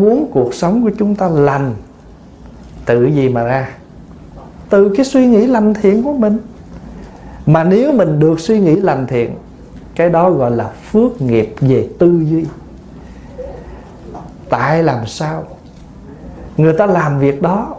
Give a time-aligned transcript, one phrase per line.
[0.00, 1.74] muốn cuộc sống của chúng ta lành,
[2.86, 3.68] tự gì mà ra?
[4.70, 6.38] Từ cái suy nghĩ lành thiện của mình.
[7.46, 9.34] Mà nếu mình được suy nghĩ lành thiện,
[9.94, 12.44] cái đó gọi là phước nghiệp về tư duy.
[14.48, 15.44] Tại làm sao?
[16.56, 17.74] Người ta làm việc đó,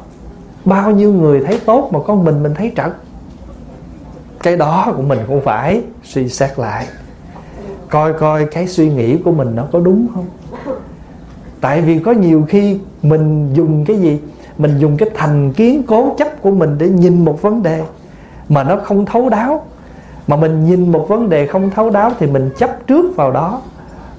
[0.66, 2.92] bao nhiêu người thấy tốt mà con mình mình thấy trật?
[4.44, 6.88] Cái đó của mình cũng phải suy xét lại,
[7.90, 10.26] coi coi cái suy nghĩ của mình nó có đúng không?
[11.62, 14.20] Tại vì có nhiều khi mình dùng cái gì?
[14.58, 17.84] Mình dùng cái thành kiến, cố chấp của mình để nhìn một vấn đề
[18.50, 19.66] mà nó không thấu đáo.
[20.28, 23.62] Mà mình nhìn một vấn đề không thấu đáo thì mình chấp trước vào đó,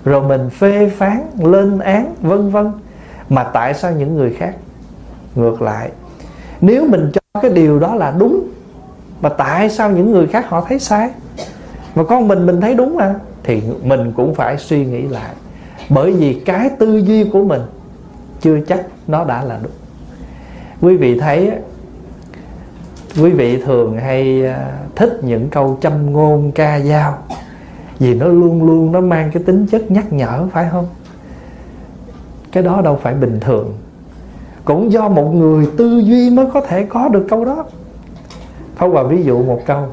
[0.05, 2.73] rồi mình phê phán, lên án, vân vân.
[3.29, 4.55] Mà tại sao những người khác
[5.35, 5.91] ngược lại?
[6.61, 8.49] Nếu mình cho cái điều đó là đúng,
[9.21, 11.11] mà tại sao những người khác họ thấy sai?
[11.95, 15.31] Mà con mình mình thấy đúng à thì mình cũng phải suy nghĩ lại
[15.89, 17.63] bởi vì cái tư duy của mình
[18.41, 19.73] chưa chắc nó đã là đúng.
[20.81, 21.51] Quý vị thấy
[23.23, 27.19] quý vị thường hay à, thích những câu châm ngôn ca dao
[27.99, 30.87] vì nó luôn luôn nó mang cái tính chất nhắc nhở, phải không?
[32.53, 33.75] Cái đó đâu phải bình thường.
[34.65, 37.65] Cũng do một người tư duy mới có thể có được câu đó.
[38.77, 39.87] Pháp Hòa ví dụ một câu.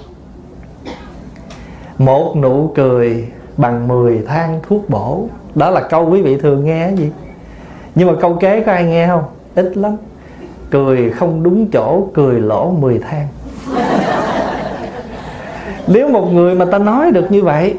[1.97, 5.27] Một nụ cười bằng 10 thang thuốc bổ.
[5.55, 7.11] Đó là câu quý vị thường nghe gì?
[7.95, 9.23] Nhưng mà câu kế có ai nghe không?
[9.55, 9.95] Ít lắm.
[10.71, 13.27] Cười không đúng chỗ, Cười lỗ 10 thang.
[15.87, 17.75] Nếu một người mà ta nói được như vậy,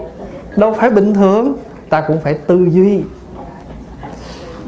[0.56, 1.54] Đâu phải bình thường,
[1.88, 3.02] Ta cũng phải tư duy.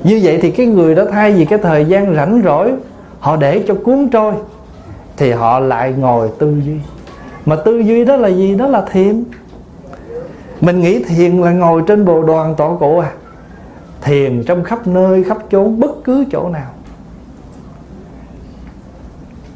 [0.04, 2.72] Như vậy thì cái người đó thay vì cái thời gian rảnh rỗi,
[3.18, 4.32] Họ để cho cuốn trôi,
[5.16, 6.76] Thì họ lại ngồi tư duy.
[7.46, 8.54] Mà tư duy đó là gì?
[8.54, 9.24] Đó là thiền.
[10.60, 13.10] Mình nghĩ thiền là ngồi trên bồ đoàn tọa cụ à.
[14.02, 16.70] Thiền trong khắp nơi, khắp chốn, Bất cứ chỗ nào.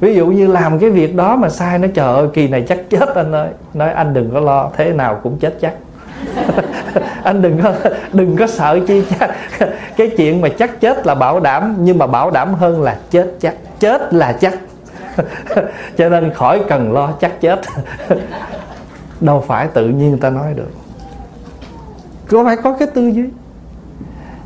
[0.00, 2.90] Ví dụ như làm cái việc đó mà sai nó trời ơi kỳ này chắc
[2.90, 3.48] chết anh ơi.
[3.74, 5.74] Nói, anh đừng có lo, thế nào cũng chết chắc.
[7.22, 7.72] Anh đừng có
[8.12, 9.30] đừng có sợ chi chắc.
[9.96, 13.34] Cái chuyện mà chắc chết là bảo đảm, nhưng mà bảo đảm hơn là chết
[13.40, 13.54] chắc.
[13.78, 14.54] Chết là chắc.
[15.96, 17.60] Cho nên khỏi cần lo chắc chết.
[19.20, 20.70] Đâu phải tự nhiên người ta nói được
[22.30, 23.24] có phải có cái tư duy?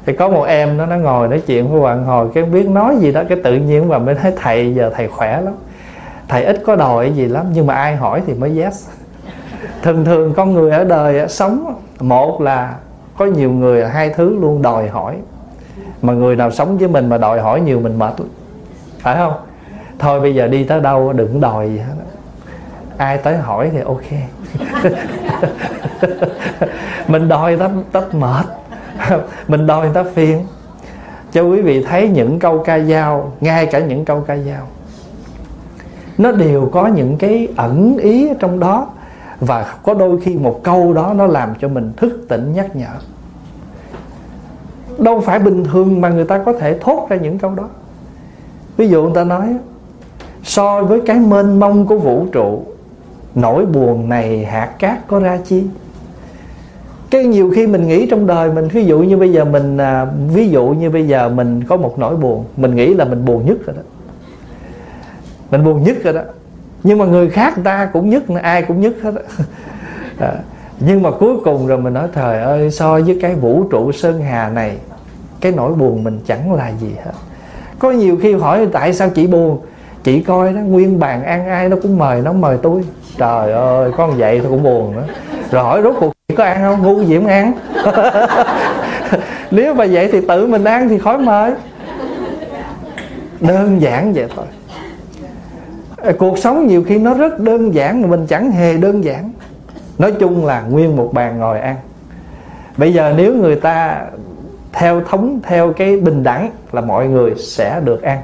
[0.06, 2.96] Thì có một em nó nó ngồi nói chuyện với bạn hồi, cái biết nói
[2.96, 5.54] gì đó, cái tự nhiên và mới thấy thầy, giờ thầy khỏe lắm.
[6.28, 8.88] Thầy ít có đòi gì lắm, nhưng mà ai hỏi thì mới yes.
[9.82, 12.74] Thường thường con người ở đời sống một là
[13.18, 15.16] có nhiều người, hai thứ luôn đòi hỏi.
[16.02, 18.28] Mà người nào sống với mình mà đòi hỏi nhiều mình mệt lắm.
[18.98, 19.32] Phải không?
[19.98, 21.94] Thôi bây giờ đi tới đâu đừng đòi gì hết
[22.96, 24.02] ai tới hỏi thì ok.
[27.08, 28.46] mình đòi tắt tắt mệt.
[29.48, 30.46] Mình đòi người ta phiền.
[31.32, 34.66] Cho quý vị thấy những câu ca dao, ngay cả những câu ca dao,
[36.18, 38.88] nó đều có những cái ẩn ý ở trong đó.
[39.40, 42.92] Và có đôi khi một câu đó nó làm cho mình thức tỉnh nhắc nhở.
[44.98, 47.68] Đâu phải bình thường mà người ta có thể thốt ra những câu đó.
[48.76, 49.56] Ví dụ người ta nói,
[50.42, 52.62] so với cái mênh mông của vũ trụ,
[53.34, 55.64] nỗi buồn này hạt cát có ra chi?
[57.14, 60.06] Cái nhiều khi mình nghĩ trong đời mình ví dụ như bây giờ mình à,
[60.32, 63.46] ví dụ như bây giờ mình có một nỗi buồn mình nghĩ là mình buồn
[63.46, 63.82] nhất rồi đó.
[65.50, 66.20] Mình buồn nhất rồi đó.
[66.82, 69.14] Nhưng mà người khác người ta cũng nhất ai cũng nhất hết
[70.18, 70.32] à,
[70.80, 74.22] nhưng mà cuối cùng rồi mình nói trời ơi so với cái vũ trụ sơn
[74.22, 74.76] hà này
[75.40, 77.12] cái nỗi buồn mình chẳng là gì hết.
[77.78, 79.58] Có nhiều khi hỏi tại sao chị buồn?
[80.04, 82.84] Chị coi đó nguyên bàn ăn ai nó cũng mời nó mời tôi.
[83.18, 85.04] Trời ơi con vậy tôi cũng buồn nữa.
[85.50, 86.82] Rồi hỏi rốt cuộc có ăn không?
[86.82, 87.52] Ngu gì không ăn?
[89.50, 91.52] Nếu mà vậy thì tự mình ăn thì khỏi mời.
[93.40, 94.44] Đơn giản vậy thôi.
[96.18, 99.30] Cuộc sống nhiều khi nó rất đơn giản mà mình chẳng hề đơn giản.
[99.98, 101.76] Nói chung là nguyên một bàn ngồi ăn.
[102.76, 104.02] Bây giờ nếu người ta
[104.72, 108.18] theo thống, theo cái bình đẳng là mọi người sẽ được ăn.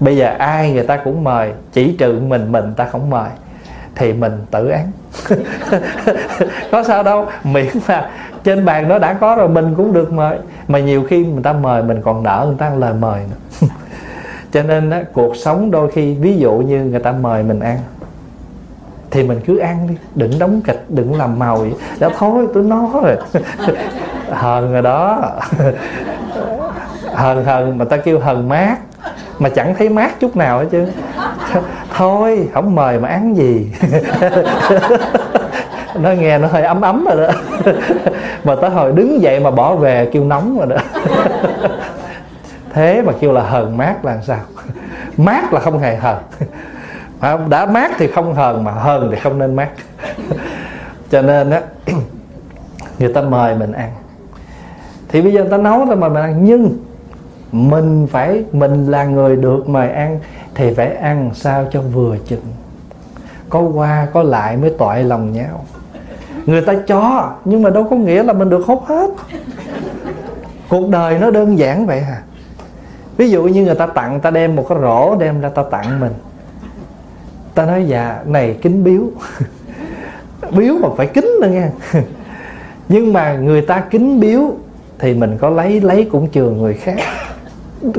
[0.00, 3.28] Bây giờ ai người ta cũng mời, chỉ trừ mình mình ta không mời
[3.94, 4.90] thì mình tự án.
[6.72, 8.10] Có sao đâu miễn là
[8.44, 10.38] trên bàn nó đã có rồi mình cũng được mời.
[10.68, 13.68] Mà nhiều khi người ta mời mình còn nợ người ta lời mời nữa.
[14.52, 17.78] Cho nên á, cuộc sống đôi khi ví dụ như người ta mời mình ăn
[19.14, 22.62] thì mình cứ ăn đi đừng đóng kịch đừng làm màu vậy đã thôi tôi
[22.62, 23.16] nói rồi.
[24.30, 25.30] Hờn rồi đó.
[27.14, 28.76] Hờn hờn mà ta kêu hờn mát.
[29.38, 30.86] Mà chẳng thấy mát chút nào hết chứ
[31.96, 33.72] thôi, không mời mà ăn gì.
[35.94, 37.32] Nó nghe nó hơi ấm ấm rồi đó.
[38.44, 40.76] Mà tới hồi đứng dậy mà bỏ về kêu nóng rồi đó.
[42.72, 44.40] Thế mà kêu là hờn mát là sao?
[45.16, 46.18] Mát là không hề hờn.
[47.48, 49.68] Đã mát thì không hờn, mà hờn thì không nên mát.
[51.10, 51.60] Cho nên á,
[52.98, 53.90] người ta mời mình ăn.
[55.08, 56.78] Thì bây giờ người ta nấu ra mời mình ăn nhưng
[57.52, 60.18] mình phải, mình là người được mời ăn
[60.54, 62.44] thì phải ăn sao cho vừa chừng.
[63.48, 65.64] Có qua, có lại mới toại lòng nhau.
[66.46, 69.10] Người ta cho, nhưng mà đâu có nghĩa là mình được hốt hết.
[70.68, 72.22] Cuộc đời nó đơn giản vậy à
[73.16, 76.00] ví dụ như người ta tặng, ta đem một cái rổ đem ra ta tặng
[76.00, 76.12] mình.
[77.54, 79.02] Ta nói dạ này, kính biếu.
[80.50, 81.70] Biếu mà phải kính nữa nha
[82.88, 84.40] nhưng mà người ta kính biếu
[84.98, 86.98] thì mình có lấy lấy cũng chừa người khác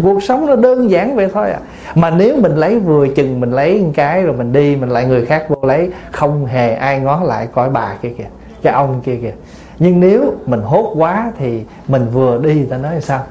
[0.03, 1.59] cuộc sống nó đơn giản vậy thôi à.
[1.95, 5.05] Mà nếu mình lấy vừa chừng mình lấy một cái rồi mình đi mình lại
[5.05, 8.27] người khác vô lấy không hề ai ngó lại coi bà kia kìa
[8.61, 9.33] cái ông kia kìa.
[9.79, 13.23] Nhưng nếu mình hốt quá thì mình vừa đi ta nói sao?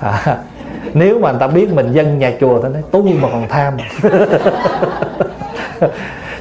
[0.00, 0.38] À,
[0.94, 3.76] nếu mà người ta biết mình dân nhà chùa ta nói tu mà còn tham.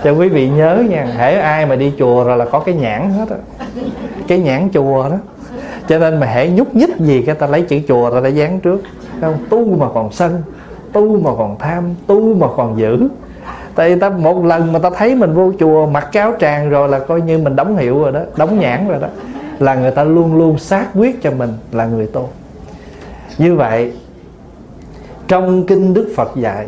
[0.04, 3.10] Cho quý vị nhớ nha hễ ai mà đi chùa rồi là có cái nhãn
[3.10, 3.38] hết á.
[4.28, 5.18] Cái nhãn chùa đó.
[5.88, 8.60] Cho nên mà hễ nhúc nhích gì cái ta lấy chữ chùa ra ta dán
[8.60, 8.82] trước
[9.24, 10.42] không tu mà còn sân
[10.94, 13.08] tu mà còn tham tu mà còn giữ.
[13.76, 17.00] Tại ta một lần mà ta thấy mình vô chùa mặc cáo tràng rồi là
[17.00, 19.08] coi như mình đóng hiệu rồi đó đóng nhãn rồi đó
[19.60, 22.30] là người ta luôn luôn xác quyết cho mình là người tu.
[23.38, 23.92] Như vậy
[25.28, 26.68] trong kinh đức phật dạy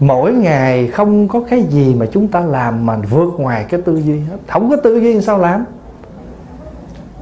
[0.00, 3.96] mỗi ngày không có cái gì mà chúng ta làm mà vượt ngoài cái tư
[3.96, 4.36] duy hết.
[4.46, 5.64] Không có tư duy sao làm?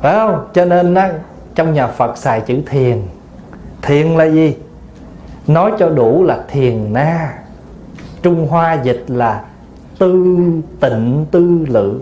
[0.00, 0.46] Phải không?
[0.52, 1.06] Cho nên đó,
[1.54, 3.02] trong nhà phật xài chữ thiền
[3.82, 4.56] thiền là gì?
[5.46, 7.38] Nói cho đủ là thiền na.
[8.22, 9.44] Trung hoa dịch là
[9.98, 10.36] tư
[10.80, 12.00] tịnh tư lự.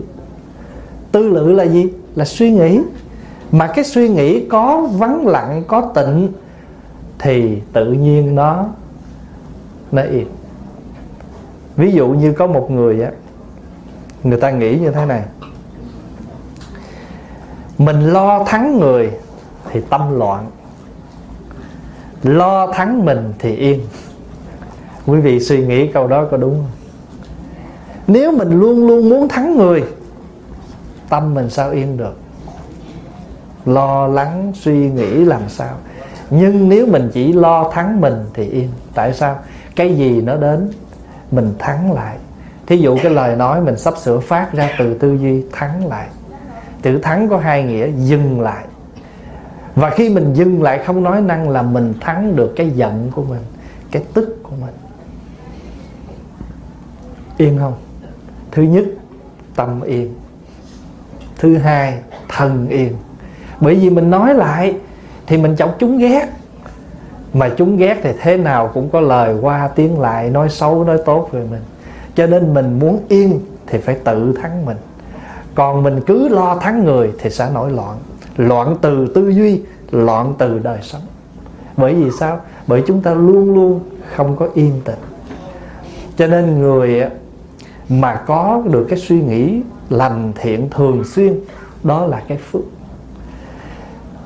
[1.11, 1.87] Tư lự là gì?
[2.15, 2.81] Là suy nghĩ.
[3.51, 6.31] Mà cái suy nghĩ có vắng lặng, có tịnh,
[7.19, 8.65] thì tự nhiên nó
[9.91, 10.27] nó yên
[11.79, 13.11] ví dụ như có một người á,
[14.23, 15.23] người ta nghĩ như thế này.
[17.77, 19.11] Mình lo thắng người
[19.71, 20.45] thì tâm loạn
[22.23, 23.81] lo thắng mình thì yên.
[25.05, 26.71] Quý vị suy nghĩ câu đó có đúng không?
[28.07, 29.83] Nếu mình luôn luôn muốn thắng người,
[31.09, 32.17] tâm mình sao yên được?
[33.65, 35.75] Lo lắng, suy nghĩ làm sao?
[36.29, 38.69] Nhưng nếu mình chỉ lo thắng mình thì yên.
[38.93, 39.39] Tại sao?
[39.75, 40.69] Cái gì nó đến,
[41.31, 42.17] mình thắng lại.
[42.67, 46.07] Thí dụ cái lời nói mình sắp sửa phát ra từ tư duy thắng lại.
[46.81, 48.65] Chữ thắng có hai nghĩa dừng lại
[49.79, 53.23] và khi mình dừng lại không nói năng là mình thắng được cái giận của
[53.23, 53.41] mình,
[53.91, 54.73] cái tức của mình.
[57.37, 57.73] Yên không?
[58.51, 58.85] Thứ nhất,
[59.55, 60.13] tâm yên.
[61.37, 61.97] Thứ hai,
[62.27, 62.93] thần yên.
[63.59, 64.75] Bởi vì mình nói lại
[65.27, 66.29] thì mình chọc chúng ghét.
[67.33, 70.97] Mà chúng ghét thì thế nào cũng có lời qua tiếng lại, nói xấu, nói
[71.05, 71.61] tốt về mình.
[72.15, 74.77] Cho nên mình muốn yên thì phải tự thắng mình.
[75.55, 77.97] Còn mình cứ lo thắng người thì sẽ nổi loạn
[78.39, 81.01] loạn từ tư duy, loạn từ đời sống.
[81.77, 82.41] Bởi vì sao?
[82.67, 83.79] Bởi chúng ta luôn luôn
[84.15, 84.99] không có yên tĩnh.
[86.17, 87.03] Cho nên người
[87.89, 91.39] mà có được cái suy nghĩ lành thiện thường xuyên,
[91.83, 92.61] đó là cái phước.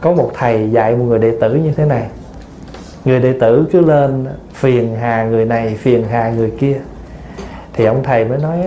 [0.02, 2.08] Có một thầy dạy một người đệ tử như thế này.
[3.06, 6.82] Người đệ tử cứ lên phiền hà người này, phiền hà người kia.
[7.74, 8.58] Thì ông thầy mới nói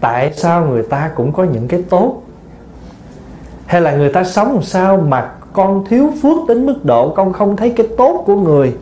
[0.00, 2.22] tại sao người ta cũng có những cái tốt
[3.70, 7.32] hay là người ta sống làm sao mà con thiếu phước đến mức độ con
[7.32, 8.76] không thấy cái tốt của người,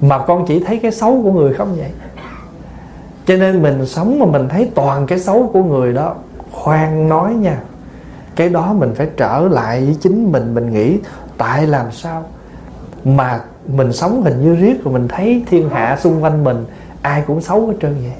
[0.00, 1.90] mà con chỉ thấy cái xấu của người không vậy?
[3.26, 6.14] Cho nên mình sống mà mình thấy toàn cái xấu của người đó,
[6.52, 7.60] khoan nói nha,
[8.36, 10.98] cái đó mình phải trở lại với chính mình mình nghĩ
[11.38, 12.24] tại làm sao
[13.04, 16.64] mà mình sống hình như riết rồi mình thấy thiên hạ xung quanh mình
[17.02, 18.14] ai cũng xấu hết trơn vậy?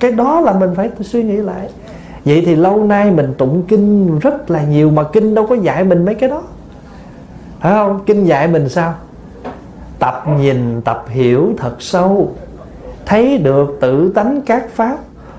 [0.00, 1.68] Cái đó là mình phải suy nghĩ lại
[2.26, 5.84] vậy thì lâu nay mình tụng kinh rất là nhiều mà kinh đâu có dạy
[5.84, 6.42] mình mấy cái đó.
[7.60, 8.00] Phải không?
[8.06, 8.94] Kinh dạy mình sao?
[9.98, 12.32] Tập nhìn, tập hiểu thật sâu.
[13.06, 14.96] Thấy được tự tánh các pháp,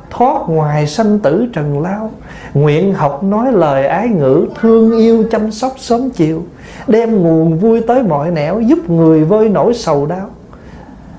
[0.10, 2.12] thoát ngoài sanh tử trần lao.
[2.53, 6.44] Nguyện học nói lời ái ngữ, thương yêu chăm sóc sớm chiều.
[6.88, 10.29] Đem nguồn vui tới mọi nẻo, giúp người vơi nỗi sầu đau.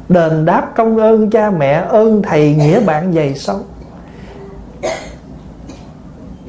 [0.09, 3.57] Đền đáp công ơn cha mẹ, ơn thầy nghĩa bạn dày sâu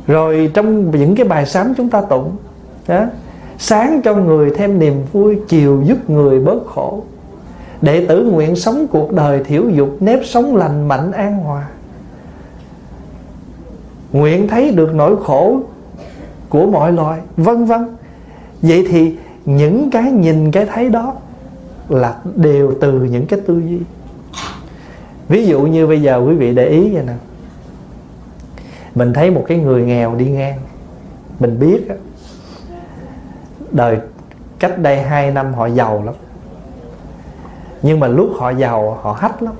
[0.10, 2.36] rồi trong những cái bài sám chúng ta tụng
[2.88, 3.06] đó,
[3.58, 7.04] sáng cho người thêm niềm vui chiều giúp người bớt khổ.
[7.82, 11.68] Đệ tử nguyện sống cuộc đời thiểu dục nếp sống lành mạnh an hòa.
[14.12, 15.60] Nguyện thấy được nỗi khổ
[16.50, 17.88] của mọi loài vân vân.
[18.62, 21.13] Vậy thì những cái nhìn cái thấy đó
[21.89, 23.80] là đều từ những cái tư duy.
[25.28, 27.13] Ví dụ như bây giờ quý vị để ý vậy nè
[28.96, 30.58] mình thấy một cái người nghèo đi ngang.
[31.39, 31.96] Mình biết á,
[33.72, 33.98] đời
[34.60, 36.15] cách đây 2 năm họ giàu lắm.
[37.81, 39.53] Nhưng mà lúc họ giàu, họ hách lắm.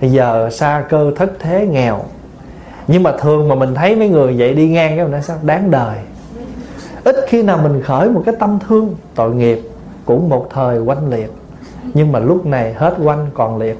[0.00, 2.00] Bây giờ xa cơ thất thế nghèo.
[2.86, 5.36] Nhưng mà thường mà mình thấy mấy người vậy đi ngang cái mình nói sao?
[5.42, 5.98] Đáng đời.
[7.04, 9.60] Ít khi nào mình khởi một cái tâm thương, tội nghiệp
[10.04, 11.32] cũng một thời quanh liệt.
[11.94, 13.78] Nhưng mà lúc này hết quanh còn liệt.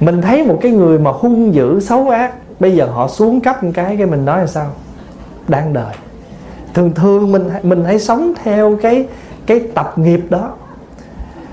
[0.00, 3.64] Mình thấy một cái người mà hung dữ, xấu ác, bây giờ họ xuống cấp
[3.64, 4.66] một cái cái mình nói là sao?
[5.48, 5.94] Đang đời
[6.76, 9.06] thường thường mình mình hãy sống theo cái
[9.46, 10.54] cái tập nghiệp đó.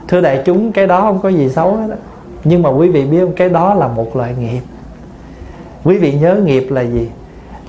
[0.08, 1.96] Thưa đại chúng, cái đó không có gì xấu hết đó.
[2.44, 3.34] nhưng mà quý vị biết không?
[3.36, 4.62] Cái đó là một loại nghiệp.
[5.84, 7.10] Quý vị nhớ nghiệp là gì?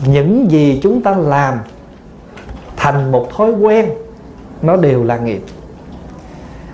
[0.06, 1.58] Những gì chúng ta làm
[2.76, 3.86] thành một thói quen,
[4.62, 5.42] nó đều là nghiệp.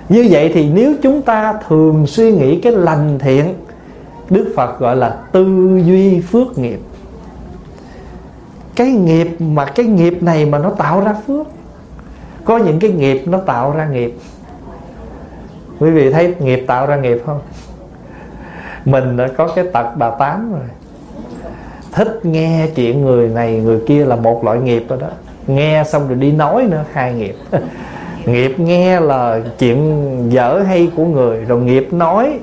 [0.09, 3.55] Như vậy thì nếu chúng ta thường suy nghĩ cái lành thiện
[4.31, 6.81] đức phật gọi là tư duy phước nghiệp.
[8.77, 11.47] Cái nghiệp mà cái nghiệp này mà nó tạo ra phước,
[12.45, 14.15] có những cái nghiệp nó tạo ra nghiệp.
[15.79, 17.41] Quý vị thấy nghiệp tạo ra nghiệp không?
[18.85, 20.63] Mình đã có cái tật bà tám rồi.
[21.93, 25.09] Thích nghe chuyện người này người kia là một loại nghiệp rồi đó.
[25.47, 27.37] Nghe xong rồi đi nói nữa, hai nghiệp.
[28.27, 32.39] Nghiệp nghe là chuyện dở hay của người, rồi nghiệp nói,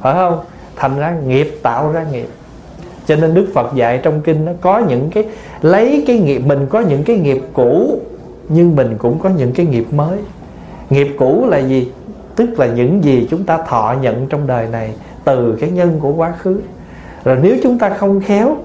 [0.00, 0.40] phải không?
[0.78, 2.28] Thành ra nghiệp, tạo ra nghiệp.
[3.06, 5.24] Cho nên đức phật dạy trong kinh nó có những cái,
[5.62, 8.00] lấy cái nghiệp, mình có những cái nghiệp cũ,
[8.48, 10.18] nhưng mình cũng có những cái nghiệp mới.
[10.90, 11.92] Nghiệp cũ là gì?
[12.36, 14.94] Tức là những gì chúng ta thọ nhận trong đời này
[15.24, 16.60] từ cái nhân của quá khứ.
[17.24, 18.56] Rồi nếu chúng ta không khéo,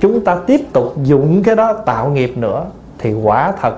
[0.00, 2.64] chúng ta tiếp tục dụng cái đó tạo nghiệp nữa,
[2.98, 3.74] thì quả thật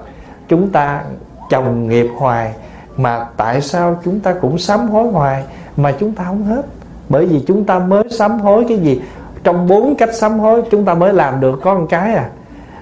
[0.48, 1.02] chúng ta
[1.50, 2.52] chồng nghiệp hoài,
[2.96, 5.44] mà tại sao chúng ta cũng sám hối hoài
[5.76, 6.62] mà chúng ta không hết?
[7.08, 9.00] Bởi vì chúng ta mới sám hối cái gì?
[9.44, 12.28] Trong bốn cách sám hối, chúng ta mới làm được có một cái à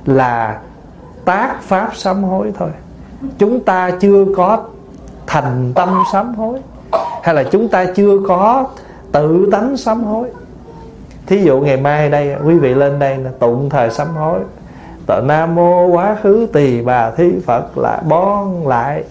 [0.07, 0.61] là
[1.25, 2.69] tác pháp sám hối thôi.
[3.39, 4.65] Chúng ta chưa có
[5.27, 6.59] thành tâm sám hối,
[7.23, 8.67] hay là chúng ta chưa có
[9.13, 10.29] tự tánh sám hối.
[11.27, 14.41] Thí dụ ngày mai đây, quý vị lên đây là tụng thời sám hối.
[15.07, 19.05] Tờ nam mô quá khứ tỳ bà thí phật là bon lại.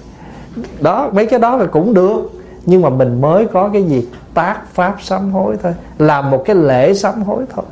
[0.80, 2.32] Đó, mấy cái đó là cũng được,
[2.66, 4.08] nhưng mà mình mới có cái gì?
[4.34, 7.66] Tác pháp sám hối thôi làm một cái lễ sám hối thôi.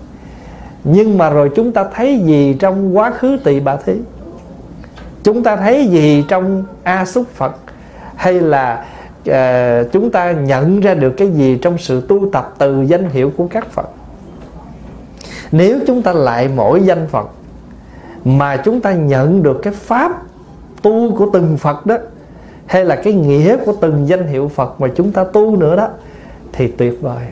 [0.83, 3.93] Nhưng mà rồi chúng ta thấy gì trong quá khứ tỳ bà thí?
[5.23, 7.55] Chúng ta thấy gì trong a xúc phật?
[8.15, 8.85] Hay là
[9.29, 13.31] uh, chúng ta nhận ra được cái gì trong sự tu tập từ danh hiệu
[13.37, 13.89] của các phật?
[15.51, 17.27] Nếu chúng ta lại mỗi danh phật
[18.25, 20.11] mà chúng ta nhận được cái pháp
[20.81, 21.97] tu của từng phật đó
[22.65, 25.89] hay là cái nghĩa của từng danh hiệu phật mà chúng ta tu nữa đó
[26.53, 27.25] thì tuyệt vời.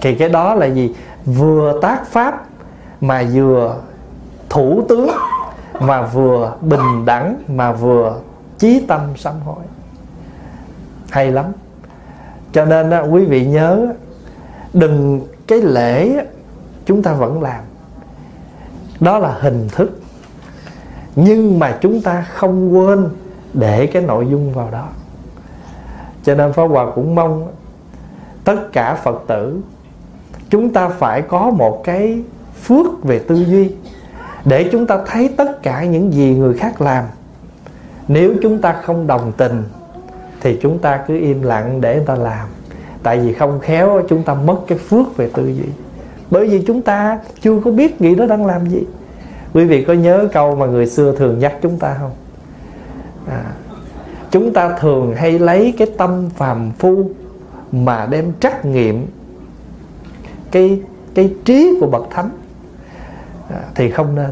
[0.00, 0.94] Thì cái đó là gì?
[1.26, 2.46] Vừa tác pháp
[3.00, 3.76] mà vừa
[4.48, 5.10] thủ tướng
[5.80, 8.20] mà vừa bình đẳng mà vừa
[8.58, 9.64] chí tâm sám hối.
[11.10, 11.44] Hay lắm.
[12.52, 13.92] Cho nên đó, quý vị nhớ
[14.72, 16.26] đừng cái lễ
[16.86, 17.60] chúng ta vẫn làm.
[19.00, 20.00] Đó là hình thức.
[21.16, 23.08] Nhưng mà chúng ta không quên
[23.52, 24.88] để cái nội dung vào đó.
[26.22, 27.48] Cho nên Pháp Hòa cũng mong
[28.44, 29.60] tất cả Phật tử
[30.50, 32.22] chúng ta phải có một cái
[32.62, 33.70] phước về tư duy
[34.44, 37.04] để chúng ta thấy tất cả những gì người khác làm.
[38.08, 39.62] Nếu chúng ta không đồng tình
[40.40, 42.48] thì chúng ta cứ im lặng để người ta làm.
[43.02, 45.68] Tại vì không khéo chúng ta mất cái phước về tư duy.
[46.30, 48.82] Bởi vì chúng ta chưa có biết nghĩ nó đang làm gì.
[49.54, 52.10] Quý vị có nhớ câu mà người xưa thường nhắc chúng ta không?
[53.28, 53.44] À,
[54.30, 57.10] chúng ta thường hay lấy cái tâm phàm phu
[57.72, 59.06] mà đem trắc nghiệm
[60.50, 60.80] cái
[61.14, 62.30] cái trí của bậc thánh
[63.48, 64.30] à, thì không nên.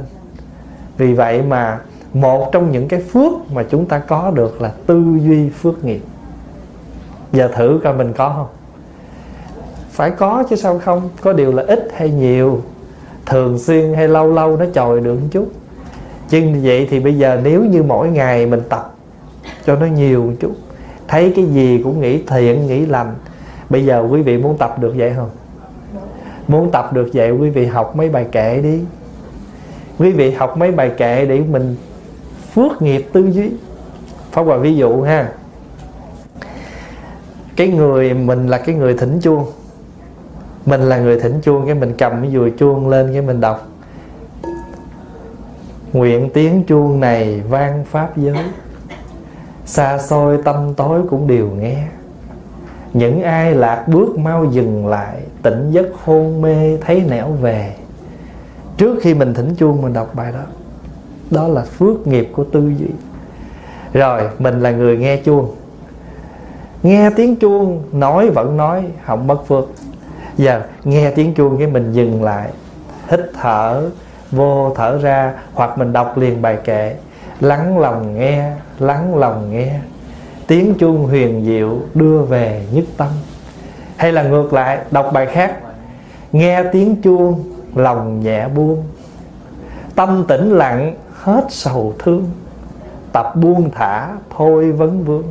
[0.97, 1.80] Vì vậy mà
[2.14, 6.02] một trong những cái phước mà chúng ta có được là tư duy phước nghiệp.
[7.32, 8.49] Giờ thử coi mình có không?
[9.90, 11.09] Phải có chứ sao không?
[11.20, 12.62] Có điều là ít hay nhiều?
[13.26, 15.52] Thường xuyên hay lâu lâu nó chồi được một chút.
[16.28, 18.94] Chứ vậy thì bây giờ nếu như mỗi ngày mình tập
[19.66, 20.52] cho nó nhiều một chút
[21.09, 23.14] thấy cái gì cũng nghĩ thiện nghĩ lành
[23.71, 25.31] bây giờ quý vị muốn tập được vậy không?
[26.49, 28.81] Muốn tập được vậy quý vị học mấy bài kệ đi.
[29.99, 31.77] Quý vị học mấy bài kệ để mình
[32.55, 33.50] phước nghiệp tư duy.
[34.33, 35.33] Pháp Hòa ví dụ ha.
[37.57, 39.47] Cái người mình là cái người thỉnh chuông.
[40.67, 43.69] Mình là người thỉnh chuông, Cái mình cầm cái dùi chuông lên, Cái mình đọc.
[45.93, 48.39] Nguyện tiếng chuông này vang pháp giới.
[49.67, 51.87] Xa xôi tâm tối cũng đều nghe
[52.92, 57.75] những ai lạc bước mau dừng lại, tỉnh giấc hôn mê thấy nẻo về.
[58.76, 60.44] Trước khi mình thỉnh chuông, mình đọc bài đó.
[61.30, 62.88] Đó là phước nghiệp của tư duy.
[63.92, 65.54] Rồi, mình là người nghe chuông.
[66.82, 69.64] Nghe tiếng chuông, nói vẫn nói, không mất phước.
[70.37, 72.50] Giờ, nghe tiếng chuông cái mình dừng lại,
[73.09, 73.90] hít thở,
[74.30, 76.97] vô thở ra, hoặc mình đọc liền bài kệ.
[77.40, 79.80] Lắng lòng nghe, lắng lòng nghe
[80.50, 83.09] tiếng chuông huyền diệu đưa về nhất tâm.
[83.97, 85.57] Hay là ngược lại đọc bài khác
[86.33, 87.42] nghe tiếng chuông
[87.75, 88.83] lòng nhẹ buông.
[89.95, 92.25] Tâm tĩnh lặng hết sầu thương.
[93.12, 95.25] Tập buông thả thôi vấn vương.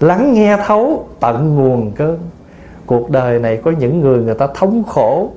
[0.00, 2.18] Lắng nghe thấu tận nguồn cơn.
[2.86, 5.30] Cuộc đời này có những người người ta thống khổ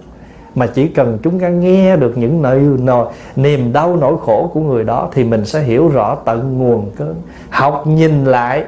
[0.55, 4.61] mà chỉ cần chúng ta nghe được những nỗi, nỗi niềm đau nỗi khổ của
[4.61, 7.15] người đó thì mình sẽ hiểu rõ tận nguồn cơn.
[7.49, 8.63] Học nhìn lại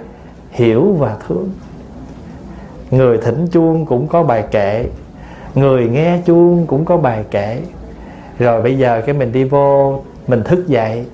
[0.51, 1.49] hiểu và thương.
[2.91, 4.85] Người thỉnh chuông cũng có bài kệ,
[5.55, 7.61] người nghe chuông cũng có bài kệ.
[8.39, 11.05] Rồi bây giờ cái mình đi vô, mình thức dậy,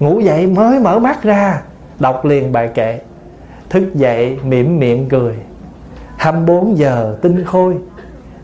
[0.00, 1.62] ngủ dậy mới mở mắt ra,
[1.98, 3.00] đọc liền bài kệ.
[3.70, 5.34] Thức dậy mỉm miệng cười.
[6.16, 7.74] 24 giờ tinh khôi.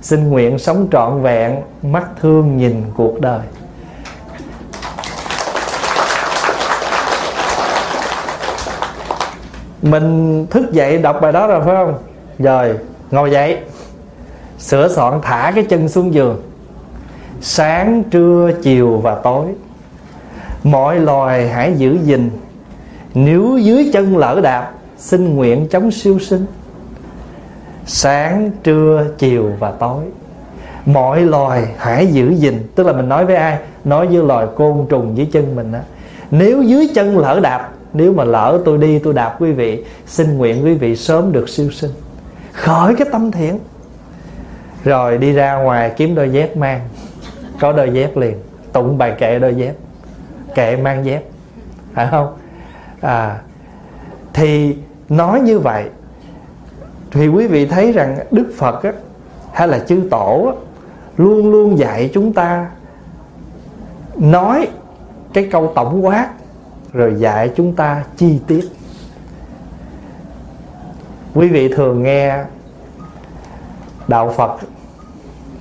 [0.02, 3.40] Xin nguyện sống trọn vẹn, mắt thương nhìn cuộc đời.
[9.83, 11.95] Mình thức dậy đọc bài đó rồi, phải không?
[12.38, 12.75] Rồi,
[13.11, 13.59] ngồi dậy.
[14.59, 16.42] Sửa soạn, thả cái chân xuống giường.
[17.40, 19.47] Sáng, trưa, chiều và tối.
[20.64, 22.30] Mọi loài hãy giữ gìn.
[23.14, 26.47] Nếu dưới chân lỡ đạp, xin nguyện chống siêu sinh.
[27.87, 30.04] Sáng, trưa, chiều và tối.
[30.87, 32.68] Mọi loài hãy giữ gìn.
[32.75, 33.59] Tức là mình nói với ai?
[33.85, 35.80] Nói với loài côn trùng dưới chân mình á.
[36.30, 40.38] Nếu dưới chân lỡ đạp nếu mà lỡ tôi đi tôi đạp quý vị xin
[40.38, 41.91] nguyện quý vị sớm được siêu sinh.
[42.52, 43.58] Khởi cái tâm thiện.
[44.84, 46.80] Rồi đi ra ngoài kiếm đôi dép mang.
[47.60, 48.34] Có đôi dép liền.
[48.73, 49.75] Tụng bài kệ đôi dép.
[50.54, 51.23] Kệ mang dép.
[51.95, 52.37] Phải không?
[53.00, 53.41] À
[54.37, 54.76] thì
[55.08, 55.84] nói như vậy
[57.10, 58.93] thì quý vị thấy rằng đức phật á,
[59.52, 60.52] hay là chư tổ á,
[61.17, 62.71] luôn luôn dạy chúng ta
[64.17, 64.69] nói
[65.32, 66.30] cái câu tổng quát
[66.97, 68.69] rồi dạy chúng ta chi tiết.
[71.35, 72.45] Quý vị thường nghe
[74.09, 74.50] đạo phật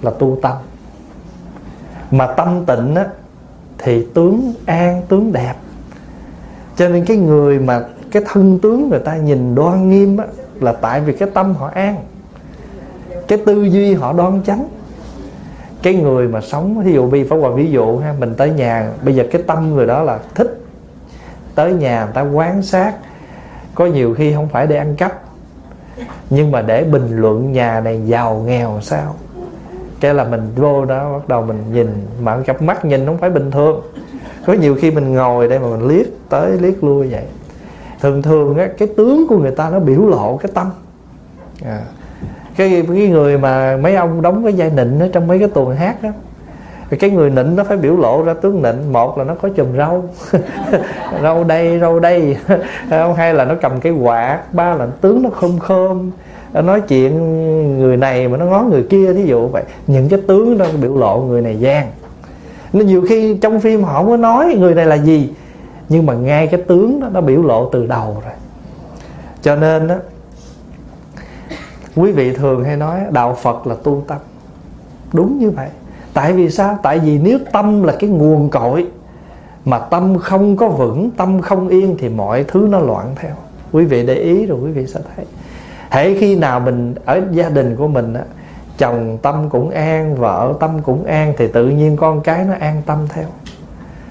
[0.01, 0.57] là tu tâm.
[2.11, 3.07] Mà tâm tịnh á,
[3.77, 5.53] thì tướng an, tướng đẹp.
[6.75, 10.25] Cho nên cái người mà cái thân tướng người ta nhìn đoan nghiêm á,
[10.61, 11.95] là tại vì cái tâm họ an.
[13.27, 14.67] Cái tư duy họ đoan chánh.
[15.81, 18.91] Cái người mà sống ví dụ bi phải qua ví dụ ha, mình tới nhà,
[19.03, 20.54] bây giờ cái tâm người đó là thích
[21.55, 22.93] tới nhà người ta quan sát.
[23.75, 25.21] Có nhiều khi không phải để ăn cắp
[26.29, 29.15] nhưng mà để bình luận nhà này giàu nghèo sao?
[29.99, 31.87] Cái là mình vô đó bắt đầu mình nhìn
[32.21, 33.81] mà cặp mắt nhìn không phải bình thường.
[34.45, 37.23] Có nhiều khi mình ngồi đây mà mình liếc tới liếc lui vậy.
[38.01, 40.69] Thường thường á, cái tướng của người ta nó biểu lộ cái tâm.
[41.65, 41.81] À.
[42.57, 45.75] cái cái người mà mấy ông đóng cái giai nịnh ở trong mấy cái tuần
[45.75, 46.09] hát đó
[46.89, 48.93] cái người nịnh nó phải biểu lộ ra tướng nịnh.
[48.93, 50.03] Một là nó có chùm rau
[51.21, 52.37] rau đây rau đây.
[52.89, 54.39] Không hay là nó cầm cái quạt.
[54.53, 56.11] Ba là tướng nó khom khom
[56.53, 57.13] nói chuyện
[57.79, 59.63] người này mà nó ngó người kia, thí dụ vậy.
[59.87, 61.87] Những cái tướng nó biểu lộ người này gian.
[62.73, 65.33] Nên nhiều khi trong phim họ không có nói người này là gì.
[65.89, 68.33] Nhưng mà ngay cái tướng đó, nó biểu lộ từ đầu rồi.
[69.41, 69.95] Cho nên đó
[71.95, 74.17] quý vị thường hay nói, đạo phật là tu tâm
[75.13, 75.67] đúng như vậy
[76.15, 76.79] tại vì sao?
[76.83, 78.87] Tại vì nếu tâm là cái nguồn cội
[79.65, 83.31] mà tâm không có vững, tâm không yên thì mọi thứ nó loạn theo.
[83.71, 85.25] Quý vị để ý rồi quý vị sẽ thấy.
[85.89, 88.21] Hễ khi nào mình ở gia đình của mình á,
[88.77, 92.81] chồng tâm cũng an, vợ tâm cũng an thì tự nhiên con cái nó an
[92.85, 93.25] tâm theo.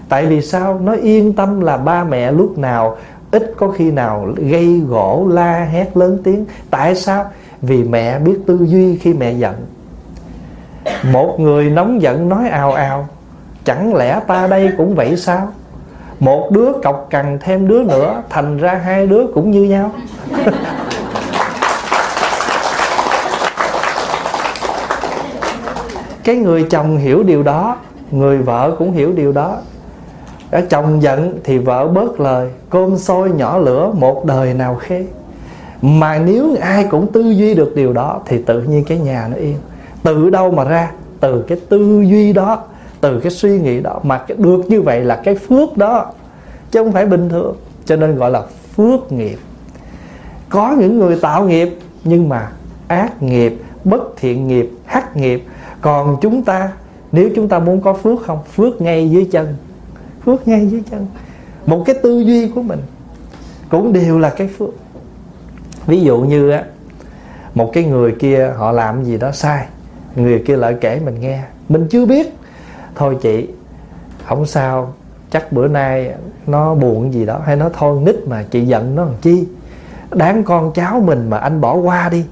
[0.09, 0.81] Tại vì sao?
[0.81, 2.97] Nó yên tâm là ba mẹ lúc nào,
[3.31, 6.45] ít có khi nào gây gỗ, la hét, lớn tiếng.
[6.71, 7.25] Tại sao?
[7.63, 9.55] Vì mẹ biết tư duy khi mẹ giận
[11.13, 13.09] một người nóng giận nói ào ào,
[13.65, 15.49] chẳng lẽ ta đây cũng vậy sao?
[16.21, 19.91] Một đứa cọc cằn thêm đứa nữa, thành ra hai đứa cũng như nhau.
[26.25, 27.77] Cái người chồng hiểu điều đó,
[28.11, 29.57] người vợ cũng hiểu điều đó.
[30.51, 35.07] Đã chồng giận thì vợ bớt lời, cơm sôi nhỏ lửa một đời nào khê.
[35.83, 39.37] Mà nếu ai cũng tư duy được điều đó, thì tự nhiên cái nhà nó
[39.37, 39.57] yên
[40.05, 40.91] từ đâu mà ra?
[41.21, 42.65] Từ cái tư duy đó,
[43.01, 44.01] từ cái suy nghĩ đó.
[44.03, 46.13] Mà cái được như vậy là cái phước đó,
[46.71, 47.57] chứ không phải bình thường.
[47.85, 48.43] Cho nên gọi là
[48.77, 49.39] phước nghiệp.
[50.49, 52.53] Có những người tạo nghiệp, nhưng mà
[52.89, 55.45] ác nghiệp, bất thiện nghiệp, hắc nghiệp.
[55.81, 56.73] Còn chúng ta,
[57.13, 58.39] nếu chúng ta muốn có phước không?
[58.55, 59.57] Phước ngay dưới chân.
[60.25, 61.07] Phước ngay dưới chân.
[61.67, 62.81] Một cái tư duy của mình
[63.69, 64.71] cũng đều là cái phước.
[65.87, 66.65] Ví dụ như á,
[67.55, 69.67] một cái người kia họ làm gì đó sai
[70.17, 71.43] người kia lại kể mình nghe.
[71.69, 72.35] Mình chưa biết.
[72.95, 73.49] Thôi chị,
[74.27, 74.95] không sao.
[75.31, 76.15] Chắc bữa nay
[76.47, 79.47] nó buồn gì đó, hay nó thôi nít mà chị giận nó làm chi?
[80.11, 82.25] Đáng con cháu mình mà anh bỏ qua đi.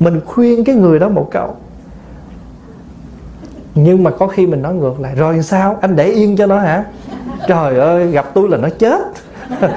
[0.00, 1.56] Mình khuyên cái người đó một câu.
[3.74, 5.78] Nhưng mà có khi mình nói ngược lại, rồi sao?
[5.80, 6.84] Anh để yên cho nó hả?
[7.48, 9.00] Trời ơi, gặp tôi là nó chết.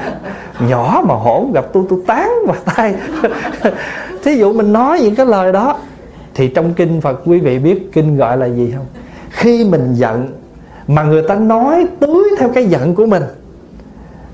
[0.67, 2.95] Nhỏ mà hổn gặp tôi tôi tán vào tay.
[4.23, 5.79] Thí dụ mình nói những cái lời đó
[6.37, 8.85] thì trong kinh phật quý vị biết kinh gọi là gì không?
[9.29, 10.27] Khi mình giận
[10.87, 13.23] mà người ta nói tưới theo cái giận của mình.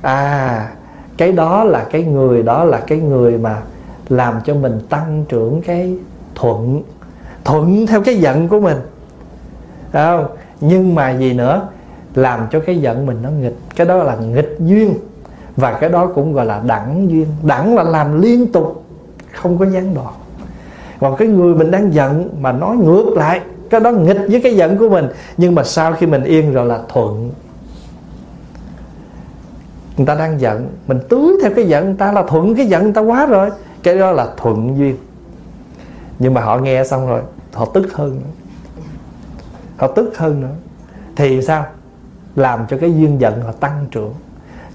[0.01, 0.69] À
[1.17, 3.61] cái đó là cái người, đó là cái người mà
[4.09, 5.97] làm cho mình tăng trưởng cái
[6.35, 6.81] thuận
[7.45, 8.77] thuận theo cái giận của mình.
[9.93, 10.37] Đấy không?
[10.61, 11.67] Nhưng mà gì nữa?
[12.15, 13.55] Làm cho cái giận mình nó nghịch.
[13.75, 14.93] Cái đó là nghịch duyên.
[15.55, 17.27] Và cái đó cũng gọi là đẳng duyên.
[17.43, 18.83] Đẳng là làm liên tục,
[19.31, 20.13] không có gián đoạn
[21.03, 24.55] còn cái người mình đang giận mà nói ngược lại, cái đó nghịch với cái
[24.55, 25.07] giận của mình.
[25.37, 27.31] Nhưng mà sau khi mình yên rồi là thuận.
[29.97, 32.83] Người ta đang giận, mình tưới theo cái giận người ta là thuận cái giận
[32.83, 33.49] người ta quá rồi.
[33.83, 34.97] Cái đó là thuận duyên.
[36.19, 37.21] Nhưng mà họ nghe xong rồi,
[37.53, 38.31] họ tức hơn nữa.
[39.77, 40.55] Họ tức hơn nữa.
[41.15, 41.65] Thì sao?
[42.35, 44.13] Làm cho cái duyên giận họ tăng trưởng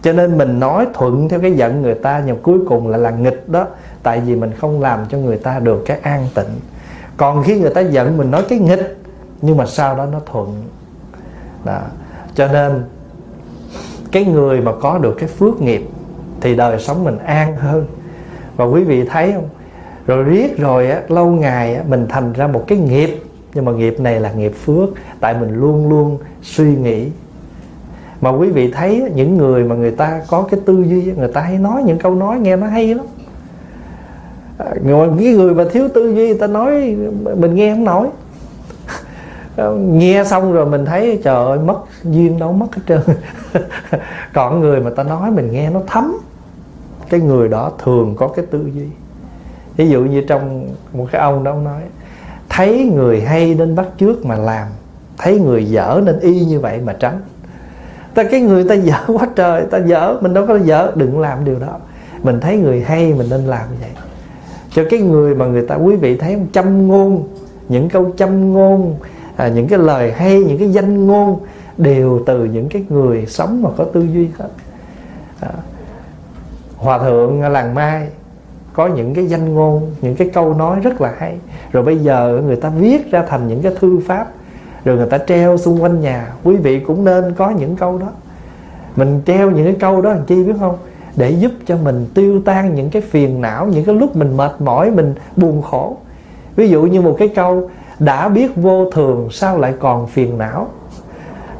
[0.02, 3.10] cho nên mình nói thuận theo cái giận người ta nhưng cuối cùng là là
[3.10, 3.66] nghịch đó.
[4.02, 6.60] Tại vì mình không làm cho người ta được cái an tịnh.
[7.16, 8.96] Còn khi người ta giận mình nói cái nghịch
[9.42, 10.62] nhưng mà sau đó nó thuận.
[11.64, 11.80] Đó.
[12.34, 12.84] cho nên
[14.12, 15.88] cái người mà có được cái phước nghiệp
[16.40, 17.86] thì đời sống mình an hơn.
[18.56, 19.48] Và quý vị thấy không?
[20.06, 23.22] Rồi riết rồi á, lâu ngày á, mình thành ra một cái nghiệp.
[23.54, 24.88] Nhưng mà nghiệp này là nghiệp phước.
[25.20, 27.08] Tại mình luôn luôn suy nghĩ
[28.20, 31.40] mà quý vị thấy những người mà người ta có cái tư duy, người ta
[31.40, 33.06] hay nói những câu nói nghe nó hay lắm.
[34.58, 34.66] À,
[35.18, 36.96] cái người mà thiếu tư duy, người ta nói
[37.36, 38.06] mình nghe không nổi.
[39.56, 43.00] À, nghe xong rồi mình thấy trời ơi, mất duyên đâu, mất hết trơn.
[44.32, 46.16] Còn người mà ta nói mình nghe nó thấm.
[47.08, 48.86] Cái người đó thường có cái tư duy.
[49.76, 51.82] Ví dụ như trong một cái ông đó ông nói,
[52.48, 54.68] thấy người hay nên bắt trước mà làm,
[55.18, 57.20] thấy người dở nên y như vậy mà tránh
[58.18, 60.92] ta cái người ta dở quá trời ta dở mình đâu có dở.
[60.94, 61.78] Đừng làm điều đó.
[62.22, 63.90] Mình thấy người hay mình nên làm vậy.
[64.70, 67.28] Cho cái người mà người ta quý vị thấy châm ngôn.
[67.68, 68.96] Những câu châm ngôn
[69.36, 71.40] à, những cái lời hay những cái danh ngôn
[71.76, 74.48] đều từ những cái người sống mà có tư duy hết.
[75.40, 75.50] À,
[76.76, 78.08] hòa thượng làng mai
[78.72, 81.38] có những cái danh ngôn những cái câu nói rất là hay.
[81.72, 84.28] Rồi bây giờ người ta viết ra thành những cái thư pháp
[84.88, 86.32] rồi người ta treo xung quanh nhà.
[86.44, 88.06] Quý vị cũng nên có những câu đó.
[88.96, 90.76] Mình treo những cái câu đó làm chi biết không?
[91.16, 94.52] Để giúp cho mình tiêu tan những cái phiền não những cái lúc mình mệt
[94.58, 95.96] mỏi mình buồn khổ.
[96.56, 100.68] Ví dụ như một cái câu đã biết vô thường sao lại còn phiền não?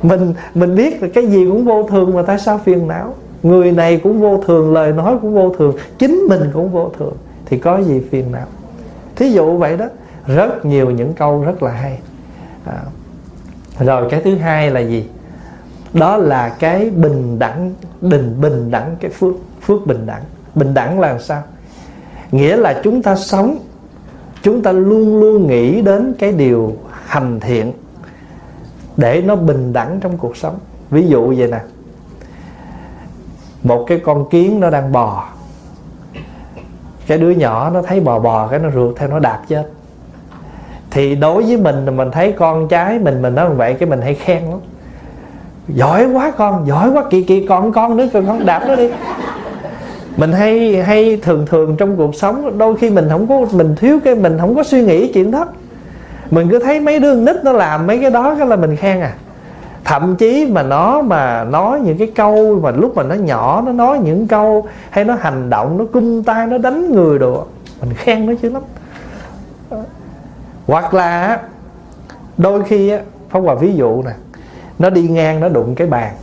[0.02, 3.14] Mình mình biết là cái gì cũng vô thường mà tại sao phiền não?
[3.42, 7.14] Người này cũng vô thường lời nói cũng vô thường chính mình cũng vô thường.
[7.46, 8.46] Thì có gì phiền não?
[9.16, 9.86] Thí dụ vậy đó.
[10.26, 11.98] Rất nhiều những câu rất là hay.
[12.64, 12.82] À,
[13.78, 15.08] rồi cái thứ hai là gì?
[15.92, 20.22] Đó là cái bình đẳng bình bình đẳng, cái phước phước bình đẳng.
[20.54, 21.42] Bình đẳng là sao?
[22.30, 23.58] Nghĩa là chúng ta sống,
[24.42, 27.72] chúng ta luôn luôn nghĩ đến cái điều hành thiện
[28.96, 30.58] để nó bình đẳng trong cuộc sống.
[30.90, 31.60] Ví dụ vậy nè.
[33.62, 35.28] Một cái con kiến nó đang bò.
[37.06, 39.70] Cái đứa nhỏ nó thấy bò bò, cái nó rượt theo, nó đạp chết
[40.98, 44.14] thì đối với mình mình thấy con trái mình mình nói vậy cái mình hay
[44.14, 44.58] khen lắm.
[45.68, 48.90] Giỏi quá con, giỏi quá kỳ kỳ con con nữa con con đạp nó đi.
[50.16, 53.98] Mình hay hay thường thường trong cuộc sống, đôi khi mình không có, mình thiếu
[54.04, 55.46] cái, mình không có suy nghĩ chuyện đó.
[56.30, 59.00] Mình cứ thấy mấy đứa nít nó làm mấy cái đó, cái là mình khen
[59.00, 59.12] à.
[59.84, 63.72] Thậm chí mà nó, mà nói những cái câu mà lúc mà nó nhỏ, nó
[63.72, 67.44] nói những câu hay nó hành động, nó cung tay nó đánh người đồ,
[67.80, 68.62] mình khen nó chứ lắm
[70.68, 71.40] hoặc là
[72.36, 72.98] đôi khi á
[73.30, 74.12] phong hòa ví dụ nè,
[74.78, 76.14] nó đi ngang nó đụng cái bàn.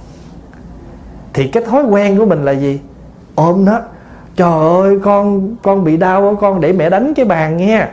[1.34, 2.82] Thì cái thói quen của mình là gì?
[3.36, 3.80] Ôm nó.
[4.36, 7.88] Trời ơi, con con bị đau con để mẹ đánh cái bàn nghe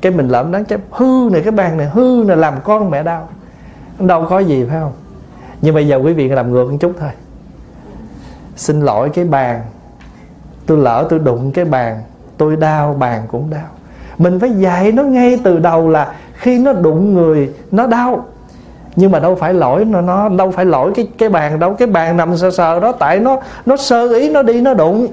[0.00, 3.02] cái mình lợm đánh cái hư này cái bàn này, hư này làm con mẹ
[3.02, 3.28] đau.
[3.98, 4.92] Đâu có gì, phải không?
[5.60, 7.10] Nhưng bây giờ quý vị làm ngược một chút thôi.
[8.56, 9.62] Xin lỗi cái bàn.
[10.66, 12.02] Tôi lỡ tôi đụng cái bàn,
[12.36, 13.68] tôi đau, bàn cũng đau
[14.18, 18.24] mình phải dạy nó ngay từ đầu là khi nó đụng người, nó đau.
[18.96, 21.74] Nhưng mà đâu phải lỗi nó nó đâu phải lỗi cái cái bàn đâu.
[21.74, 25.06] Cái bàn nằm sờ sờ đó, tại nó nó sơ ý, nó đi, nó đụng.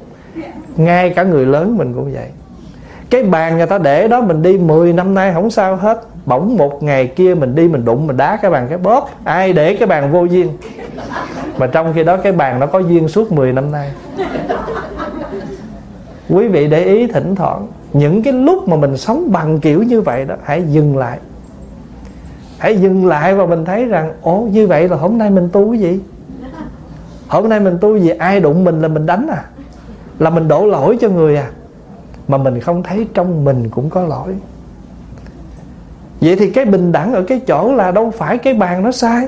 [0.75, 2.27] Ngay cả người lớn mình cũng vậy.
[3.09, 6.01] Cái bàn người ta để đó, mình đi 10 năm nay không sao hết.
[6.25, 9.09] Bỗng một ngày kia mình đi, mình đụng, mình đá cái bàn cái bóp.
[9.23, 10.47] Ai để cái bàn vô duyên?
[11.57, 13.91] Mà trong khi đó cái bàn nó có duyên suốt 10 năm nay.
[16.29, 20.01] Quý vị để ý thỉnh thoảng những cái lúc mà mình sống bằng kiểu như
[20.01, 21.19] vậy đó, hãy dừng lại.
[22.57, 25.71] Hãy dừng lại và mình thấy rằng, ồ, như vậy là hôm nay mình tu
[25.71, 25.99] cái gì?
[27.27, 28.09] Hôm nay mình tu gì?
[28.09, 29.43] Ai đụng mình là mình đánh à?
[30.19, 31.51] Là mình đổ lỗi cho người à?
[32.27, 34.35] Mà mình không thấy trong mình cũng có lỗi.
[36.21, 39.27] Vậy thì cái bình đẳng ở cái chỗ là đâu phải cái bàn nó sai,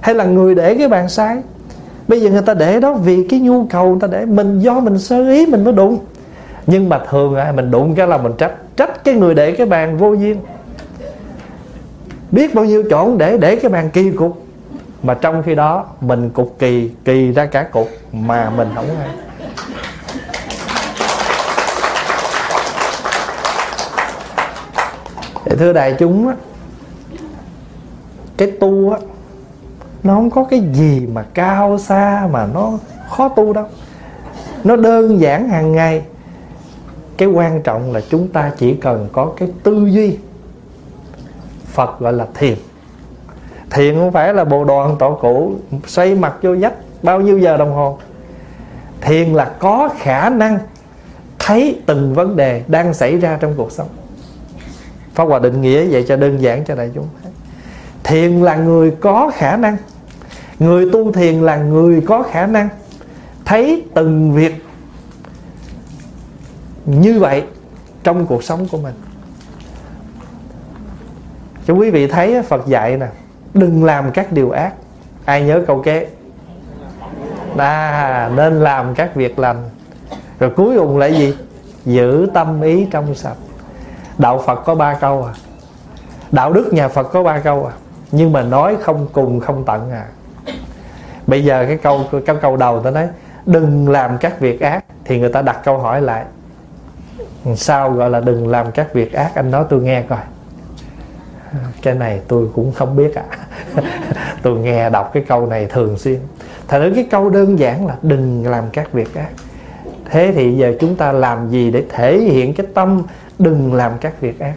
[0.00, 1.42] hay là người để cái bàn sai.
[2.08, 4.80] Bây giờ người ta để đó vì cái nhu cầu người ta để, mình do
[4.80, 5.98] mình sơ ý mình mới đụng
[6.68, 9.66] nhưng mà thường à, mình đụng cái là mình trách trách cái người để cái
[9.66, 10.40] bàn vô duyên.
[12.30, 14.42] Biết bao nhiêu chỗ để để cái bàn kỳ cục.
[15.02, 19.08] Mà trong khi đó mình cục kỳ kỳ ra cả cục mà mình không hay
[25.58, 26.34] thưa đại chúng á
[28.36, 28.98] cái tu á
[30.02, 32.72] nó không có cái gì mà cao xa mà nó
[33.10, 33.64] khó tu đâu.
[34.64, 36.02] Nó đơn giản hàng ngày
[37.18, 40.18] cái quan trọng là chúng ta chỉ cần có cái tư duy.
[41.66, 42.54] Phật gọi là thiền.
[43.70, 45.52] Thiền không phải là bồ đoàn tổ cụ
[45.86, 47.98] xoay mặt vô dách bao nhiêu giờ đồng hồ.
[49.00, 50.58] Thiền là có khả năng
[51.38, 53.88] thấy từng vấn đề đang xảy ra trong cuộc sống.
[55.14, 57.06] Pháp Hòa định nghĩa vậy cho đơn giản, cho đại chúng.
[58.04, 59.76] Thiền là người có khả năng.
[60.58, 62.68] Người tu thiền là người có khả năng
[63.48, 64.64] Thấy từng việc
[66.88, 67.44] như vậy
[68.02, 68.94] Trong cuộc sống của mình.
[71.66, 73.06] Cho quý vị thấy Phật dạy nè
[73.54, 74.74] Đừng làm các điều ác.
[75.24, 76.06] Ai nhớ câu kế?
[77.56, 79.70] À, Nên làm các việc lành.
[80.40, 81.34] Rồi cuối cùng là gì?
[81.84, 83.36] Giữ tâm ý trong sạch.
[84.18, 85.32] Đạo phật có ba câu à.
[86.32, 87.72] Đạo đức nhà phật có ba câu à.
[88.12, 90.06] Nhưng mà nói không cùng không tận à.
[91.26, 93.08] Bây giờ cái câu cái câu đầu ta nói
[93.46, 94.84] đừng làm các việc ác.
[95.04, 96.24] Thì người ta đặt câu hỏi lại
[97.56, 100.18] sao gọi là đừng làm các việc ác, anh nói tôi nghe coi.
[101.82, 103.24] Cái này tôi cũng không biết ạ.
[103.74, 103.82] À.
[104.42, 106.18] tôi nghe đọc cái câu này thường xuyên.
[106.68, 109.30] Thành ra cái câu đơn giản là đừng làm các việc ác.
[110.04, 113.02] Thế thì giờ chúng ta làm gì để thể hiện cái tâm
[113.38, 114.54] đừng làm các việc ác?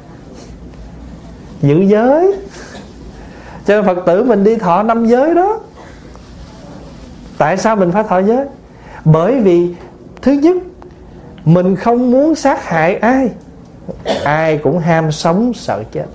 [1.62, 2.36] Giữ giới.
[3.66, 5.60] Cho nên phật tử mình đi thọ năm giới đó.
[7.38, 8.46] Tại sao mình phải thọ giới?
[9.06, 9.76] Bởi vì
[10.22, 10.58] thứ nhất
[11.46, 13.30] mình không muốn sát hại ai.
[14.24, 16.06] Ai cũng ham sống sợ chết.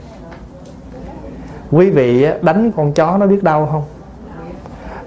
[1.71, 3.85] Quý vị đánh con chó nó biết đau không?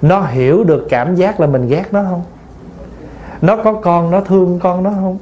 [0.01, 2.23] Nó hiểu được cảm giác là mình ghét nó không?
[3.41, 5.17] Nó có con, nó thương con nó không?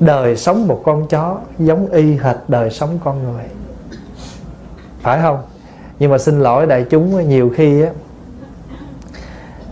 [0.00, 3.44] Đời sống một con chó giống y hệt đời sống con người.
[5.02, 5.38] Phải không?
[5.98, 7.90] Nhưng mà xin lỗi đại chúng nhiều khi á,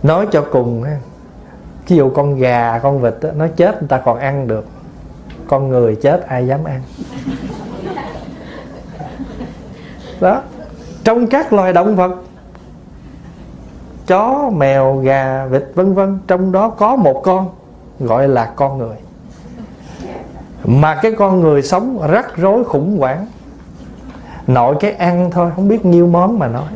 [0.03, 0.83] nói cho cùng
[1.87, 4.65] ví dụ con gà con vịt đó, nó chết người ta còn ăn được.
[5.47, 6.81] Con người chết ai dám ăn?
[10.19, 10.41] Đó.
[11.03, 12.11] Trong các loài động vật
[14.07, 17.49] chó mèo gà vịt vân vân trong đó có một con
[17.99, 18.97] gọi là con người.
[20.65, 23.27] Mà cái con người sống rắc rối khủng hoảng.
[24.47, 26.71] Nội cái ăn thôi không biết nhiêu món mà nói.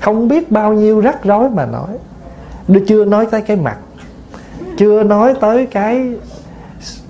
[0.00, 1.98] Không biết bao nhiêu rắc rối mà nói.
[2.68, 3.76] Nó chưa nói tới cái mặt
[4.76, 6.14] chưa nói tới cái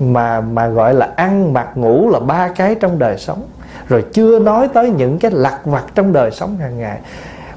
[0.00, 3.42] mà mà gọi là ăn mặc ngủ là ba cái trong đời sống.
[3.88, 6.98] Rồi chưa nói tới những cái lặt vặt trong đời sống hàng ngày.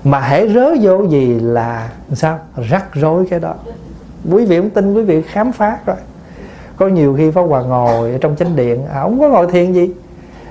[0.03, 2.39] Mà hãy rớ vô gì là sao?
[2.69, 3.55] Rắc rối cái đó.
[4.31, 5.95] Quý vị không tin quý vị khám phá rồi.
[6.77, 9.91] Có nhiều khi pháp hòa ngồi trong chánh điện à, không có ngồi thiền gì.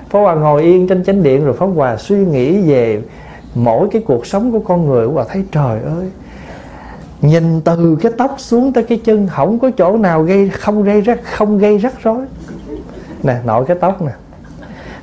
[0.09, 3.01] Pháp hòa ngồi yên trên chánh điện rồi pháp hòa suy nghĩ về
[3.55, 5.07] mỗi cái cuộc sống của con người.
[5.07, 6.09] Và thấy trời ơi
[7.21, 11.01] nhìn từ cái tóc xuống tới cái chân, không có chỗ nào gây, không gây
[11.01, 12.25] rắc, không gây rắc rối.
[13.23, 14.11] Nè, nội cái tóc nè.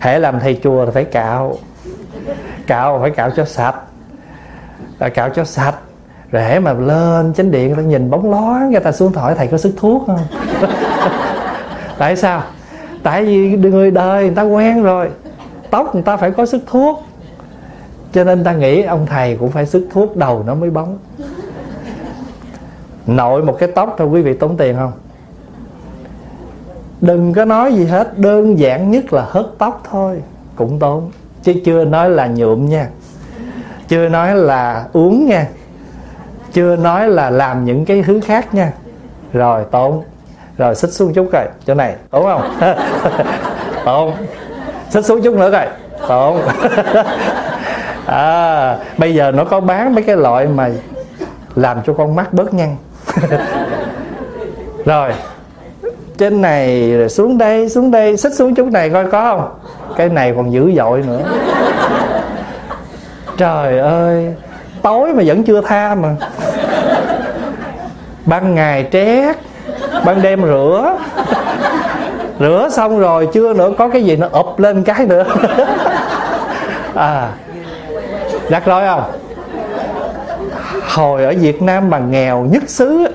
[0.01, 1.57] Hễ làm thầy chùa là phải cạo.
[2.67, 3.77] Cạo phải cạo cho sạch.
[4.99, 5.75] À, cạo cho sạch.
[6.31, 9.35] Rồi hãy mà lên chánh điện người ta nhìn bóng ló người ta xuống hỏi
[9.35, 10.21] thầy có sức thuốc không?
[11.99, 12.43] Tại sao?
[13.03, 15.09] Tại vì người đời, người ta quen rồi.
[15.71, 17.05] Tóc người ta phải có sức thuốc.
[18.13, 20.99] Cho nên ta nghĩ ông thầy cũng phải sức thuốc, đầu nó mới bóng
[23.07, 24.93] nội một cái tóc thôi quý vị tốn tiền không?
[27.01, 30.23] Đừng có nói gì hết đơn giản nhất là hớt tóc thôi
[30.57, 31.11] cũng tốn.
[31.43, 32.89] Chứ chưa nói là nhuộm nha.
[33.89, 35.47] Chưa nói là uống nha.
[36.53, 38.73] Chưa nói là làm những cái thứ khác nha.
[39.33, 40.03] Rồi tốn.
[40.59, 42.59] Rồi xích xuống chút rồi chỗ này tốn không?
[43.85, 44.15] Tốn.
[44.91, 45.67] Xích xuống chút nữa rồi
[46.09, 46.41] tốn.
[48.07, 50.71] À, bây giờ nó có bán mấy cái loại mà
[51.55, 52.77] làm cho con mắt bớt nhăn.
[54.85, 55.13] rồi.
[56.19, 59.49] Trên này rồi xuống đây xuống đây, xích xuống chút này coi có không?
[59.97, 61.21] Cái này còn dữ dội nữa.
[63.37, 64.35] Trời ơi,
[64.83, 66.09] tối mà vẫn chưa tha mà.
[68.25, 69.37] Ban ngày trét,
[70.05, 70.99] ban đêm rửa.
[72.41, 75.25] Rửa xong rồi chưa nữa, có cái gì nó ụp lên cái nữa.
[76.95, 77.29] À
[78.49, 79.03] rắc rối không?
[80.97, 83.07] Hồi ở việt nam mà nghèo nhất xứ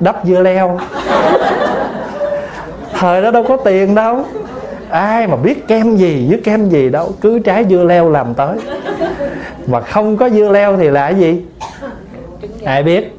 [0.00, 0.78] đắp dưa leo.
[2.92, 4.24] Thời đó đâu có tiền đâu.
[4.90, 8.58] Ai mà biết kem gì với kem gì đâu, cứ trái dưa leo làm tới.
[9.66, 11.44] Mà không có dưa leo thì là cái gì?
[12.64, 13.16] Ai biết?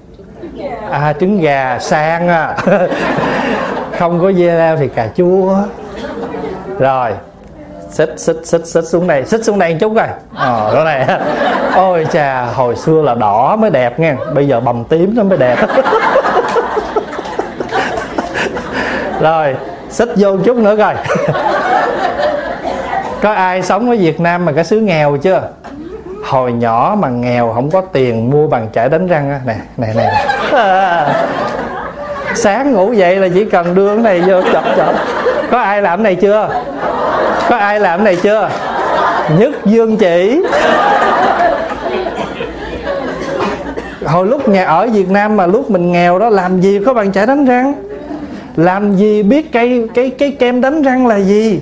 [0.91, 2.57] À trứng gà sang à
[3.99, 5.57] không có dưa leo thì cà chua.
[6.79, 7.11] Rồi
[7.91, 11.07] xích xích xích xích xuống đây xích xuống đây một chút coi ờ đó này
[11.75, 15.37] ôi chà hồi xưa là đỏ mới đẹp nha bây giờ bầm tím nó mới
[15.37, 15.55] đẹp.
[19.21, 19.55] Rồi
[19.89, 20.95] xích vô chút nữa coi.
[23.21, 25.41] Có ai sống ở việt nam mà cái xứ nghèo chưa?
[26.25, 29.39] Hồi nhỏ mà nghèo không có tiền mua bằng chải đánh răng á.
[29.45, 30.25] Nè nè nè.
[30.53, 31.07] À,
[32.35, 34.95] sáng ngủ dậy là chỉ cần đưa cái này vô chọc chọc.
[35.51, 36.49] Có ai làm cái này chưa?
[37.51, 38.49] Có ai làm cái này chưa?
[39.37, 40.41] Nhất dương chỉ.
[44.05, 47.11] Hồi lúc nhà ở Việt Nam mà lúc mình nghèo đó làm gì có bằng
[47.11, 47.73] chải đánh răng?
[48.55, 51.61] Làm gì biết cây cái cái kem đánh răng là gì?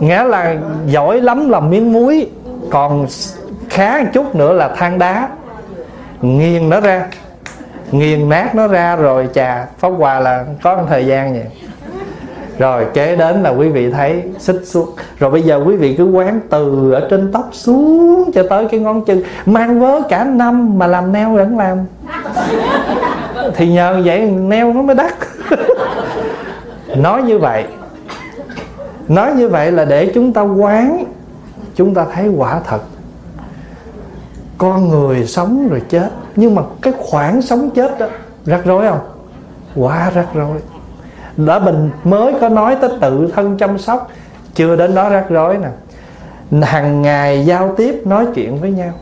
[0.00, 2.26] Nghĩa là giỏi lắm là miếng muối
[2.70, 3.06] còn
[3.68, 5.28] khá một chút nữa là than đá.
[6.22, 7.06] Nghiền nó ra
[7.92, 11.46] nghiền nát nó ra rồi chà, pháp quà là có một thời gian vậy
[12.58, 14.90] rồi, kế đến là quý vị thấy xích xuống.
[15.18, 18.80] Rồi bây giờ quý vị cứ quán từ ở trên tóc xuống cho tới cái
[18.80, 19.22] ngón chân.
[19.46, 21.78] Mang vớ cả năm mà làm neo vẫn làm.
[23.54, 25.14] Thì nhờ vậy neo nó mới đắt.
[26.96, 27.64] Nói như vậy.
[29.08, 31.04] Nói như vậy là để chúng ta quán,
[31.74, 32.80] chúng ta thấy quả thật.
[34.58, 38.06] Con người sống rồi chết, nhưng mà cái khoảng sống chết đó,
[38.44, 39.00] rắc rối không?
[39.74, 40.58] Quá rắc rối
[41.36, 44.10] đã mình mới có nói tới tự thân chăm sóc,
[44.54, 45.68] chưa đến đó rắc rối nè.
[46.62, 48.92] Hàng ngày giao tiếp, nói chuyện với nhau.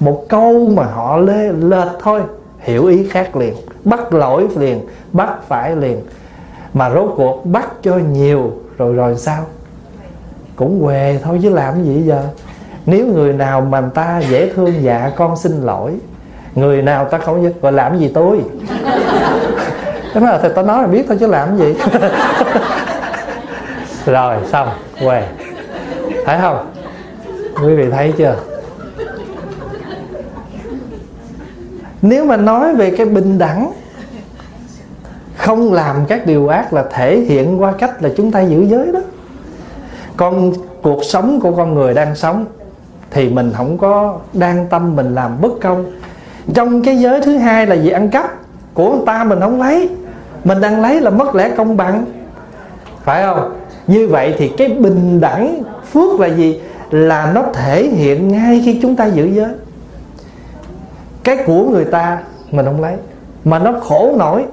[0.00, 2.20] Một câu mà họ lê, lệch thôi,
[2.58, 3.54] hiểu ý khác liền,
[3.84, 4.80] bắt lỗi liền,
[5.12, 6.02] bắt phải liền.
[6.74, 9.44] Mà rốt cuộc bắt cho nhiều, rồi rồi sao?
[10.56, 12.22] Cũng què thôi chứ làm gì giờ?
[12.86, 15.92] Nếu người nào mà người ta dễ thương dạ con xin lỗi.
[16.54, 18.40] Người nào ta không gọi làm gì tôi?
[20.16, 21.74] Cái đó là thì tao nói là biết thôi chứ làm gì?
[24.06, 24.68] Rồi, xong
[25.00, 25.22] quê
[26.26, 26.72] thấy không?
[27.62, 28.36] Quý vị thấy chưa?
[32.02, 33.72] Nếu mà nói về cái bình đẳng,
[35.36, 38.92] không làm các điều ác là thể hiện qua cách là chúng ta giữ giới
[38.92, 39.00] đó.
[40.16, 40.52] Con
[40.82, 42.44] cuộc sống của con người đang sống
[43.10, 45.84] thì mình không có đang tâm mình làm bất công.
[46.54, 47.90] Trong cái giới thứ hai là gì?
[47.90, 48.30] Ăn cắp.
[48.74, 49.90] Của người ta mình không lấy
[50.46, 52.04] mình đang lấy là mất lẽ công bằng.
[53.04, 53.52] Phải không?
[53.86, 56.60] Như vậy thì cái bình đẳng phước là gì?
[56.90, 59.50] Là nó thể hiện ngay khi chúng ta giữ giới.
[61.24, 62.18] Cái của người ta
[62.50, 62.94] mình không lấy,
[63.44, 64.44] mà nó khổ nổi.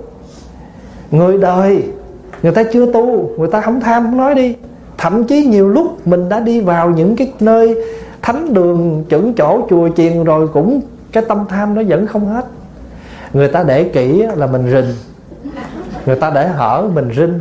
[1.11, 1.83] Người đời,
[2.43, 4.55] người ta chưa tu, người ta không tham, không nói đi.
[4.97, 7.77] Thậm chí nhiều lúc mình đã đi vào những cái nơi
[8.21, 10.81] thánh đường chuẩn chỗ, chùa chiền rồi cũng
[11.11, 12.45] cái tâm tham nó vẫn không hết.
[13.33, 15.12] Người ta để kỹ là mình rình
[16.05, 17.39] người ta để hở mình rinh.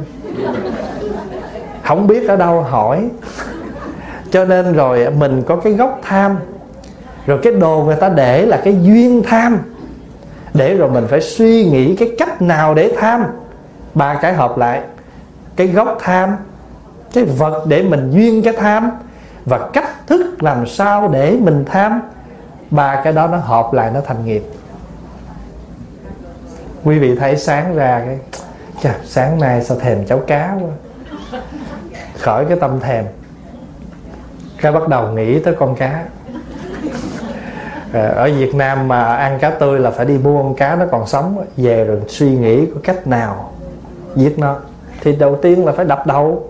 [1.84, 3.08] Không biết ở đâu hỏi.
[4.30, 6.36] Cho nên rồi mình có cái gốc tham.
[7.26, 9.58] Rồi cái đồ người ta để là cái duyên tham.
[10.54, 13.24] Để rồi mình phải suy nghĩ cái cách nào để tham.
[13.94, 14.82] Ba cái hợp lại.
[15.56, 16.36] Cái gốc tham,
[17.12, 18.90] cái vật để mình duyên cái tham,
[19.44, 22.00] và cách thức làm sao để mình tham.
[22.70, 24.42] Ba cái đó nó hợp lại, nó thành nghiệp.
[26.84, 28.18] Quý vị thấy sáng ra cái
[28.82, 31.40] chà, sáng nay sao thèm cháo cá quá.
[32.18, 33.04] Khỏi cái tâm thèm.
[34.60, 36.04] Cái bắt đầu nghĩ tới con cá.
[37.92, 40.84] Ờ, ở Việt Nam mà ăn cá tươi là phải đi mua con cá nó
[40.90, 43.52] còn sống về rồi suy nghĩ có cách nào
[44.16, 44.56] giết nó.
[45.00, 46.48] Thì đầu tiên là phải đập đầu,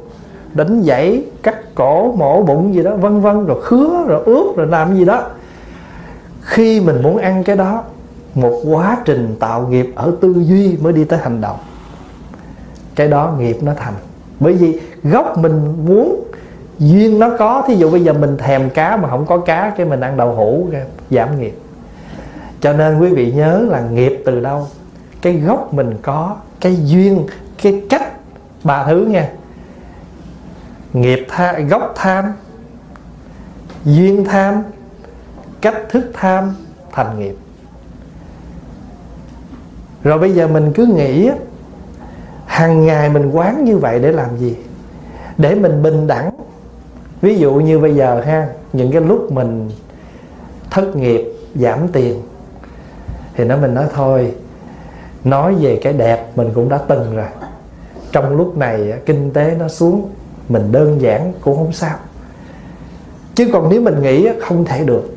[0.54, 4.66] đánh dãy, cắt cổ, mổ bụng gì đó, vân vân, rồi khứa, rồi ướp, rồi
[4.66, 5.22] làm gì đó.
[6.42, 7.82] Khi mình muốn ăn cái đó,
[8.34, 11.56] một quá trình tạo nghiệp ở tư duy mới đi tới hành động
[12.94, 13.94] cái đó nghiệp nó thành.
[14.40, 16.24] Bởi vì gốc mình muốn
[16.78, 19.86] duyên nó có thí dụ bây giờ mình thèm cá mà không có cá cái
[19.86, 20.68] mình ăn đậu hũ
[21.10, 21.58] giảm nghiệp.
[22.60, 24.68] Cho nên quý vị nhớ là nghiệp từ đâu?
[25.22, 27.26] Cái gốc mình có cái duyên
[27.62, 28.12] cái cách
[28.64, 29.28] ba thứ nha.
[30.92, 32.24] Nghiệp tha, gốc tham
[33.84, 34.62] duyên tham
[35.60, 36.54] cách thức tham
[36.92, 37.36] thành nghiệp.
[40.02, 41.30] Rồi bây giờ mình cứ nghĩ
[42.52, 44.56] hàng ngày mình quán như vậy để làm gì?
[45.38, 46.30] Để mình bình đẳng.
[47.20, 49.70] Ví dụ như bây giờ ha, những cái lúc mình
[50.70, 51.24] thất nghiệp,
[51.54, 52.22] giảm tiền,
[53.34, 54.34] thì nó mình nói thôi,
[55.24, 57.26] nói về cái đẹp mình cũng đã từng rồi.
[58.12, 60.08] Trong lúc này kinh tế nó xuống,
[60.48, 61.96] mình đơn giản cũng không sao.
[63.34, 65.16] Chứ còn nếu mình nghĩ không thể được.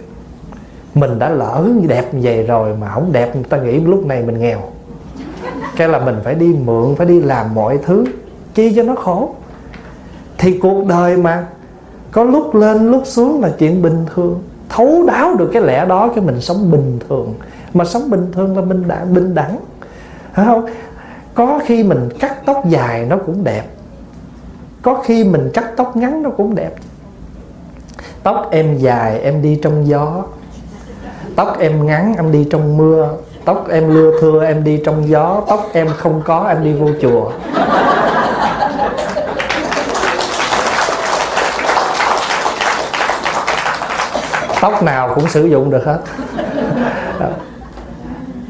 [0.94, 4.24] Mình đã lỡ đẹp như vậy rồi mà không đẹp, người ta nghĩ lúc này
[4.24, 4.62] mình nghèo
[5.76, 8.06] cái là mình phải đi mượn, phải đi làm mọi thứ,
[8.54, 9.36] chi cho nó khổ.
[10.38, 11.48] Thì cuộc đời mà
[12.12, 14.44] có lúc lên, lúc xuống là chuyện bình thường.
[14.70, 17.34] Thấu đáo được cái lẽ đó cái mình sống bình thường.
[17.74, 19.58] Mà sống bình thường là mình đã bình đẳng.
[20.34, 20.66] Phải không?
[21.34, 23.64] Có khi mình cắt tóc dài nó cũng đẹp.
[24.82, 26.74] Có khi mình cắt tóc ngắn nó cũng đẹp.
[28.24, 30.24] Tóc em dài em đi trong gió.
[31.36, 33.10] Tóc em ngắn em đi trong mưa
[33.46, 35.42] tóc em lưa thưa, em đi trong gió.
[35.48, 37.32] Tóc em không có, em đi vô chùa.
[44.62, 46.00] Tóc nào cũng sử dụng được hết.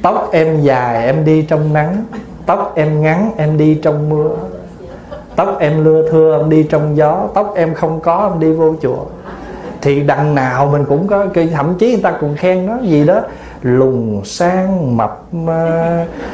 [0.01, 2.05] Tóc em dài, em đi trong nắng.
[2.45, 4.29] Tóc em ngắn, em đi trong mưa.
[5.35, 7.27] Tóc em lưa thưa, em đi trong gió.
[7.33, 9.05] Tóc em không có, em đi vô chùa
[9.85, 13.21] thì đằng nào mình cũng có thậm chí người ta còn khen nó gì đó
[13.61, 15.49] lùn sang mập uh,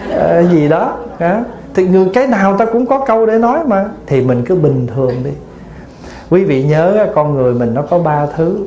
[0.10, 1.46] uh, gì đó uh.
[1.74, 4.88] thì người cái nào ta cũng có câu để nói mà thì mình cứ bình
[4.96, 5.32] thường đi.
[6.30, 8.66] Quý vị nhớ con người mình nó có ba thứ.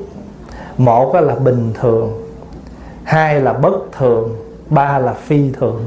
[0.78, 2.12] Một là bình thường
[3.05, 4.37] hai là bất thường
[4.70, 5.85] ba là phi thường.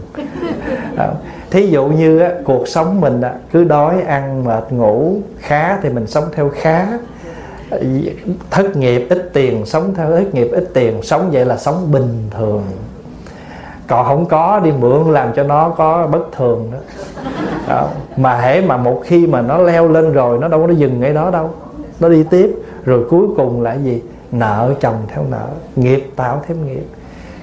[1.52, 5.90] Thí dụ như á, cuộc sống mình á, cứ đói ăn mệt ngủ khá thì
[5.90, 6.88] mình sống theo khá
[8.50, 12.28] thất nghiệp ít tiền sống theo thất nghiệp ít tiền sống vậy là sống bình
[12.32, 12.64] thường.
[13.88, 16.78] Còn không có đi mượn làm cho nó có bất thường đó,
[17.68, 17.88] đó.
[18.18, 21.14] mà hễ mà một khi mà nó leo lên rồi nó đâu có dừng ngay
[21.14, 21.50] đó đâu.
[22.00, 22.56] Nó đi tiếp.
[22.86, 24.02] Rồi cuối cùng là gì?
[24.32, 25.48] Nợ chồng theo nợ.
[25.76, 26.88] Nghiệp tạo thêm nghiệp.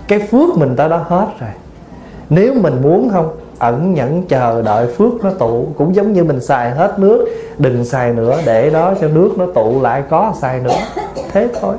[0.08, 1.50] Cái phước mình ta đã hết rồi.
[2.30, 5.66] Nếu mình muốn không ẩn nhẫn chờ đợi phước nó tụ.
[5.78, 7.26] Cũng giống như mình xài hết nước,
[7.58, 10.78] đừng xài nữa, để đó cho nước nó tụ lại có xài nữa.
[11.32, 11.74] Thế thôi.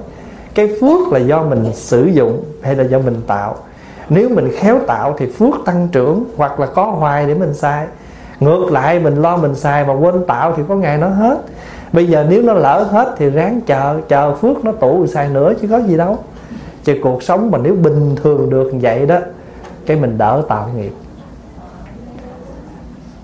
[0.55, 3.55] Cái phước là do mình sử dụng hay là do mình tạo?
[4.09, 7.88] Nếu mình khéo tạo thì phước tăng trưởng, hoặc là có hoài để mình xài.
[8.39, 11.38] Ngược lại, mình lo mình xài mà quên tạo thì có ngày nó hết.
[11.93, 15.53] Bây giờ nếu nó lỡ hết thì ráng chờ chờ phước nó tụ xài nữa
[15.61, 16.17] chứ có gì đâu.
[16.84, 19.19] Chứ cuộc sống mà nếu bình thường được vậy đó,
[19.86, 20.91] cái mình đỡ tạo nghiệp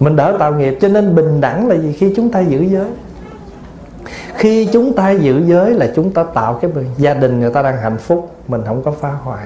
[0.02, 1.95] mình đỡ tạo nghiệp, cho nên bình đẳng là gì?
[1.99, 2.88] Khi chúng ta giữ giới.
[4.36, 7.78] Khi chúng ta giữ giới là chúng ta tạo cái gia đình người ta đang
[7.78, 9.45] hạnh phúc, mình không có phá hoại.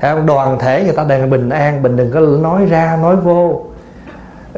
[0.00, 3.64] À, đoàn thể người ta đang bình an, mình đừng có nói ra, nói vô.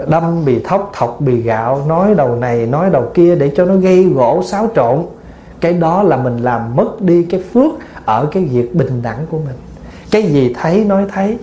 [0.09, 3.75] Đâm bì thóc, thọc bì gạo, nói đầu này, nói đầu kia để cho nó
[3.75, 5.03] gây gỗ, xáo trộn.
[5.61, 7.73] Cái đó là mình làm mất đi cái phước
[8.05, 9.57] ở cái việc bình đẳng của mình.
[10.11, 11.39] Cái gì thấy, nói thấy.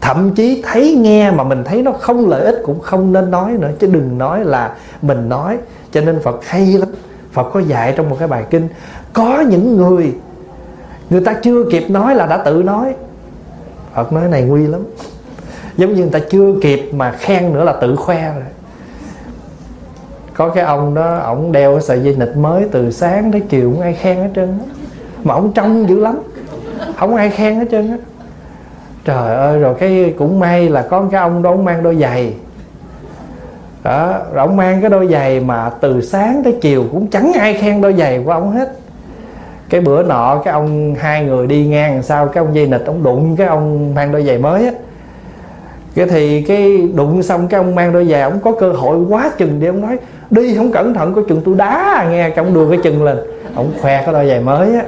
[0.00, 3.52] Thậm chí thấy, nghe mà mình thấy nó không lợi ích cũng không nên nói
[3.52, 5.58] nữa, chứ đừng nói là mình nói.
[5.92, 6.88] Cho nên phật hay lắm.
[7.32, 8.68] Phật có dạy trong một cái bài kinh,
[9.12, 10.14] có những người
[11.10, 12.94] người ta chưa kịp nói là đã tự nói.
[13.94, 14.80] Phật nói này nguy lắm.
[15.76, 18.44] Giống như người ta chưa kịp mà khen nữa là tự khoe rồi.
[20.34, 23.72] Có cái ông đó, ổng đeo cái sợi dây nịch mới từ sáng tới chiều,
[23.72, 24.74] không ai khen hết trơn á.
[25.24, 26.18] Mà ổng trông dữ lắm.
[26.98, 27.96] Không ai khen hết trơn á.
[29.04, 32.34] Trời ơi, rồi cái cũng may là có cái ông đó, ông mang đôi giày
[33.82, 37.54] đó rồi ông mang cái đôi giày mà từ sáng tới chiều cũng chẳng ai
[37.54, 38.72] khen đôi giày của ông hết.
[39.68, 43.02] Cái bữa nọ cái ông, hai người đi ngang sao, cái ông dây nịch ông
[43.02, 44.72] đụng cái ông mang đôi giày mới á.
[45.94, 49.30] Cái thì cái đụng xong cái ông mang đôi giày, ông có cơ hội quá
[49.38, 49.96] chừng đi ông nói,
[50.30, 52.06] đi không cẩn thận có chừng tôi đá.
[52.10, 53.18] Nghe cái ông đưa cái chân lên,
[53.54, 54.82] ông khoe cái đôi giày mới á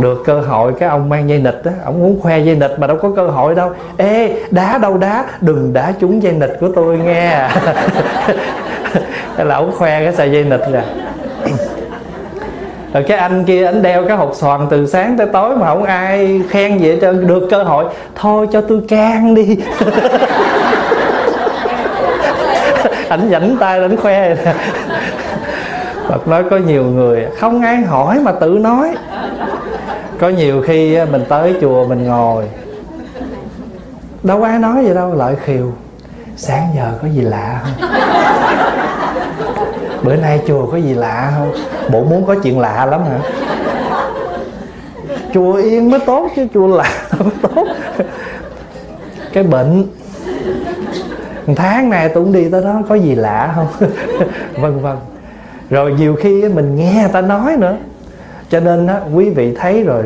[0.00, 2.86] được cơ hội, cái ông mang dây nịch á, ông muốn khoe dây nịch mà
[2.86, 3.70] đâu có cơ hội đâu.
[3.96, 7.30] Ê, đá đâu đá, đừng đá trúng dây nịch của tôi nghe.
[9.36, 10.82] Là ông khoe cái sợi dây nịch rồi
[12.96, 15.84] rồi cái anh kia, anh đeo cái hộp xoàn từ sáng tới tối mà không
[15.84, 17.26] ai khen gì hết trơn.
[17.26, 17.84] Được cơ hội.
[18.14, 19.58] Thôi cho tôi can đi.
[23.08, 24.34] Ảnh dẫn tay đến khoe.
[26.08, 28.94] Phật nói có nhiều người, không ai hỏi mà tự nói
[30.20, 32.44] có nhiều khi mình tới chùa mình ngồi.
[34.22, 35.72] Đâu ai nói gì đâu, lợi khiều
[36.36, 37.90] sáng giờ có gì lạ không?
[40.02, 41.52] Bữa nay chùa có gì lạ không?
[41.90, 43.18] Bộ muốn có chuyện lạ lắm hả?
[45.34, 47.66] Chùa yên mới tốt chứ, chùa lạ mới tốt.
[49.32, 49.84] Cái bệnh.
[51.56, 53.66] Tháng này tôi cũng đi tới đó, có gì lạ không?
[54.60, 54.96] Vân vân.
[55.70, 57.76] Rồi nhiều khi mình nghe người ta nói nữa
[58.50, 60.04] cho nên á, quý vị thấy rồi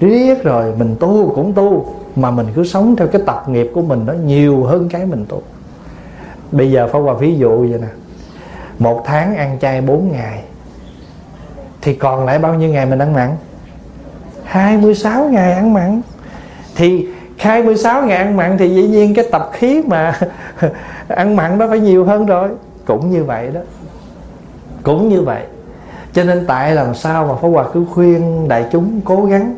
[0.00, 3.82] riết rồi mình tu cũng tu mà mình cứ sống theo cái tập nghiệp của
[3.82, 5.42] mình nó nhiều hơn cái mình tu.
[6.52, 7.88] Bây giờ phải qua ví dụ vậy nè
[8.78, 10.42] một tháng ăn chay 4 ngày
[11.82, 13.30] thì còn lại bao nhiêu ngày mình ăn mặn?
[14.44, 16.00] 26 ngày ăn mặn.
[16.76, 17.06] Thì
[17.36, 20.18] 26 ngày ăn mặn thì dĩ nhiên cái tập khí mà
[21.08, 22.48] ăn mặn nó phải nhiều hơn rồi.
[22.84, 23.60] Cũng như vậy đó.
[24.82, 25.42] Cũng như vậy
[26.12, 29.56] cho nên tại làm sao mà Pháp Hòa cứ khuyên đại chúng cố gắng?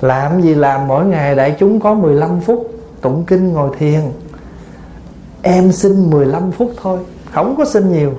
[0.00, 4.00] Làm gì làm, mỗi ngày đại chúng có 15 phút tụng kinh ngồi thiền.
[5.42, 6.98] Em xin 15 phút thôi,
[7.32, 8.12] không có xin nhiều.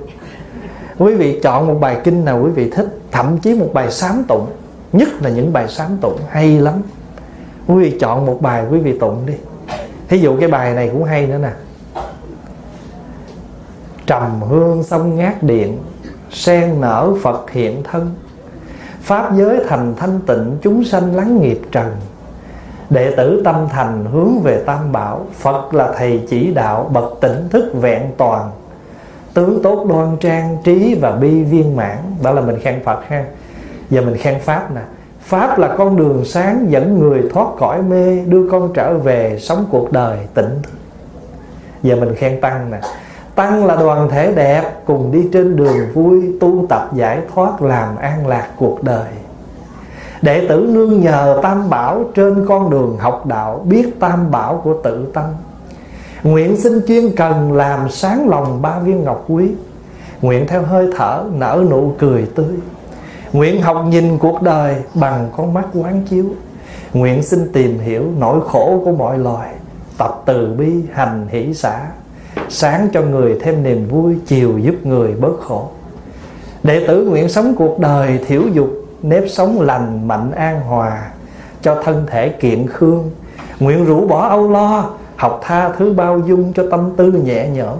[0.98, 4.24] Quý vị chọn một bài kinh nào quý vị thích, thậm chí một bài sám
[4.28, 4.46] tụng.
[4.92, 6.74] Nhất là những bài sám tụng hay lắm.
[7.66, 9.34] Quý vị chọn một bài quý vị tụng đi.
[10.08, 11.50] Thí dụ cái bài này cũng hay nữa nè.
[14.06, 15.78] Trầm hương sông ngát điện
[16.32, 18.14] sen nở phật hiện thân.
[19.02, 21.86] Pháp giới thành thanh tịnh, chúng sanh lắng nghiệp trần.
[22.90, 25.26] Đệ tử tâm thành hướng về tam bảo.
[25.34, 28.50] Phật là thầy chỉ đạo, bậc tỉnh thức vẹn toàn.
[29.34, 31.98] Tướng tốt đoan trang, trí và bi viên mãn.
[32.22, 33.24] Đó là mình khen phật ha.
[33.90, 34.80] Giờ mình khen pháp nè.
[35.20, 39.66] Pháp là con đường sáng dẫn người thoát cõi mê, đưa con trở về sống
[39.70, 40.70] cuộc đời tỉnh thức.
[41.82, 42.80] Giờ mình khen tăng nè
[43.34, 47.96] tăng là đoàn thể đẹp, cùng đi trên đường vui, tu tập giải thoát, làm
[47.96, 49.06] an lạc cuộc đời.
[50.22, 54.74] Đệ tử nương nhờ tam bảo trên con đường học đạo, biết tam bảo của
[54.82, 55.24] tự tâm.
[56.22, 59.50] Nguyện xin chuyên cần làm sáng lòng ba viên ngọc quý.
[60.22, 62.54] Nguyện theo hơi thở nở nụ cười tươi.
[63.32, 66.24] Nguyện học nhìn cuộc đời bằng con mắt quán chiếu.
[66.92, 69.54] Nguyện xin tìm hiểu nỗi khổ của mọi loài,
[69.98, 71.86] Tập từ bi, hành hỷ xã.
[72.54, 75.68] Sáng cho người thêm niềm vui, Chiều giúp người bớt khổ.
[76.62, 78.68] Đệ tử nguyện sống cuộc đời thiểu dục,
[79.02, 81.10] Nếp sống lành, mạnh an hòa,
[81.62, 83.10] Cho thân thể kiện khương.
[83.60, 87.78] Nguyện rũ bỏ âu lo, học tha thứ bao dung cho tâm tư nhẹ nhõm.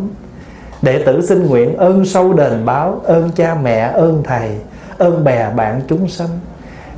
[0.83, 4.51] Đệ tử xin nguyện ơn sâu đền báo, ơn cha mẹ, ơn thầy,
[4.99, 6.41] ơn bè bạn chúng sanh.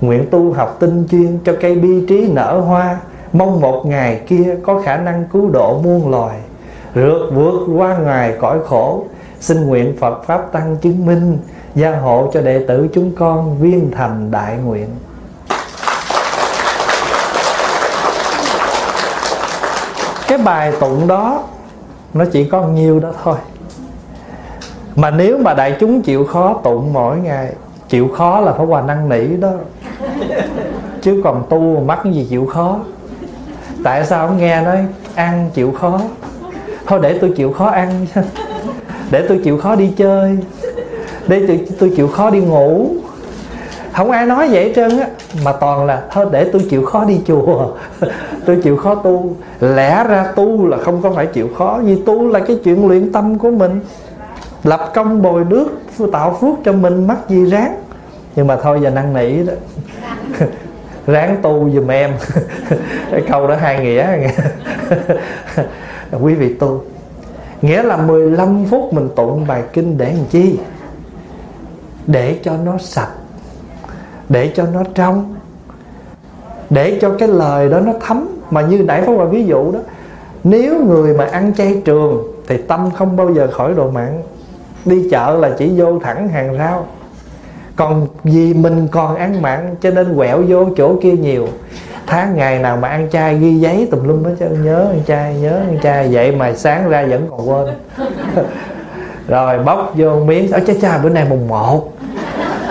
[0.01, 2.99] Nguyện tu học tinh chuyên cho cây bi trí nở hoa,
[3.33, 6.37] mong một ngày kia có khả năng cứu độ muôn loài
[6.95, 9.05] rượt vượt qua ngoài cõi khổ,
[9.40, 11.38] xin nguyện phật pháp tăng chứng minh,
[11.74, 14.88] gia hộ cho đệ tử chúng con viên thành đại nguyện.
[20.28, 21.42] Cái bài tụng đó,
[22.14, 23.36] nó chỉ có nhiêu đó thôi.
[24.97, 27.53] Mà nếu mà đại chúng chịu khó tụng mỗi ngày,
[27.88, 29.51] chịu khó là phải hòa năng nỉ đó.
[31.03, 32.78] Chứ còn tu mắc gì chịu khó?
[33.84, 36.01] Tại sao nghe nói ăn chịu khó?
[36.87, 38.07] Thôi để tôi chịu khó ăn.
[39.11, 40.39] Để tôi chịu khó đi chơi.
[41.26, 42.89] Để tôi, tôi chịu khó đi ngủ.
[43.93, 45.07] Không ai nói vậy trơn á.
[45.45, 47.68] Mà toàn là thôi để tôi chịu khó đi chùa.
[48.47, 49.37] Tôi chịu khó tu.
[49.61, 53.12] Lẽ ra tu là không có phải chịu khó vì tu là cái chuyện luyện
[53.12, 53.80] tâm của mình.
[54.64, 55.66] Lập công bồi đức
[56.12, 57.76] tạo phước cho mình mắc gì ráng.
[58.37, 59.53] Nhưng mà thôi giờ năn nỉ đó.
[61.07, 62.12] Ráng tu giùm em.
[63.11, 64.07] Cái câu đó hai nghĩa
[66.20, 66.82] quý vị tu.
[67.62, 70.59] Nghĩa là 15 phút mình tụng bài kinh để làm chi?
[72.07, 73.11] Để cho nó sạch,
[74.28, 75.34] để cho nó trong,
[76.70, 78.28] để cho cái lời đó nó thấm.
[78.50, 79.78] Mà như nãy phóng vào ví dụ đó,
[80.44, 84.22] nếu người mà ăn chay trường thì tâm không bao giờ khỏi độ mạng.
[84.84, 86.86] Đi chợ là chỉ vô thẳng hàng rau
[87.76, 91.48] còn vì mình còn ăn mặn cho nên quẹo vô chỗ kia nhiều
[92.07, 95.34] tháng ngày nào mà ăn chay ghi giấy tùm lum hết chứ nhớ ăn chay,
[95.34, 96.09] nhớ ăn chay.
[96.12, 97.74] Vậy mà sáng ra vẫn còn quên.
[99.28, 101.92] Rồi bóc vô miếng ở cha cha, bữa nay mùng một.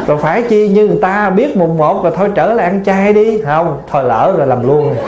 [0.07, 3.13] Rồi phải chi như người ta biết mùng một rồi thôi trở lại ăn chay
[3.13, 3.41] đi.
[3.41, 4.95] Không, thôi lỡ rồi làm luôn.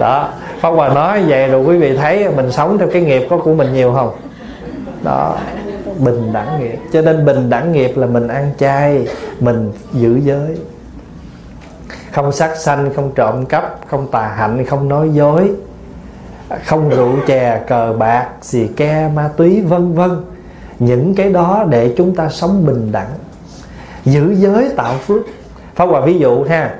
[0.00, 0.28] Đó,
[0.60, 3.54] Pháp Hòa nói vậy rồi quý vị thấy mình sống theo cái nghiệp có của
[3.54, 4.10] mình nhiều không?
[5.02, 5.36] Đó,
[5.98, 6.78] bình đẳng nghiệp.
[6.92, 9.08] Cho nên bình đẳng nghiệp là mình ăn chay,
[9.40, 10.56] mình giữ giới
[12.14, 15.50] không sát sanh, không trộm cắp, không tà hạnh, không nói dối,
[16.64, 20.10] không rượu chè, cờ bạc, xì ke, ma túy, vân vân.
[20.78, 23.10] Những cái đó để chúng ta sống bình đẳng,
[24.04, 25.22] giữ giới tạo phước.
[25.74, 26.74] Pháp Hòa ví dụ ha,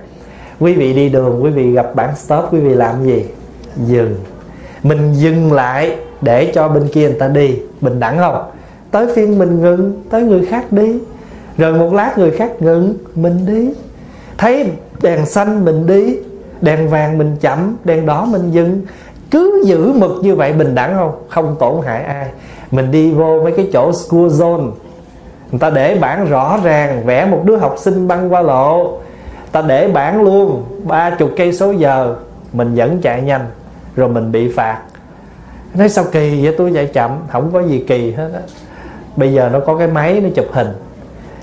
[0.61, 3.25] Quý vị đi đường, quý vị gặp bản stop, quý vị làm gì?
[3.87, 4.15] Dừng.
[4.83, 8.51] Mình dừng lại để cho bên kia người ta đi, bình đẳng không?
[8.91, 10.99] Tới phiên mình ngừng, tới người khác đi.
[11.59, 13.71] Rồi một lát người khác ngừng, mình đi.
[14.39, 14.71] Thấy
[15.05, 16.17] đèn xanh mình đi,
[16.61, 18.83] đèn vàng mình chậm, đèn đỏ mình dừng.
[19.31, 21.13] Cứ giữ mực như vậy bình đẳng không?
[21.29, 22.29] Không tổn hại ai.
[22.71, 24.71] Mình đi vô mấy cái chỗ school zone.
[25.51, 28.99] Người ta để bảng rõ ràng, vẽ một đứa học sinh băng qua lộ.
[29.53, 32.17] Ta để bảng luôn, ba chục cây số giờ.
[32.53, 33.47] Mình vẫn chạy nhanh,
[33.97, 34.79] rồi mình bị phạt.
[35.75, 36.55] Nói sao kỳ vậy?
[36.59, 38.41] Tôi chạy chậm, không có gì kỳ hết á.
[39.17, 40.69] Bây giờ nó có cái máy, nó chụp hình.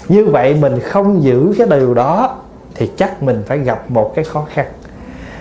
[0.08, 2.38] Như vậy mình không giữ cái điều đó
[2.82, 4.66] thì chắc mình phải gặp một cái khó khăn.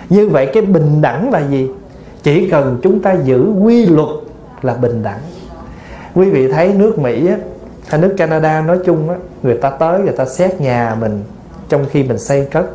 [0.09, 1.69] Như vậy cái bình đẳng là gì?
[2.23, 4.09] Chỉ cần chúng ta giữ quy luật
[4.61, 5.19] là bình đẳng.
[6.15, 7.37] Quý vị thấy nước mỹ á,
[7.87, 11.23] hay nước canada nói chung á, người ta tới người ta xét nhà mình
[11.69, 12.65] trong khi mình xây cất.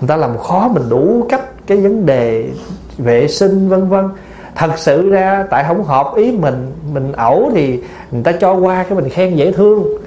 [0.00, 2.50] Người ta làm khó mình đủ cách cái vấn đề
[2.98, 4.08] vệ sinh vân vân.
[4.54, 7.80] Thật sự ra tại không hợp ý mình mình ẩu thì
[8.10, 9.99] người ta cho qua cái mình khen dễ thương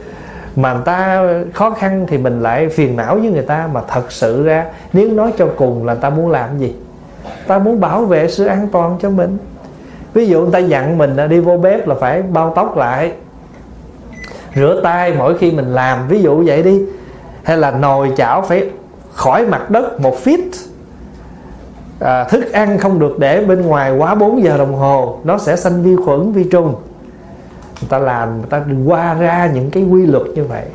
[0.56, 3.70] mà người ta khó khăn thì mình lại phiền não với người ta.
[3.74, 6.76] Mà thật sự ra nếu nói cho cùng là ta muốn làm gì?
[7.48, 9.38] Ta muốn bảo vệ sự an toàn cho mình.
[10.14, 13.12] Ví dụ người ta dặn mình đi vô bếp là phải bao tóc lại
[14.56, 16.08] rửa tay mỗi khi mình làm.
[16.08, 16.82] Ví dụ vậy đi.
[17.44, 18.70] Hay là nồi chảo phải
[19.14, 20.50] khỏi mặt đất một feet.
[22.00, 25.20] À, thức ăn không được để bên ngoài quá 4 giờ đồng hồ.
[25.24, 26.76] Nó sẽ sanh vi khuẩn vi trùng
[27.84, 30.66] người ta làm, người ta qua ra những cái quy luật như vậy.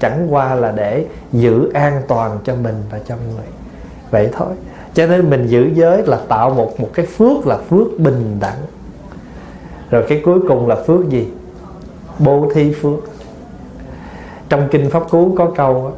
[0.00, 3.46] Chẳng qua là để giữ an toàn cho mình và cho người.
[4.10, 4.48] Vậy thôi.
[4.94, 8.58] Cho nên mình giữ giới là tạo một một cái phước là phước bình đẳng.
[9.90, 11.28] Rồi cái cuối cùng là phước gì?
[12.18, 12.98] Bố thí phước.
[14.48, 15.92] Trong kinh pháp cú có câu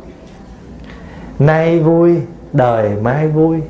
[1.38, 2.16] nay vui,
[2.52, 3.60] đời mai vui.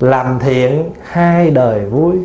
[0.00, 2.16] Làm thiện, hai đời vui.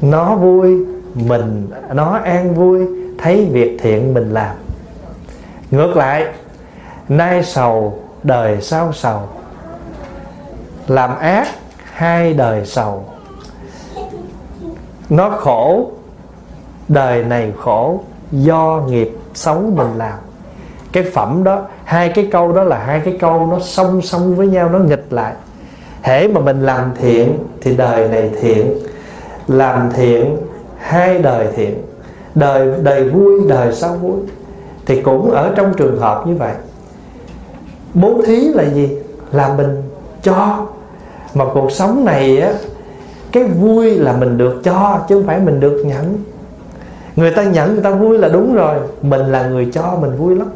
[0.00, 2.86] Nó vui mình nó an vui,
[3.18, 4.56] thấy việc thiện mình làm.
[5.70, 6.26] Ngược lại,
[7.08, 9.20] nay sầu, đời sau sầu.
[10.88, 11.48] Làm ác,
[11.92, 13.04] hai đời sầu.
[15.10, 15.90] Nó khổ,
[16.88, 18.00] đời này khổ,
[18.32, 20.18] do nghiệp xấu mình làm.
[20.92, 24.46] Cái phẩm đó, hai cái câu đó là hai cái câu nó song song với
[24.46, 25.34] nhau, nó nghịch lại.
[26.02, 28.78] Hễ mà mình làm thiện thì đời này thiện,
[29.48, 30.36] làm thiện
[30.80, 31.82] hai đời thiện,
[32.34, 34.20] đời đời vui, đời sau vui.
[34.86, 36.52] Thì cũng ở trong trường hợp như vậy.
[37.94, 38.98] Bố thí là gì?
[39.32, 39.82] Là mình
[40.22, 40.66] cho.
[41.34, 42.52] Mà cuộc sống này á,
[43.32, 46.18] cái vui là mình được cho, chứ không phải mình được nhận.
[47.16, 48.78] Người ta nhận, người ta vui là đúng rồi.
[49.02, 50.48] Mình là người cho, mình vui lắm.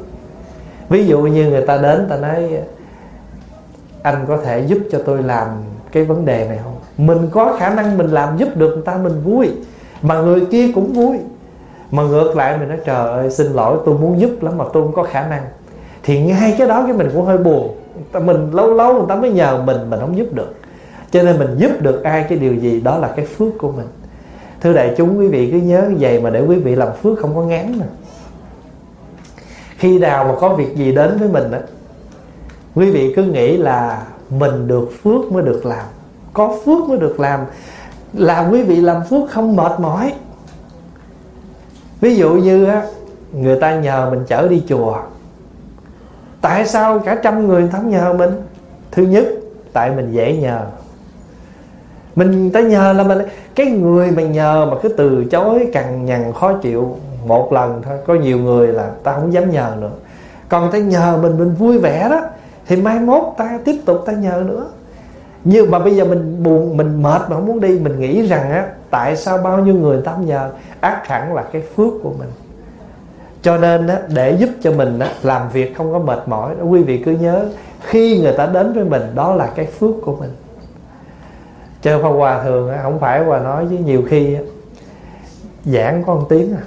[0.89, 2.51] Ví dụ như người ta đến ta nói,
[4.03, 5.49] anh có thể giúp cho tôi làm
[5.93, 6.77] cái vấn đề này không?
[7.07, 9.51] Mình có khả năng mình làm giúp được người ta, mình vui
[10.05, 11.19] mà người kia cũng vui.
[11.91, 14.83] Mà ngược lại mình nói, trời ơi, xin lỗi, tôi muốn giúp lắm mà tôi
[14.83, 15.43] không có khả năng.
[16.03, 17.77] Thì ngay cái đó cái mình cũng hơi buồn.
[18.13, 20.55] Mình lâu lâu người ta mới nhờ mình mình không giúp được.
[21.11, 23.87] Cho nên mình giúp được ai cái điều gì, đó là cái phước của mình.
[24.61, 27.35] Thưa đại chúng, quý vị cứ nhớ vậy mà để quý vị làm phước không
[27.35, 27.87] có ngán nè.
[29.77, 31.61] Khi nào mà có việc gì đến với mình á,
[32.75, 35.87] quý vị cứ nghĩ là mình được phước mới được làm.
[36.33, 37.41] Có phước mới được làm
[38.15, 40.13] là quý vị làm phước không mệt mỏi.
[42.01, 42.83] Ví dụ như á,
[43.33, 44.97] người ta nhờ mình chở đi chùa.
[46.41, 48.31] Tại sao cả trăm người thấm nhờ mình?
[48.91, 49.25] Thứ nhất,
[49.73, 50.61] tại mình dễ nhờ.
[52.17, 53.19] Mình ta nhờ là mình
[53.55, 56.97] cái người mà nhờ mà cứ từ chối, cằn nhằn, khó chịu
[57.27, 59.91] một lần thôi, có nhiều người là ta không dám nhờ nữa.
[60.49, 62.21] Còn ta nhờ mình mình vui vẻ đó,
[62.67, 64.67] thì mai mốt ta tiếp tục ta nhờ nữa
[65.45, 68.51] nhưng mà bây giờ mình buồn mình mệt mà không muốn đi mình nghĩ rằng
[68.51, 70.51] á tại sao bao nhiêu người ta nhờ?
[70.81, 72.29] Ác hẳn là cái phước của mình.
[73.43, 76.83] Cho nên á, để giúp cho mình á, làm việc không có mệt mỏi quý
[76.83, 77.49] vị cứ nhớ
[77.81, 80.31] khi người ta đến với mình đó là cái phước của mình.
[81.83, 84.41] Chơi Pháp Hòa thường á, không phải Hòa nói với nhiều khi á,
[85.65, 86.63] giảng con tiếng à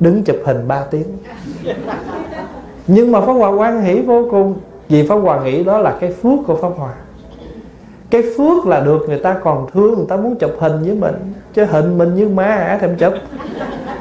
[0.00, 1.06] đứng chụp hình 3 tiếng.
[2.86, 4.54] Nhưng mà Pháp Hòa quan hỷ vô cùng
[4.88, 6.92] vì Pháp Hòa nghĩ đó là cái phước của Pháp Hòa
[8.14, 11.32] cái phước là được người ta còn thương, người ta muốn chụp hình với mình.
[11.54, 12.78] Chứ hình mình như má hả?
[12.78, 13.12] Thèm chụp.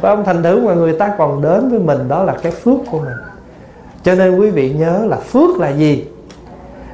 [0.02, 2.80] Và ông thành thử mà người ta còn đến với mình, đó là cái phước
[2.92, 3.14] của mình.
[4.04, 6.08] Cho nên quý vị nhớ là phước là gì?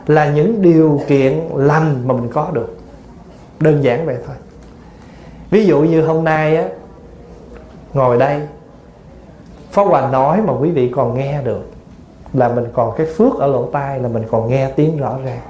[0.07, 2.77] Là những điều kiện lành mà mình có được.
[3.59, 4.35] Đơn giản vậy thôi.
[5.49, 6.65] Ví dụ như hôm nay á,
[7.93, 8.41] ngồi đây,
[9.71, 11.71] Pháp Hòa nói mà quý vị còn nghe được
[12.33, 15.41] là mình còn cái phước ở lỗ tai, là mình còn nghe tiếng rõ ràng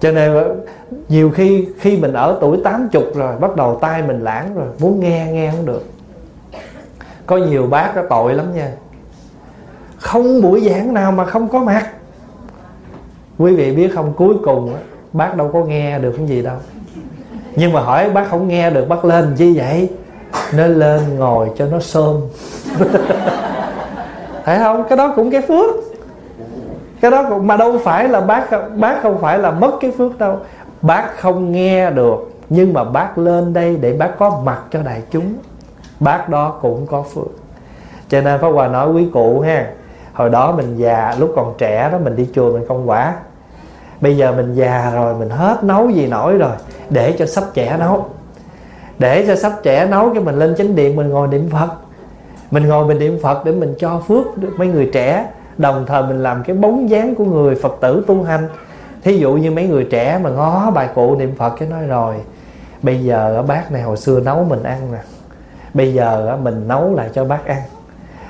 [0.00, 0.60] cho nên
[1.08, 5.00] nhiều khi khi mình ở tuổi 80 rồi, bắt đầu tai mình lãng rồi, muốn
[5.00, 5.84] nghe nghe không được.
[7.26, 8.72] Có nhiều bác có tội lắm nha.
[9.96, 11.86] Không buổi giảng nào mà không có mặt.
[13.38, 14.74] Quý vị biết không, cuối cùng
[15.12, 16.56] bác đâu có nghe được cái gì đâu.
[17.56, 19.88] Nhưng mà hỏi bác không nghe được, bác lên chi vậy?
[20.52, 22.16] Nó lên ngồi cho nó sơm.
[24.44, 24.84] Thấy không?
[24.88, 25.89] Cái đó cũng cái phước
[27.00, 30.18] cái đó cũng mà đâu phải là bác bác không phải là mất cái phước
[30.18, 30.38] đâu.
[30.82, 35.02] Bác không nghe được, nhưng mà bác lên đây để bác có mặt cho đại
[35.10, 35.34] chúng.
[36.00, 37.26] Bác đó cũng có phước.
[38.08, 39.66] Cho nên pháp hòa nói quý cụ ha,
[40.12, 43.14] hồi đó mình già, lúc còn trẻ đó mình đi chùa mình không quả.
[44.00, 46.52] Bây giờ mình già rồi, mình hết nấu gì nổi rồi,
[46.90, 48.06] để cho sắp trẻ nấu.
[48.98, 51.68] Để cho sắp trẻ nấu cái mình lên chánh điện, mình ngồi niệm phật.
[52.50, 54.24] Mình ngồi mình niệm phật để mình cho phước
[54.56, 55.26] mấy người trẻ
[55.58, 58.48] đồng thời mình làm cái bóng dáng của người phật tử tu hành.
[59.02, 62.14] Thí dụ như mấy người trẻ mà ngó bài cụ niệm phật cái nói rồi,
[62.82, 64.98] bây giờ bác này hồi xưa nấu mình ăn nè.
[65.74, 67.62] Bây giờ mình nấu lại cho bác ăn.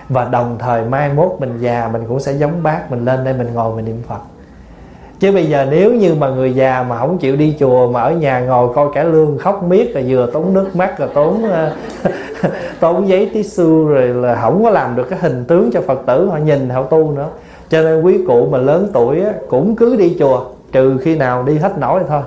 [0.09, 3.35] Và đồng thời mai mốt mình già mình cũng sẽ giống bác, mình lên đây
[3.35, 4.21] mình ngồi mình niệm phật
[5.21, 8.13] chứ bây giờ nếu như mà người già mà không chịu đi chùa mà ở
[8.13, 11.73] nhà ngồi coi cả lương khóc miết rồi vừa tốn nước mắt rồi tốn ờ,
[12.81, 16.01] tốn giấy tí xu rồi là không có làm được cái hình tướng cho phật
[16.07, 17.29] tử họ nhìn họ tu nữa.
[17.69, 21.43] Cho nên quý cụ mà lớn tuổi á, cũng cứ đi chùa trừ khi nào
[21.43, 22.23] đi hết nổi thôi.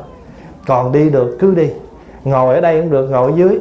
[0.68, 1.70] Còn đi được cứ đi.
[2.24, 3.60] Ngồi ở đây cũng được ngồi ở dưới.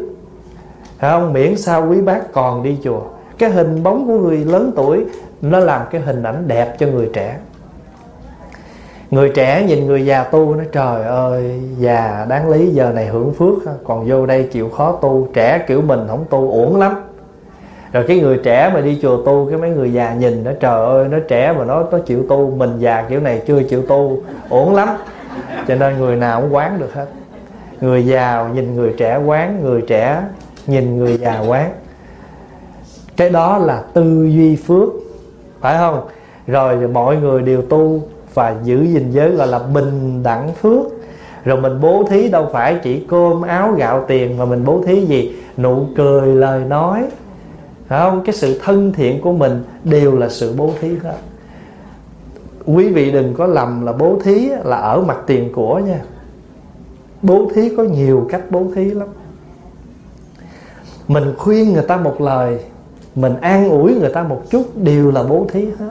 [0.99, 3.01] Thấy không miễn sao quý bác còn đi chùa.
[3.39, 5.05] Cái hình bóng của người lớn tuổi
[5.43, 7.39] nó làm cái hình ảnh đẹp cho người trẻ
[9.12, 13.32] người trẻ nhìn người già tu nó trời ơi, già, đáng lý giờ này hưởng
[13.32, 13.54] phước
[13.84, 16.94] còn vô đây chịu khó tu, trẻ kiểu mình không tu, uổng lắm.
[17.92, 20.86] Rồi cái người trẻ mà đi chùa tu, cái mấy người già nhìn nó trời
[20.86, 24.22] ơi, nó trẻ mà nó nó chịu tu, mình già kiểu này chưa chịu tu,
[24.48, 24.88] uổng lắm.
[25.68, 27.06] Cho nên người nào cũng quán được hết.
[27.80, 30.22] Người già nhìn người trẻ quán, người trẻ
[30.66, 31.70] nhìn người già quán.
[33.16, 34.88] Cái đó là tư duy phước,
[35.60, 36.00] phải không?
[36.46, 38.02] Rồi mọi người đều tu
[38.35, 40.87] và giữ gìn giới gọi là bình đẳng phước.
[41.45, 45.07] Rồi mình bố thí đâu phải chỉ cơm, áo, gạo, tiền mà mình bố thí
[45.07, 45.37] gì?
[45.57, 47.05] Nụ cười, lời nói.
[47.87, 48.22] Phải không?
[48.24, 51.16] Cái sự thân thiện của mình đều là sự bố thí hết
[52.66, 56.01] quý vị đừng có lầm là bố thí là ở mặt tiền của nha.
[57.22, 59.09] Bố thí có nhiều cách bố thí lắm.
[61.09, 62.59] Mình khuyên người ta một lời,
[63.14, 65.91] mình an ủi người ta một chút đều là bố thí hết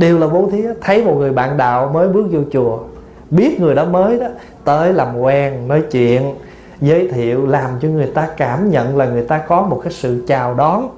[0.00, 2.78] đều là bố thí thấy một người bạn đạo mới bước vô chùa
[3.30, 4.26] biết người đó mới đó
[4.64, 6.34] tới làm quen nói chuyện
[6.80, 10.24] giới thiệu làm cho người ta cảm nhận là người ta có một cái sự
[10.26, 10.88] chào đón.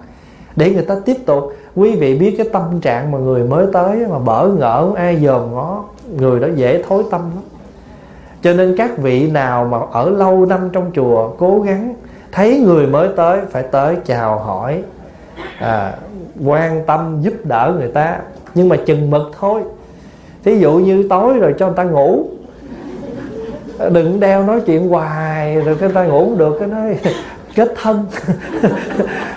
[0.56, 4.06] Để người ta tiếp tục quý vị biết cái tâm trạng mà người mới tới
[4.10, 5.84] mà bỡ ngỡ ai dòm ngó
[6.16, 7.44] người đó dễ thối tâm lắm.
[8.42, 11.94] Cho nên các vị nào mà ở lâu năm trong chùa cố gắng
[12.32, 14.82] thấy người mới tới phải tới chào hỏi.
[15.58, 15.94] À,
[16.44, 18.18] quan tâm giúp đỡ người ta.
[18.54, 19.62] Nhưng mà chừng mực thôi.
[20.44, 22.26] Thí dụ như tối rồi cho người ta ngủ.
[23.90, 26.98] Đừng đeo nói chuyện hoài rồi cái ta ngủ không được cái nói
[27.54, 28.06] kết thân.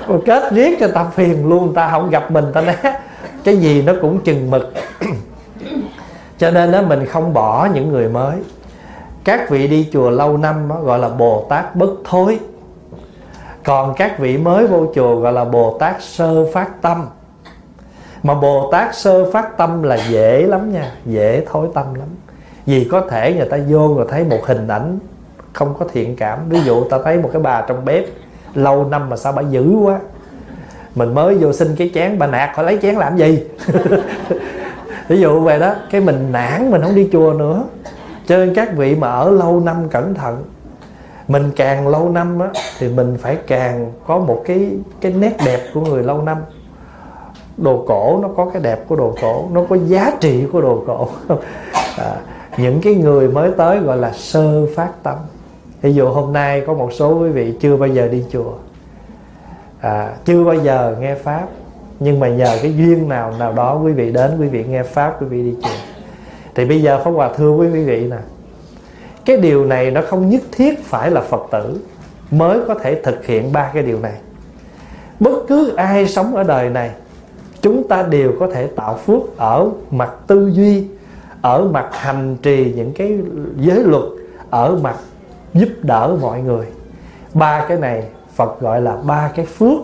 [0.25, 2.99] Kết riết cho ta phiền luôn ta không gặp mình ta né.
[3.43, 4.73] Cái gì nó cũng chừng mực.
[6.37, 8.35] Cho nên đó mình không bỏ những người mới.
[9.23, 12.39] Các vị đi chùa lâu năm đó, gọi là bồ tát bất thối
[13.65, 17.05] còn các vị mới vô chùa gọi là bồ tát sơ phát tâm.
[18.23, 22.07] Mà bồ tát sơ phát tâm là dễ lắm nha, dễ thối tâm lắm.
[22.65, 24.99] Vì có thể người ta vô rồi thấy một hình ảnh
[25.53, 26.39] không có thiện cảm.
[26.49, 28.05] Ví dụ ta thấy một cái bà trong bếp,
[28.53, 29.99] lâu năm mà sao bà dữ quá.
[30.95, 33.43] Mình mới vô xin cái chén, bà nạt khỏi lấy chén làm gì?
[35.07, 37.63] Ví dụ về đó, cái mình nản, mình không đi chùa nữa.
[38.27, 40.43] Cho nên các vị mà ở lâu năm cẩn thận
[41.27, 42.49] mình càng lâu năm á,
[42.79, 44.69] thì mình phải càng có một cái
[45.01, 46.37] cái nét đẹp của người lâu năm.
[47.57, 50.83] Đồ cổ nó có cái đẹp của đồ cổ nó có giá trị của đồ
[50.87, 51.07] cổ.
[51.97, 52.15] À,
[52.57, 55.15] những cái người mới tới gọi là sơ phát tâm.
[55.81, 58.53] Ví dụ hôm nay có một số quý vị chưa bao giờ đi chùa.
[59.79, 61.47] À, chưa bao giờ nghe pháp
[61.99, 65.21] nhưng mà nhờ cái duyên nào nào đó quý vị đến quý vị nghe pháp
[65.21, 65.69] quý vị đi chùa.
[66.55, 68.17] Thì bây giờ pháp hòa thưa quý vị nè
[69.25, 71.79] cái điều này nó không nhất thiết phải là phật tử
[72.31, 74.13] mới có thể thực hiện ba cái điều này.
[75.19, 76.91] Bất cứ ai sống ở đời này,
[77.61, 80.87] chúng ta đều có thể tạo phước ở mặt tư duy,
[81.41, 83.17] ở mặt hành trì những cái
[83.59, 84.03] giới luật,
[84.49, 84.95] ở mặt
[85.53, 86.65] giúp đỡ mọi người.
[87.33, 88.03] Ba cái này
[88.35, 89.79] phật gọi là ba cái phước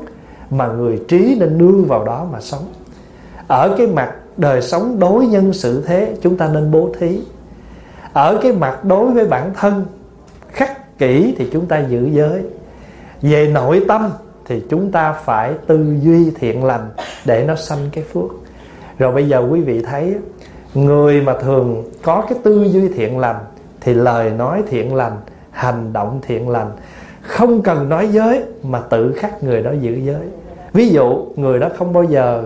[0.49, 2.63] mà người trí nên nương vào đó mà sống.
[3.47, 7.21] Ở cái mặt đời sống đối nhân xử thế, chúng ta nên bố thí
[8.13, 9.85] ở cái mặt đối với bản thân,
[10.47, 12.41] khắc kỹ thì chúng ta giữ giới.
[13.21, 14.11] Về nội tâm
[14.45, 16.89] thì chúng ta phải tư duy thiện lành
[17.25, 18.31] để nó sanh cái phước.
[18.99, 20.15] Rồi bây giờ quý vị thấy
[20.73, 23.39] người mà thường có cái tư duy thiện lành
[23.81, 25.17] thì lời nói thiện lành,
[25.51, 26.71] hành động thiện lành.
[27.21, 30.21] Không cần nói giới mà tự khắc người đó giữ giới.
[30.73, 32.43] Ví dụ, người đó không bao giờ,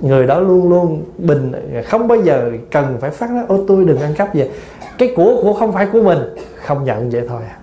[0.00, 1.52] người đó luôn luôn bình,
[1.86, 4.44] không bao giờ cần phải phát nói ô tôi đừng ăn cắp gì
[4.98, 6.18] cái của của không phải của mình.
[6.56, 7.56] Không nhận vậy thôi à.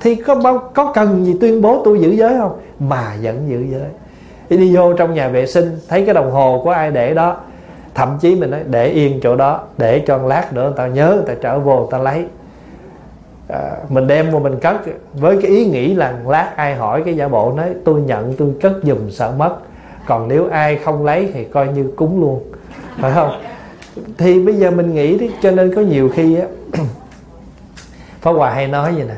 [0.00, 2.58] thì có bao có cần gì tuyên bố tôi giữ giới không?
[2.78, 3.88] Mà vẫn giữ giới.
[4.50, 7.36] Đi, đi vô trong nhà vệ sinh thấy cái đồng hồ của ai để đó
[7.94, 11.12] thậm chí mình nói để yên chỗ đó để cho lát nữa người ta nhớ
[11.14, 12.24] người ta trở vô người ta lấy.
[13.48, 14.76] À, mình đem vô mình cất
[15.14, 18.48] với cái ý nghĩ là lát ai hỏi cái giả bộ nói tôi nhận tôi
[18.60, 19.56] cất dùm sợ mất.
[20.06, 22.42] Còn nếu ai không lấy thì coi như cúng luôn.
[23.00, 23.30] Phải không?
[24.18, 26.46] Thì bây giờ mình nghĩ đi cho nên có nhiều khi á
[28.20, 29.14] Pháp Hòa hay nói vậy nè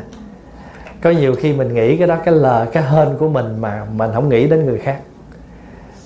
[1.02, 4.10] có nhiều khi mình nghĩ cái đó cái lời cái hên của mình mà mình
[4.14, 4.98] không nghĩ đến người khác.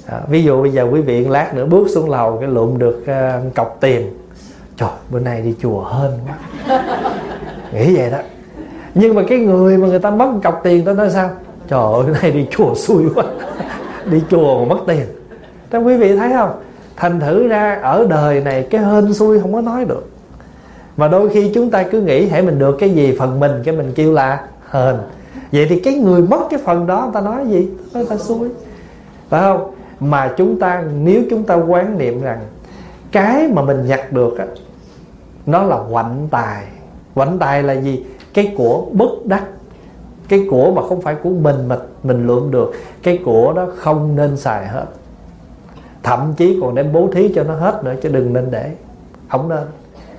[0.07, 3.05] À, ví dụ bây giờ quý vị lát nữa bước xuống lầu cái lụm được
[3.05, 4.11] uh, cọc tiền.
[4.77, 6.39] Trời bữa nay đi chùa hên quá.
[7.73, 8.19] Nghĩ vậy đó.
[8.95, 11.31] Nhưng mà cái người mà người ta mất cọc tiền ta nói sao?
[11.69, 13.25] Trời ơi nay này đi chùa xui quá.
[14.11, 15.07] Đi chùa mà mất tiền.
[15.71, 16.51] Các quý vị thấy không?
[16.97, 20.11] Thành thử ra ở đời này cái hên xui không có nói được.
[20.97, 23.77] Mà đôi khi chúng ta cứ nghĩ hãy mình được cái gì, phần mình, cái
[23.77, 24.97] mình kêu là hên.
[25.53, 27.69] Vậy thì cái người mất cái phần đó, người ta nói gì?
[27.93, 28.49] Người ta xui.
[29.29, 29.71] Phải không?
[30.01, 32.41] Mà chúng ta, nếu chúng ta quán niệm rằng
[33.13, 34.47] cái mà mình nhặt được á,
[35.47, 36.65] nó là quạnh tài.
[37.15, 38.05] Quạnh tài là gì?
[38.35, 39.45] Cái của bất đắc.
[40.29, 42.73] Cái của mà không phải của mình mà mình lượm được.
[43.03, 44.87] Cái của đó không nên xài hết
[46.05, 48.71] thậm chí còn đem bố thí cho nó hết nữa chứ đừng nên để.
[49.29, 49.65] Không nên.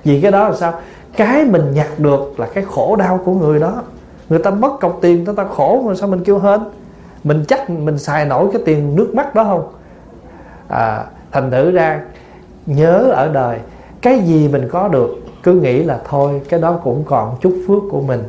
[0.04, 0.72] Vì cái đó là sao?
[1.16, 3.82] Cái mình nhặt được là cái khổ đau của người đó.
[4.28, 6.60] Người ta mất cọc tiền người ta khổ mà sao mình kêu hên?
[7.24, 9.72] Mình chắc mình xài nổi cái tiền nước mắt đó không?
[10.68, 12.00] À, thành thử ra
[12.66, 13.58] nhớ ở đời
[14.02, 17.82] cái gì mình có được cứ nghĩ là thôi cái đó cũng còn chút phước
[17.90, 18.22] của mình.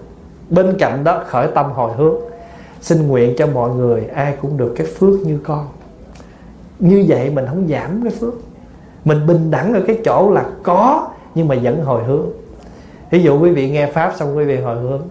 [0.50, 2.16] Bên cạnh đó khởi tâm hồi hướng
[2.82, 5.68] xin nguyện cho mọi người ai cũng được cái phước như con
[6.80, 8.34] như vậy mình không giảm cái phước.
[9.06, 12.26] Mình bình đẳng ở cái chỗ là có nhưng mà vẫn hồi hướng.
[13.12, 15.02] Ví dụ quý vị nghe pháp xong quý vị hồi hướng.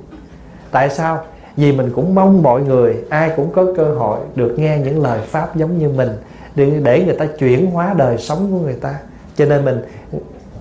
[0.70, 1.24] Tại sao?
[1.56, 5.20] Vì mình cũng mong mọi người ai cũng có cơ hội được nghe những lời
[5.20, 6.08] pháp giống như mình
[6.54, 8.98] để, để người ta chuyển hóa đời sống của người ta.
[9.36, 9.82] Cho nên mình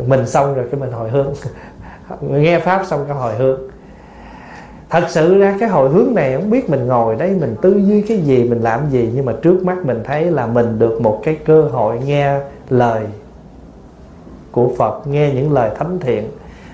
[0.07, 1.33] mình xong rồi cái mình hồi hướng.
[2.21, 3.59] Nghe pháp xong cái hồi hướng
[4.89, 8.01] thật sự ra cái hồi hướng này không biết mình ngồi đây mình tư duy
[8.01, 11.21] cái gì, mình làm gì, nhưng mà trước mắt mình thấy là mình được một
[11.23, 13.01] cái cơ hội nghe lời
[14.51, 16.23] của phật, nghe những lời thánh thiện.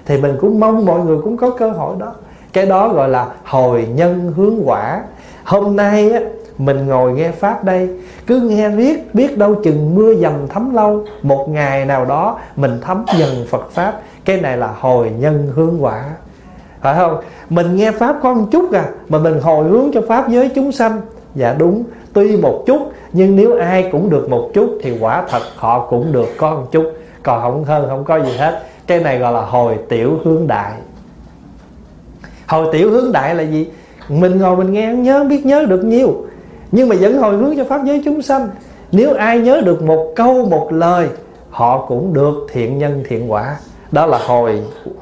[0.05, 2.13] Thì mình cũng mong mọi người cũng có cơ hội đó.
[2.53, 5.03] Cái đó gọi là hồi nhân hướng quả.
[5.43, 6.19] Hôm nay á,
[6.57, 11.05] mình ngồi nghe pháp đây, cứ nghe riết, biết đâu chừng mưa dầm thấm lâu,
[11.21, 14.01] một ngày nào đó mình thấm dần phật pháp.
[14.25, 16.09] Cái này là hồi nhân hướng quả
[16.81, 17.21] phải không?
[17.49, 20.71] Mình nghe pháp có một chút à mà mình hồi hướng cho pháp giới chúng
[20.71, 21.01] sanh.
[21.35, 25.41] Dạ đúng, tuy một chút, nhưng nếu ai cũng được một chút thì quả thật
[25.55, 26.91] họ cũng được có một chút.
[27.23, 28.63] Còn không, hơn không có gì hết.
[28.87, 30.71] Cái này gọi là hồi tiểu hướng đại.
[32.47, 33.67] Hồi tiểu hướng đại là gì?
[34.09, 36.25] Mình ngồi mình nghe, nhớ, biết, nhớ được nhiều.
[36.71, 38.49] Nhưng mà vẫn hồi hướng cho pháp giới chúng sanh.
[38.91, 41.07] Nếu ai nhớ được một câu, một lời,
[41.49, 43.55] họ cũng được thiện nhân, thiện quả.
[43.91, 44.61] Đó là hồi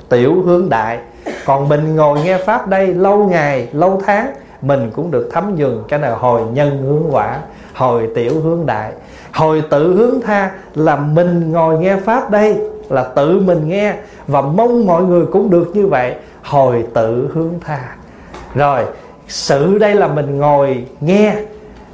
[0.10, 0.98] tiểu hướng đại
[1.46, 5.84] còn mình ngồi nghe pháp đây lâu ngày, lâu tháng, mình cũng được thấm nhuần
[5.88, 7.40] cái này, hồi nhân hướng quả,
[7.74, 8.92] hồi tiểu hướng đại.
[9.34, 12.58] Hồi tự hướng tha là mình ngồi nghe pháp đây,
[12.90, 13.94] là tự mình nghe,
[14.28, 17.80] và mong mọi người cũng được như vậy, hồi tự hướng tha.
[18.56, 18.86] Rồi,
[19.28, 21.36] sự đây là mình ngồi nghe,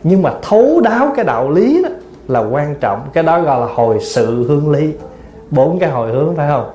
[0.04, 1.90] nhưng mà thấu đáo cái đạo lý đó
[2.28, 4.94] là quan trọng, cái đó gọi là hồi sự hướng ly
[5.50, 6.70] bốn cái hồi hướng phải không?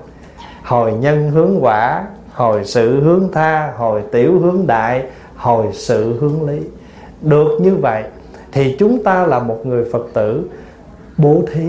[0.64, 5.05] Hồi nhân hướng quả hồi sự hướng tha, hồi tiểu hướng đại,
[5.37, 6.59] hồi sự hướng lý.
[7.22, 8.03] Được như vậy,
[8.53, 10.45] thì chúng ta là một người phật tử
[11.16, 11.66] bố thí.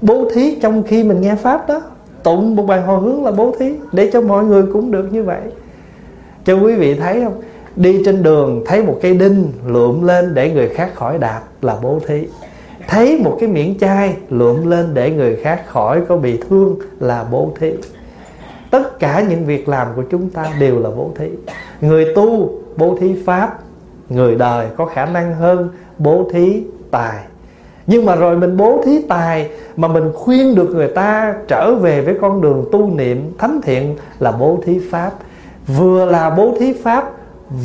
[0.00, 1.82] Bố thí trong khi mình nghe pháp đó.
[2.22, 5.22] Tụng một bài hồi hướng là bố thí, để cho mọi người cũng được như
[5.22, 5.40] vậy.
[6.44, 7.40] Cho quý vị thấy không?
[7.76, 11.76] Đi trên đường, thấy một cây đinh lượm lên để người khác khỏi đạp là
[11.82, 12.26] bố thí.
[12.88, 17.24] Thấy một cái miệng chai lượm lên để người khác khỏi có bị thương là
[17.30, 17.70] bố thí
[18.72, 21.28] tất cả những việc làm của chúng ta đều là bố thí.
[21.80, 23.58] Người tu, bố thí pháp,
[24.08, 25.68] người đời có khả năng hơn
[25.98, 27.24] bố thí tài.
[27.86, 32.00] Nhưng mà rồi mình bố thí tài mà mình khuyên được người ta trở về
[32.00, 35.12] với con đường tu niệm thánh thiện là bố thí pháp.
[35.66, 37.10] Vừa là bố thí pháp,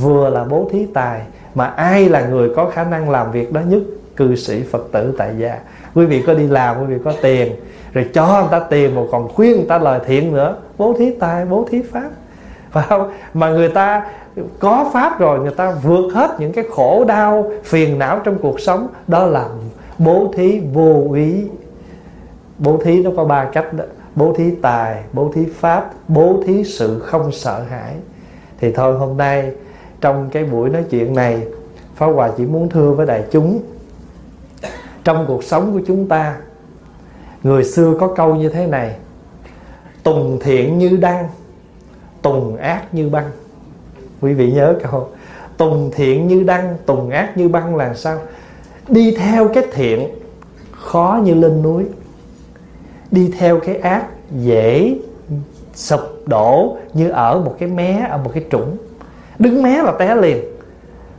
[0.01, 1.21] vừa là bố thí tài.
[1.55, 3.81] Mà ai là người có khả năng làm việc đó nhất?
[4.15, 5.59] Cư sĩ phật tử tại gia.
[5.95, 7.51] Quý vị có đi làm, quý vị có tiền
[7.97, 10.55] rồi cho người ta tiền mà còn khuyên người ta lời thiện nữa.
[10.77, 12.09] Bố thí tài, bố thí pháp.
[12.71, 13.11] Phải không?
[13.33, 14.05] Mà người ta
[14.59, 18.59] có pháp rồi, người ta vượt hết những cái khổ đau, phiền não trong cuộc
[18.59, 18.87] sống.
[19.07, 19.45] Đó là
[19.97, 21.43] bố thí vô ý.
[22.57, 23.83] Bố thí nó có ba cách đó.
[24.15, 27.93] Bố thí tài, bố thí pháp, bố thí sự không sợ hãi.
[28.59, 29.51] Thì thôi, hôm nay
[30.01, 31.41] trong cái buổi nói chuyện này,
[31.95, 33.61] Pháp Hòa chỉ muốn thưa với đại chúng,
[35.03, 36.35] Trong cuộc sống của chúng ta
[37.43, 38.95] Người xưa có câu như thế này,
[40.03, 41.27] Tùng thiện như đăng,
[42.21, 43.31] Tùng ác như băng.
[44.21, 45.07] Quý vị nhớ câu,
[45.57, 48.19] Tùng thiện như đăng, Tùng ác như băng là sao?
[48.87, 50.09] Đi theo cái thiện,
[50.71, 51.85] Khó như lên núi.
[53.11, 54.97] Đi theo cái ác, Dễ
[55.75, 58.77] sụp đổ Như ở một cái mé, Ở một cái trũng.
[59.39, 60.37] Đứng mé là té liền.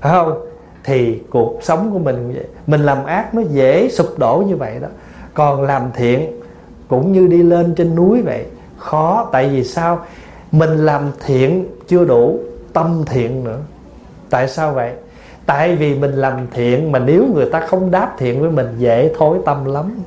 [0.01, 0.45] Phải không?
[0.85, 2.45] Thì cuộc sống của mình cũng vậy.
[2.67, 4.89] Mình làm ác nó dễ sụp đổ như vậy đó.
[5.39, 6.33] Còn làm thiện,
[6.89, 8.45] Cũng như đi lên trên núi vậy.
[8.79, 10.01] Khó, Tại vì sao?
[10.53, 12.39] Mình làm thiện chưa đủ
[12.73, 13.59] Tâm thiện nữa.
[14.31, 14.93] Tại sao vậy?
[15.47, 19.15] Tại vì mình làm thiện Mà nếu người ta không đáp thiện với mình, Dễ
[19.19, 19.99] thối tâm lắm.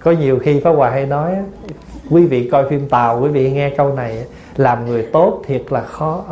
[0.00, 1.32] Có nhiều khi Pháp Hòa hay nói
[2.10, 4.24] Quý vị coi phim Tàu, Quý vị nghe câu này
[4.56, 6.24] Làm người tốt thiệt là khó.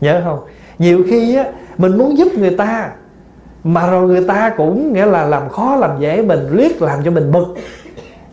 [0.00, 0.38] Nhớ không?
[0.78, 1.44] Nhiều khi á,
[1.78, 2.90] Mình muốn giúp người ta
[3.64, 7.10] mà rồi người ta cũng nghĩa là làm khó, làm dễ mình Liếc làm cho
[7.10, 7.54] mình bực.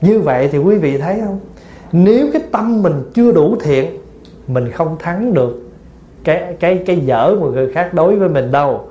[0.01, 1.39] Như vậy thì quý vị thấy không?
[1.91, 3.97] Nếu cái tâm mình chưa đủ thiện,
[4.47, 5.69] Mình không thắng được
[6.23, 8.87] cái cái cái dở của người khác đối với mình đâu.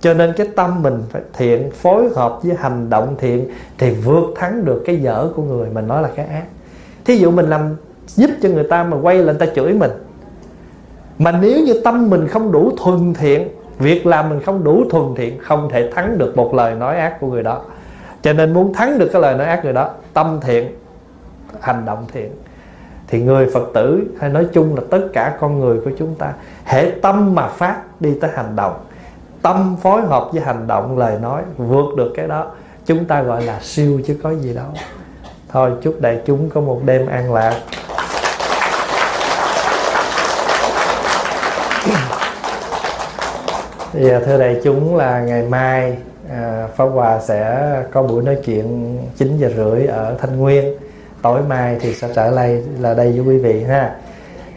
[0.00, 4.24] Cho nên cái tâm mình phải thiện, phối hợp với hành động thiện thì vượt
[4.36, 6.44] thắng được cái dở của người mình nói là cái ác.
[7.04, 7.76] Thí dụ mình làm
[8.06, 9.90] giúp cho người ta mà quay lên ta chửi mình.
[11.18, 13.48] Mà nếu như tâm mình không đủ thuần thiện
[13.80, 17.20] việc làm mình không đủ thuần thiện, không thể thắng được một lời nói ác
[17.20, 17.62] của người đó.
[18.22, 20.74] Cho nên muốn thắng được cái lời nói ác người đó, tâm thiện,
[21.60, 22.30] hành động thiện.
[23.08, 26.32] Thì người phật tử hay nói chung là tất cả con người của chúng ta,
[26.64, 28.74] hệ tâm mà phát đi tới hành động,
[29.42, 32.50] tâm phối hợp với hành động, lời nói, vượt được cái đó,
[32.86, 34.66] chúng ta gọi là siêu chứ có gì đâu.
[35.48, 37.60] Thôi, chúc đại chúng có một đêm an lạc.
[43.92, 45.96] Thì thưa đại chúng là ngày mai
[46.28, 50.74] à, Pháp Hòa sẽ có buổi nói chuyện 9 giờ rưỡi ở Thanh Nguyên.
[51.22, 53.96] Tối mai thì sẽ trở lại là đây với quý vị ha.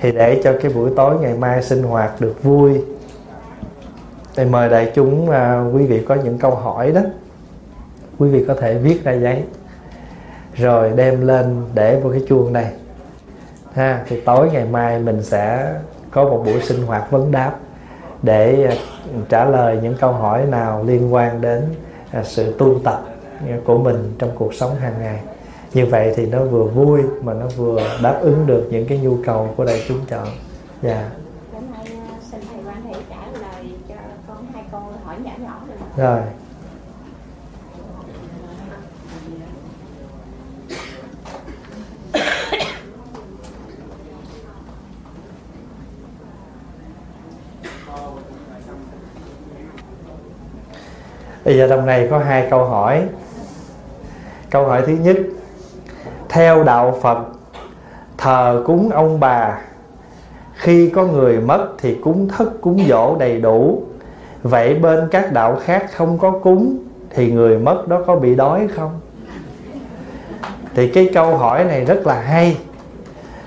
[0.02, 2.82] Thì để cho cái buổi tối ngày mai sinh hoạt được vui
[4.36, 7.02] Thì mời đại chúng à, quý vị có những câu hỏi đó.
[8.20, 9.44] Quý vị có thể viết ra giấy
[10.56, 12.72] Rồi đem lên để vào cái chuông này.
[13.74, 15.74] Ha Thì tối ngày mai mình sẽ
[16.12, 17.56] có một buổi sinh hoạt vấn đáp
[18.24, 18.76] để à,
[19.30, 21.64] trả lời những câu hỏi nào liên quan đến
[22.12, 23.02] à, sự tu tập
[23.66, 25.20] của mình trong cuộc sống hàng ngày.
[25.74, 29.18] Như vậy thì nó vừa vui mà nó vừa đáp ứng được những cái nhu
[29.26, 30.28] cầu của đại chúng chọn.
[30.82, 31.10] Dạ.
[35.98, 36.20] Rồi
[51.46, 53.04] Bây giờ trong này có hai câu hỏi.
[54.50, 55.18] Câu hỏi thứ nhất,
[56.30, 57.18] Theo đạo Phật,
[58.18, 59.60] Thờ cúng ông bà,
[60.54, 63.84] Khi có người mất thì cúng thất cúng dỗ đầy đủ.
[64.44, 66.78] Vậy bên các đạo khác không có cúng
[67.10, 69.00] Thì người mất đó có bị đói không?
[70.76, 72.58] Thì cái câu hỏi này rất là hay.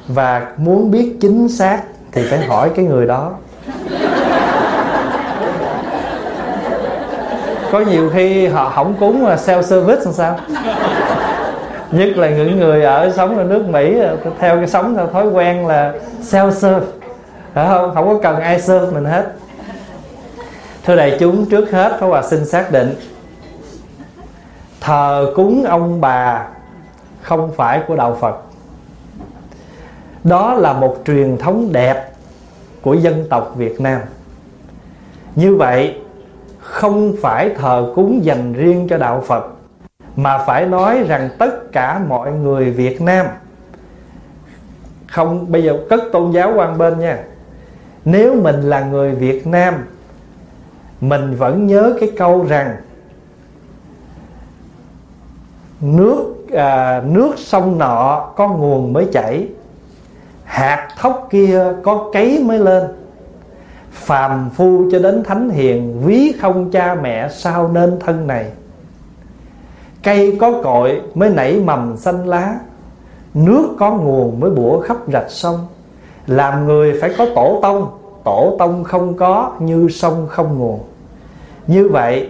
[0.09, 1.83] Và muốn biết chính xác
[2.13, 3.33] Thì phải hỏi cái người đó.
[7.73, 10.39] Có nhiều khi họ không cúng mà self service làm sao?
[11.91, 13.99] Nhất là những người ở sống ở nước mỹ,
[14.39, 16.87] theo cái sống theo thói quen là self serve.
[17.55, 19.27] Phải không không có cần ai serve mình hết.
[20.85, 22.95] Thưa đại chúng, trước hết Pháp Hòa xin xác định.
[24.81, 26.47] Thờ cúng ông bà
[27.23, 28.37] không phải của đạo Phật.
[30.25, 32.13] Đó là một truyền thống đẹp
[32.83, 34.01] của dân tộc Việt Nam.
[35.35, 35.95] Như vậy
[36.67, 39.47] không phải thờ cúng dành riêng cho đạo Phật
[40.17, 43.27] mà phải nói rằng tất cả mọi người Việt Nam.
[45.07, 47.19] Không bây giờ cất tôn giáo quan bên nha.
[48.05, 49.75] Nếu mình là người Việt Nam
[51.01, 52.77] mình vẫn nhớ cái câu rằng
[55.81, 59.49] nước à, nước sông nọ có nguồn mới chảy
[60.45, 62.85] hạt thóc kia có cấy mới lên
[63.97, 68.51] phàm phu cho đến thánh hiền, ví không cha mẹ, sao nên thân này?
[70.03, 72.55] Cây có cội mới nảy mầm xanh lá,
[73.35, 75.67] nước có nguồn mới bủa khắp rạch sông.
[76.27, 77.91] Làm người phải có tổ tông
[78.25, 80.81] tổ tông không có như sông không nguồn.
[81.67, 82.29] Như vậy,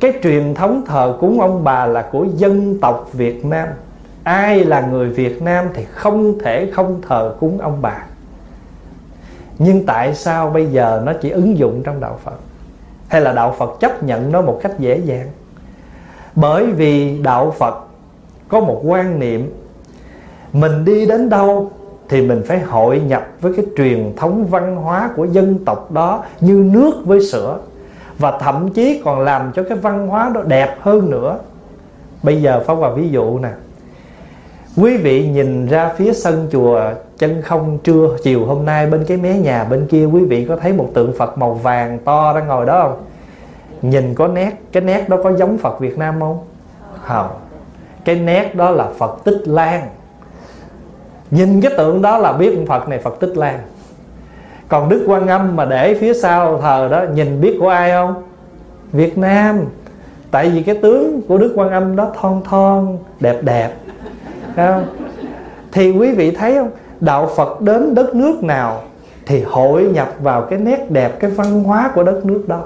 [0.00, 3.68] cái truyền thống thờ cúng ông bà là của dân tộc Việt Nam.
[4.22, 8.02] Ai là người Việt Nam thì không thể không thờ cúng ông bà
[9.58, 12.38] nhưng tại sao bây giờ nó chỉ ứng dụng trong đạo Phật?
[13.08, 15.26] Hay là đạo Phật chấp nhận nó một cách dễ dàng?
[16.34, 17.74] Bởi vì đạo Phật
[18.48, 19.54] có một quan niệm,
[20.52, 21.70] mình đi đến đâu
[22.08, 26.24] thì mình phải hội nhập với cái truyền thống văn hóa của dân tộc đó
[26.40, 27.58] như nước với sữa,
[28.18, 31.38] và thậm chí còn làm cho cái văn hóa đó đẹp hơn nữa.
[32.22, 33.50] Bây giờ phá vào ví dụ nè.
[34.76, 36.80] Quý vị nhìn ra phía sân chùa
[37.18, 40.56] chân không trưa, chiều hôm nay bên cái mé nhà bên kia, quý vị có
[40.56, 43.02] thấy một tượng phật màu vàng to đang ngồi đó không?
[43.82, 46.38] Nhìn có nét, cái nét đó có giống phật việt nam không?
[47.02, 47.28] Không.
[48.04, 49.88] Cái nét đó là phật tích lan.
[51.30, 53.58] Nhìn cái tượng đó là biết phật này phật tích lan.
[54.68, 58.22] Còn đức quan âm mà để phía sau thờ đó, nhìn biết của ai không?
[58.92, 59.64] Việt nam.
[60.30, 63.70] Tại vì cái tướng của đức quan âm đó thon thon, đẹp đẹp.
[64.56, 64.84] Không?
[65.76, 66.70] thì quý vị thấy không?
[67.00, 68.82] Đạo phật đến đất nước nào
[69.26, 72.64] thì hội nhập vào cái nét đẹp, cái văn hóa của đất nước đó.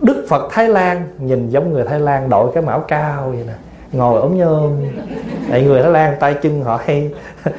[0.00, 3.52] Đức phật thái lan nhìn giống người thái lan đội cái mão cao vậy nè,
[3.92, 4.72] ngồi ống nhôm.
[5.50, 7.10] Tại người thái lan tay chân họ hay.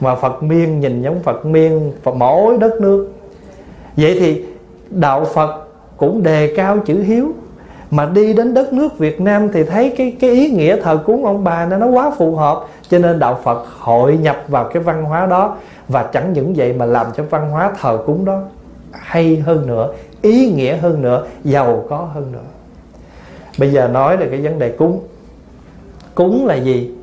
[0.00, 3.12] Mà phật miên nhìn giống phật miên, phật mỗi đất nước.
[3.96, 4.44] Vậy thì
[4.90, 5.66] đạo phật
[5.96, 7.32] cũng đề cao chữ hiếu
[7.90, 11.24] mà đi đến đất nước Việt Nam thì thấy cái cái ý nghĩa thờ cúng
[11.24, 12.64] ông bà nó nó quá phù hợp.
[12.88, 15.56] Cho nên đạo Phật hội nhập vào cái văn hóa đó.
[15.88, 18.42] Và chẳng những vậy mà làm cho văn hóa thờ cúng đó
[18.92, 22.38] hay hơn nữa, ý nghĩa hơn nữa, giàu có hơn nữa.
[23.58, 25.00] Bây giờ nói về cái vấn đề cúng.
[26.14, 26.94] Cúng là gì?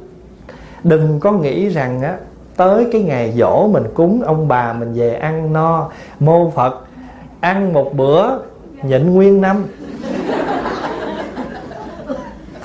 [0.84, 2.18] Đừng có nghĩ rằng á,
[2.58, 6.86] tới cái ngày dỗ mình cúng, ông bà mình về ăn no, mô phật,
[7.40, 8.30] ăn một bữa,
[8.84, 9.66] nhịn nguyên năm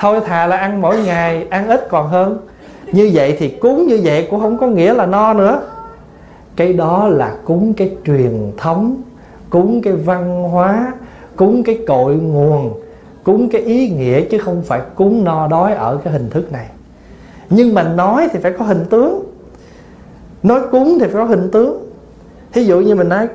[0.03, 2.39] thôi thà là ăn mỗi ngày, ăn ít còn hơn.
[2.93, 5.63] Như vậy thì cúng như vậy cũng không có nghĩa là no nữa.
[6.57, 9.03] Cái đó là cúng cái truyền thống,
[9.51, 10.93] cúng cái văn hóa,
[11.37, 12.81] cúng cái cội nguồn,
[13.25, 16.67] cúng cái ý nghĩa chứ không phải cúng no đói ở cái hình thức này.
[17.51, 19.25] Nhưng mà nói thì phải có hình tướng.
[20.43, 21.89] Nói cúng thì phải có hình tướng.
[22.53, 23.29] Thí dụ như mình nói,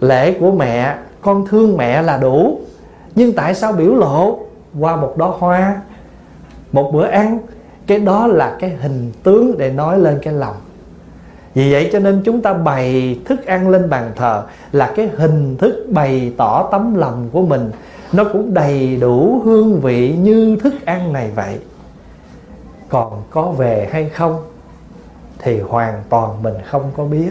[0.00, 2.60] lễ của mẹ, con thương mẹ là đủ,
[3.14, 4.38] nhưng tại sao biểu lộ
[4.80, 5.80] qua một đó hoa
[6.72, 7.38] một bữa ăn,
[7.86, 10.56] cái đó là cái hình tướng để nói lên cái lòng.
[11.54, 14.42] Vì vậy cho nên chúng ta bày thức ăn lên bàn thờ
[14.72, 17.70] là cái hình thức bày tỏ tấm lòng của mình.
[18.12, 21.58] Nó cũng đầy đủ hương vị như thức ăn này vậy.
[22.88, 24.42] Còn có về hay không
[25.38, 27.30] thì hoàn toàn mình không có biết.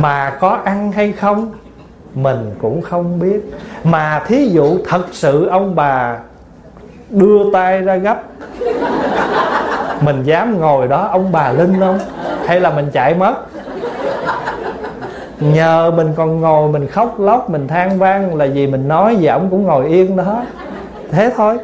[0.00, 1.52] Mà có ăn hay không
[2.14, 3.50] mình cũng không biết.
[3.84, 6.18] Mà thí dụ thật sự ông bà
[7.10, 8.22] đưa tay ra gấp.
[10.00, 11.98] Mình dám ngồi đó, ông bà linh không?
[12.46, 13.34] Hay là mình chạy mất?
[15.40, 19.26] Nhờ mình còn ngồi, mình khóc lóc, mình than vang là gì mình nói gì
[19.26, 20.42] ông cũng ngồi yên đó.
[21.10, 21.58] Thế thôi.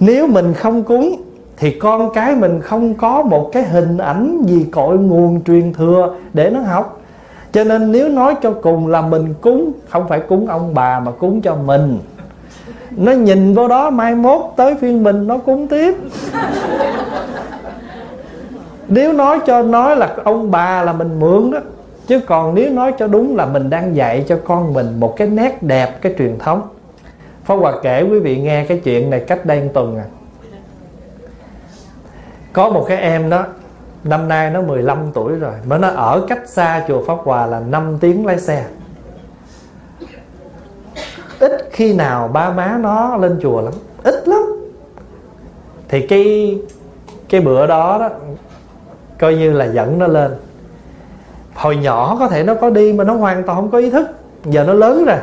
[0.00, 1.16] Nếu mình không cúng,
[1.56, 6.14] thì con cái mình không có một cái hình ảnh gì cội nguồn truyền thừa
[6.32, 7.00] để nó học.
[7.52, 11.10] Cho nên nếu nói cho cùng là mình cúng, không phải cúng ông bà mà
[11.10, 11.98] cúng cho mình
[12.90, 15.94] nó nhìn vô đó, mai mốt tới phiên mình, nó cúng tiếp.
[18.88, 21.58] Nếu nói cho nói là ông bà là mình mượn đó,
[22.06, 25.28] chứ còn nếu nói cho đúng là mình đang dạy cho con mình một cái
[25.28, 26.62] nét đẹp, cái truyền thống.
[27.44, 30.04] Pháp Hòa kể quý vị nghe cái chuyện này cách đây một tuần à.
[32.52, 33.44] Có một cái em đó,
[34.04, 37.60] Năm nay nó 15 tuổi rồi, Mà nó ở cách xa chùa Pháp Hòa là
[37.60, 38.64] 5 tiếng lái xe.
[41.42, 44.42] Ít khi nào ba má nó lên chùa lắm, Ít lắm.
[45.88, 46.58] Thì cái
[47.28, 48.10] cái bữa đó đó,
[49.18, 50.34] Coi như là dẫn nó lên.
[51.54, 54.08] Hồi nhỏ có thể nó có đi Mà nó hoàn toàn không có ý thức,
[54.44, 55.18] Giờ nó lớn rồi.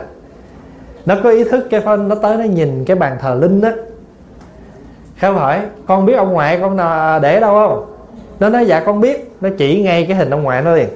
[1.06, 3.70] Nó có ý thức, cái phân Nó tới nó nhìn cái bàn thờ linh đó
[5.22, 7.94] không hỏi, Con biết ông ngoại con à, để đâu không?
[8.40, 9.32] Nó nói dạ con biết.
[9.42, 10.90] Nó chỉ ngay cái hình ông ngoại nó liền.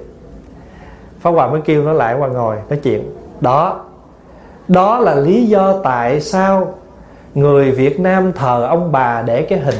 [1.20, 3.12] Phó Hòa mới kêu nó lại qua ngồi, nói chuyện.
[3.41, 3.86] Đó
[4.74, 6.74] đó là lý do tại sao
[7.36, 9.76] người Việt Nam thờ ông bà để cái hình.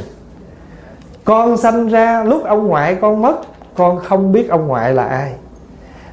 [1.24, 3.36] Con sanh ra lúc ông ngoại con mất,
[3.76, 5.34] con không biết ông ngoại là ai.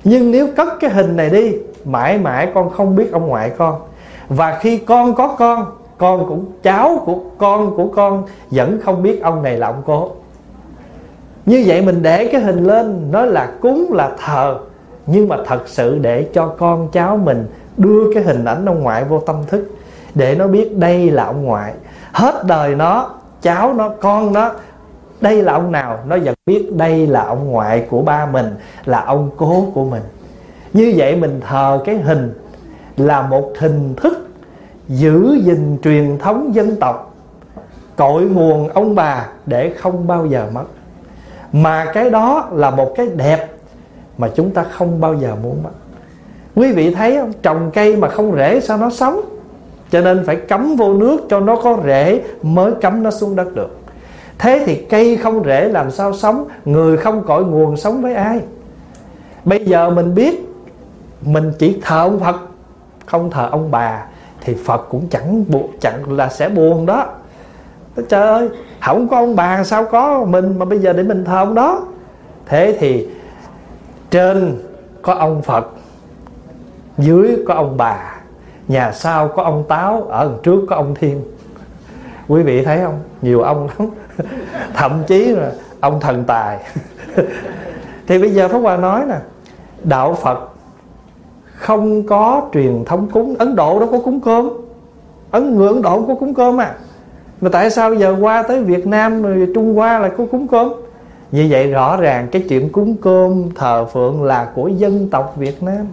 [0.04, 3.80] Nhưng nếu cất cái hình này đi, mãi mãi con không biết ông ngoại con.
[4.28, 5.66] Và khi con có con
[5.98, 10.10] con cũng cháu của con của con vẫn không biết ông này là ông cố
[11.46, 14.58] như vậy mình để cái hình lên, nói là cúng là thờ.
[15.06, 19.04] Nhưng mà thật sự để cho con cháu mình đưa cái hình ảnh ông ngoại
[19.04, 19.70] vô tâm thức
[20.14, 21.74] để nó biết đây là ông ngoại.
[22.12, 23.10] Hết đời nó,
[23.42, 24.52] cháu nó, con nó,
[25.20, 25.98] đây là ông nào?
[26.06, 30.02] Nó vẫn biết đây là ông ngoại của ba mình, là ông cố của mình.
[30.72, 32.32] Như vậy mình thờ cái hình
[32.96, 34.28] là một hình thức
[34.88, 37.14] giữ gìn truyền thống dân tộc,
[37.96, 40.64] cội nguồn ông bà để không bao giờ mất.
[41.52, 43.48] Mà cái đó là một cái đẹp
[44.18, 45.70] mà chúng ta không bao giờ muốn mất
[46.54, 47.32] quý vị thấy không?
[47.42, 49.20] Trồng cây mà không rễ sao nó sống?
[49.90, 53.54] Cho nên phải cắm vô nước cho nó có rễ mới cắm nó xuống đất
[53.54, 53.76] được.
[54.38, 56.48] Thế thì cây không rễ làm sao sống?
[56.64, 58.40] Người không cội nguồn sống với ai?
[59.44, 60.48] Bây giờ mình biết
[61.22, 62.36] mình chỉ thờ ông phật,
[63.06, 64.06] không thờ ông bà,
[64.40, 67.06] thì phật cũng chẳng buộc, chẳng là sẽ buồn đó.
[68.08, 68.48] Trời ơi,
[68.80, 71.82] không có ông bà sao có mình mà bây giờ để mình thờ ông đó?
[72.46, 73.08] Thế thì
[74.10, 74.58] trên
[75.02, 75.66] có ông phật
[77.02, 78.20] dưới có ông bà,
[78.68, 81.22] nhà sau có ông táo, ở trước có ông thiên.
[82.28, 83.00] Quý vị thấy không?
[83.22, 83.88] Nhiều ông lắm.
[84.74, 86.58] Thậm chí là ông thần tài.
[88.06, 89.16] Thì bây giờ pháp hòa nói nè,
[89.84, 90.50] đạo phật
[91.54, 94.50] không có truyền thống cúng, ấn độ đâu có cúng cơm.
[95.30, 96.74] Ấn người ấn độ không có cúng cơm à.
[97.40, 100.72] Mà tại sao giờ qua tới Việt Nam rồi Trung Hoa lại có cúng cơm?
[101.32, 105.62] Như vậy rõ ràng cái chuyện cúng cơm thờ phượng là của dân tộc Việt
[105.62, 105.86] Nam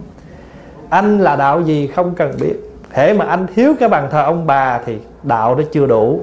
[0.90, 2.54] anh là đạo gì không cần biết.
[2.92, 6.20] Thể mà anh thiếu cái bàn thờ ông bà thì đạo đó chưa đủ.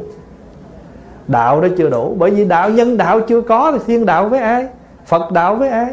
[1.28, 2.16] Đạo đó chưa đủ.
[2.20, 4.68] Bởi vì đạo, nhân đạo chưa có thì thiên đạo với ai?
[5.06, 5.88] Phật đạo với ai?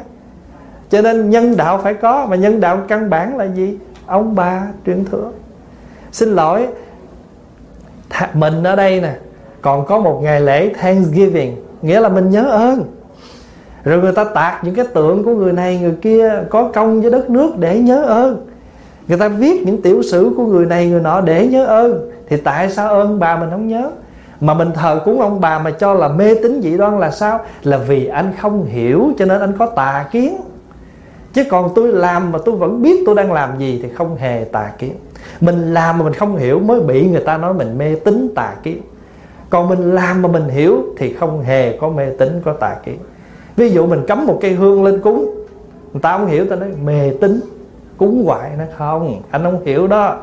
[0.91, 2.27] Cho nên nhân đạo phải có.
[2.27, 3.79] Mà nhân đạo căn bản là gì?
[4.07, 5.31] Ông bà truyền thừa.
[6.13, 6.67] Xin lỗi
[8.35, 9.15] mình ở đây nè,
[9.63, 12.85] còn có một ngày lễ Thanksgiving, nghĩa là mình nhớ ơn.
[13.85, 17.11] Rồi người ta tạc những cái tượng của người này, người kia có công với
[17.11, 18.47] đất nước để nhớ ơn
[19.09, 22.11] người ta viết những tiểu sử của người này người nọ để nhớ ơn.
[22.29, 23.91] Thì tại sao ơn bà mình không nhớ?
[24.41, 27.41] Mà mình thờ cúng ông bà mà cho là mê tín dị đoan là sao?
[27.63, 30.37] Là vì anh không hiểu, cho nên anh có tà kiến.
[31.33, 34.45] Chứ còn tôi làm mà tôi vẫn biết tôi đang làm gì thì không hề
[34.53, 34.93] tà kiến.
[35.41, 38.55] Mình làm mà mình không hiểu mới bị người ta nói mình mê tín tà
[38.63, 38.81] kiến.
[39.51, 42.99] Còn mình làm mà mình hiểu thì không hề có mê tín, có tà kiến.
[43.57, 45.45] Ví dụ mình cắm một cây hương lên cúng,
[45.93, 47.41] người ta không hiểu ta nói mê tín
[48.03, 49.23] cúng hoài nó không?
[49.31, 50.17] Anh không hiểu đó.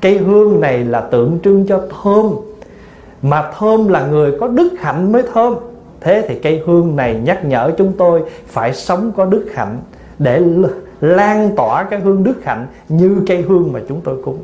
[0.00, 2.34] Cây hương này là tượng trưng cho thơm.
[3.22, 5.54] Mà thơm là người có đức hạnh mới thơm.
[6.00, 9.78] Thế thì cây hương này nhắc nhở chúng tôi phải sống có đức hạnh
[10.18, 10.42] để
[11.00, 14.38] lan tỏa cái hương đức hạnh như cây hương mà chúng tôi cúng.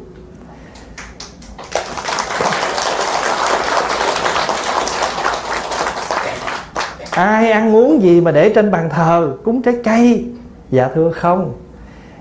[7.11, 10.25] Ai ăn uống gì mà để trên bàn thờ cúng trái cây?
[10.71, 11.53] Dạ thưa không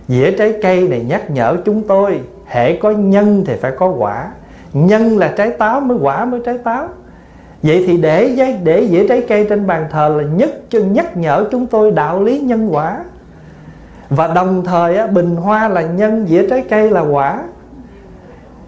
[0.07, 4.31] dĩa trái cây này nhắc nhở chúng tôi hệ có nhân thì phải có quả.
[4.73, 6.87] Nhân là trái táo mới quả mới trái táo.
[7.63, 11.67] Vậy thì để để dĩa trái cây trên bàn thờ là nhất nhắc nhở chúng
[11.67, 13.03] tôi đạo lý nhân quả.
[14.09, 17.43] Và đồng thời á, bình hoa là nhân dĩa trái cây là quả.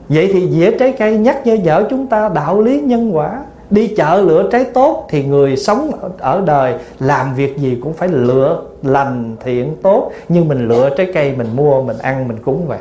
[0.09, 3.39] Vậy thì dĩa trái cây nhắc nhở chúng ta đạo lý nhân quả
[3.69, 8.07] đi chợ lựa trái tốt thì người sống ở đời làm việc gì cũng phải
[8.07, 10.11] lựa lành thiện tốt.
[10.29, 12.79] Nhưng mình lựa trái cây mình mua, mình ăn, mình cúng vậy.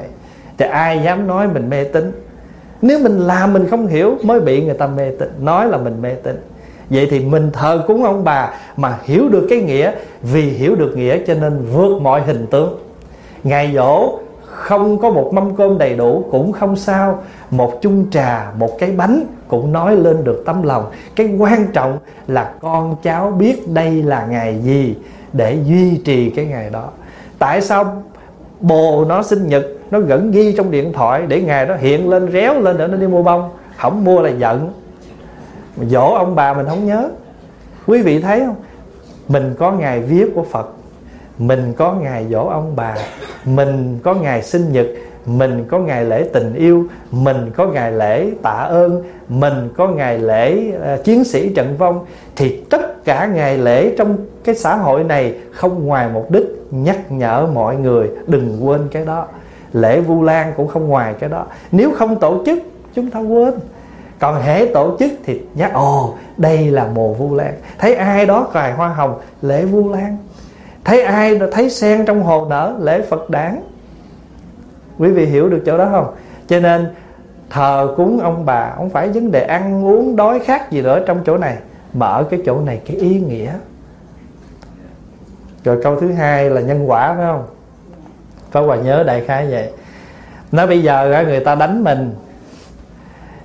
[0.59, 2.12] Thì ai dám nói mình mê tín?
[2.82, 5.28] Nếu mình làm mình không hiểu, mới bị người ta mê tín.
[5.40, 6.36] Nói là mình mê tín.
[6.90, 9.93] Vậy thì mình thờ cúng ông bà mà hiểu được cái nghĩa.
[10.23, 12.78] Vì hiểu được nghĩa cho nên vượt mọi hình tướng.
[13.44, 14.19] Ngày dỗ
[14.55, 17.22] không có một mâm cơm đầy đủ, cũng không sao.
[17.51, 20.85] Một chung trà, một cái bánh cũng nói lên được tấm lòng.
[21.16, 24.97] Cái quan trọng là con cháu biết đây là ngày gì
[25.32, 26.89] để duy trì cái ngày đó.
[27.39, 28.02] Tại sao
[28.60, 32.32] bồ nó sinh nhật, nó vẫn ghi trong điện thoại để ngày đó hiện lên,
[32.32, 33.51] réo lên để nó đi mua bông?
[33.76, 34.72] Không mua là giận.
[35.90, 37.09] Dỗ ông bà mình không nhớ.
[37.86, 38.56] Quý vị thấy không?
[39.28, 40.68] Mình có ngày viết của phật
[41.39, 42.97] mình có ngày dỗ ông bà
[43.44, 44.86] mình có ngày sinh nhật
[45.27, 50.19] mình có ngày lễ tình yêu mình có ngày lễ tạ ơn mình có ngày
[50.19, 52.05] lễ uh, chiến sĩ trận vong
[52.36, 57.12] thì tất cả ngày lễ trong cái xã hội này không ngoài mục đích nhắc
[57.12, 59.27] nhở mọi người đừng quên cái đó.
[59.73, 61.47] Lễ vu lan cũng không ngoài cái đó.
[61.73, 62.59] Nếu không tổ chức
[62.94, 63.55] chúng ta quên.
[64.19, 67.55] Còn hễ tổ chức thì nhắc ồ đây là mùa vu lan.
[67.78, 70.16] Thấy ai đó cài hoa hồng lễ vu lan
[70.85, 73.61] thấy ai thấy sen trong hồ nở lễ phật đản?
[74.98, 76.15] Quý vị hiểu được chỗ đó không?
[76.47, 76.86] Cho nên,
[77.51, 81.23] thờ cúng ông bà không phải vấn đề ăn uống, đói khát gì nữa trong
[81.27, 81.56] chỗ này,
[81.94, 83.52] mà ở cái chỗ này cái ý nghĩa.
[85.65, 87.47] Rồi câu thứ hai là nhân quả, phải không?
[88.51, 89.73] Pháp Hòa nhớ đại khái vậy.
[90.52, 92.15] Nói bây giờ người ta đánh mình,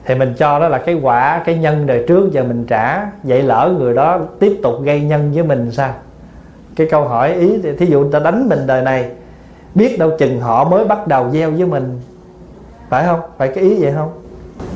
[0.05, 3.11] Thì mình cho đó là cái quả, Cái nhân đời trước, giờ mình trả.
[3.23, 5.93] Vậy lỡ người đó tiếp tục gây nhân với mình sao?
[6.79, 7.49] Cái câu hỏi ý
[7.79, 9.09] Thí dụ người ta đánh mình đời này
[9.75, 11.99] Biết đâu chừng họ mới bắt đầu gieo với mình
[12.89, 13.19] Phải không?
[13.37, 14.09] Phải cái ý vậy không?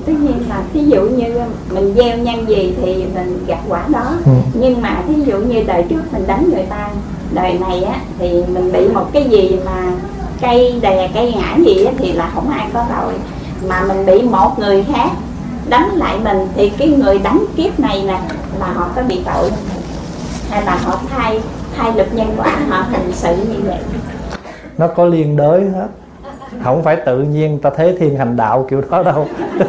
[0.06, 4.12] tất nhiên là thí dụ như mình gieo nhân gì thì mình gặt quả đó
[4.26, 4.32] ừ.
[4.54, 6.90] nhưng mà thí dụ như đời trước mình đánh người ta
[7.34, 9.92] đời này á thì mình bị một cái gì mà
[10.42, 13.14] cây đè cây ngã gì á, thì là không ai có tội
[13.68, 15.10] mà mình bị một người khác
[15.70, 18.20] đánh lại mình thì cái người đánh kiếp này nè
[18.60, 19.52] là họ có bị tội
[20.50, 21.40] hay là họ thay
[21.78, 23.80] thay luật nhân quả họ hành sự như vậy.
[24.78, 25.88] Nó có liên đới hết.
[26.64, 29.28] Không phải tự nhiên ta thế thiên hành đạo kiểu đó đâu.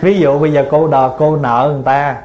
[0.00, 2.16] Ví dụ bây giờ cô đò, cô nợ người ta.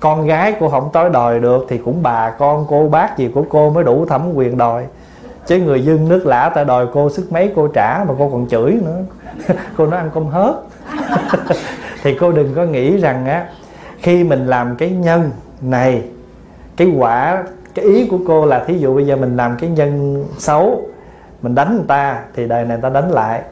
[0.00, 3.44] Con gái cô không tới đòi được thì cũng bà, con, cô, bác gì của
[3.50, 4.84] cô mới đủ thẩm quyền đòi.
[5.46, 8.48] Chứ người dân nước lã ta đòi cô sức mấy cô trả mà cô còn
[8.48, 9.00] chửi nữa.
[9.76, 10.54] Cô nói ăn cơm hớt.
[12.02, 13.46] Thì cô đừng có nghĩ rằng á,
[13.98, 15.30] khi mình làm cái nhân
[15.60, 16.02] này
[16.76, 17.44] cái quả,
[17.74, 20.82] cái ý của cô là thí dụ bây giờ mình làm cái nhân xấu,
[21.42, 23.42] mình đánh người ta thì đời này ta đánh lại.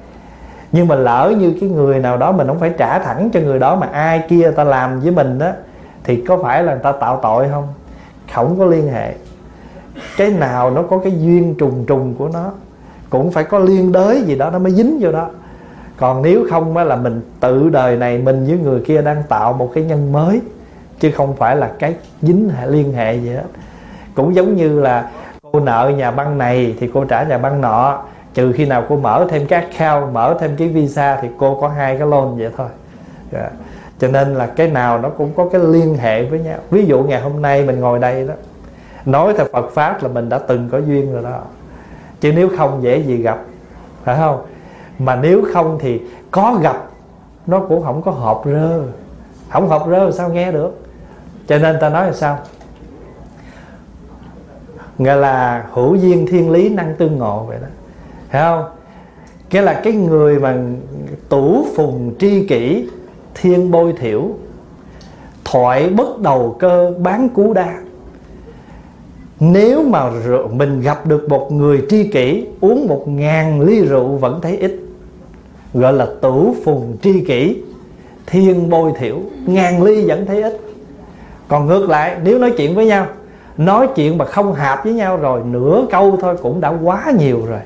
[0.72, 3.58] Nhưng mà lỡ như cái người nào đó mình không phải trả thẳng cho người
[3.58, 5.50] đó mà ai kia ta làm với mình đó
[6.04, 7.68] thì có phải là người ta tạo tội không?
[8.34, 9.14] Không có liên hệ.
[10.16, 12.52] Cái nào nó có cái duyên trùng trùng của nó,
[13.10, 15.28] cũng phải có liên đới gì đó nó mới dính vô đó.
[15.96, 19.52] Còn nếu không á là mình tự đời này mình với người kia đang tạo
[19.52, 20.40] một cái nhân mới
[21.00, 23.44] chứ không phải là cái dính hệ, liên hệ gì hết.
[24.14, 25.10] Cũng giống như là
[25.52, 28.02] cô nợ nhà băng này thì cô trả nhà băng nọ.
[28.34, 31.68] Trừ khi nào cô mở thêm các account, mở thêm cái visa thì cô có
[31.68, 32.68] hai cái loan vậy thôi.
[33.32, 33.52] Yeah.
[33.98, 36.58] Cho nên là cái nào nó cũng có cái liên hệ với nhau.
[36.70, 38.34] Ví dụ ngày hôm nay mình ngồi đây đó,
[39.06, 41.40] nói theo Phật pháp là mình đã từng có duyên rồi đó.
[42.20, 43.38] Chứ nếu không dễ gì gặp,
[44.04, 44.42] phải không?
[44.98, 46.76] Mà nếu không thì có gặp,
[47.46, 48.82] nó cũng không có hợp rơ.
[49.50, 50.78] Không hợp rơ sao nghe được?
[51.50, 52.38] Cho nên ta nói là sao?
[54.98, 57.68] Gọi là hữu duyên thiên lý năng tương ngộ vậy đó.
[58.30, 58.64] Thấy không?
[59.50, 60.56] Nghĩa là cái người mà
[61.28, 62.88] tủ phùng tri kỷ,
[63.34, 64.28] thiên bôi thiểu,
[65.44, 67.78] thoại bất đầu cơ bán cú đa.
[69.40, 70.10] Nếu mà
[70.52, 74.80] mình gặp được một người tri kỷ, uống một ngàn ly rượu vẫn thấy ít.
[75.74, 77.62] Gọi là tủ phùng tri kỷ,
[78.26, 79.16] thiên bôi thiểu,
[79.46, 80.60] ngàn ly vẫn thấy ít
[81.50, 83.06] còn ngược lại nếu nói chuyện với nhau
[83.56, 87.46] nói chuyện mà không hợp với nhau rồi nửa câu thôi cũng đã quá nhiều
[87.48, 87.60] rồi.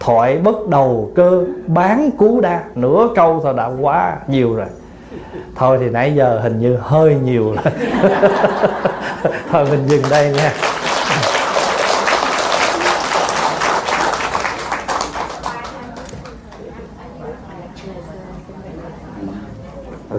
[0.00, 4.66] Thoại bất đầu cơ bán cú đa nửa câu thôi đã quá nhiều rồi.
[5.54, 7.64] Thôi thì nãy giờ hình như hơi nhiều rồi.
[9.50, 10.52] Thôi mình dừng đây nha.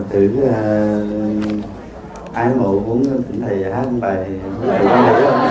[0.10, 1.19] Thử uh, à,
[2.40, 4.26] ái mộ muốn thỉnh thầy hát bài
[4.68, 5.50] thầy có được không?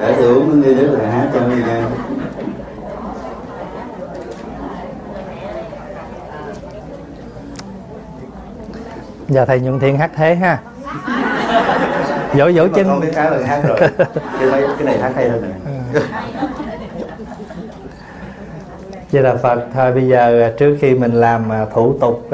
[0.00, 1.82] để tôi uống đi để thầy hát cho nghe.
[9.28, 10.58] Giờ thầy nhuận thiện hát thế ha.
[12.34, 13.78] Dỗ dỗ chân con biết khá là hát rồi.
[14.40, 15.67] Cái, cái này hát hay hơn này ừ.
[19.12, 22.32] Vậy là Phật thôi bây giờ à, trước khi mình làm à, thủ tục uh,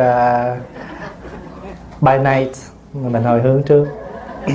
[2.01, 2.52] by night
[2.93, 3.86] mình hồi hướng trước.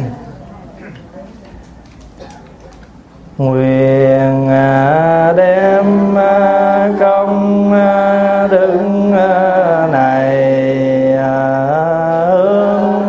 [3.38, 4.48] Nguyện
[5.38, 6.16] đem
[7.00, 7.72] công
[8.52, 8.80] đức
[9.92, 10.38] này
[11.18, 13.04] hướng.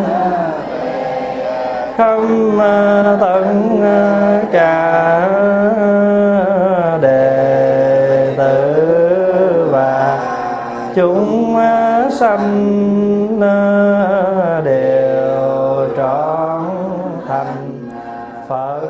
[1.97, 2.59] Khâm
[3.21, 3.81] tận
[4.53, 5.50] cả
[12.21, 16.65] sanh à, đều trọn
[17.29, 17.91] thành
[18.49, 18.81] phật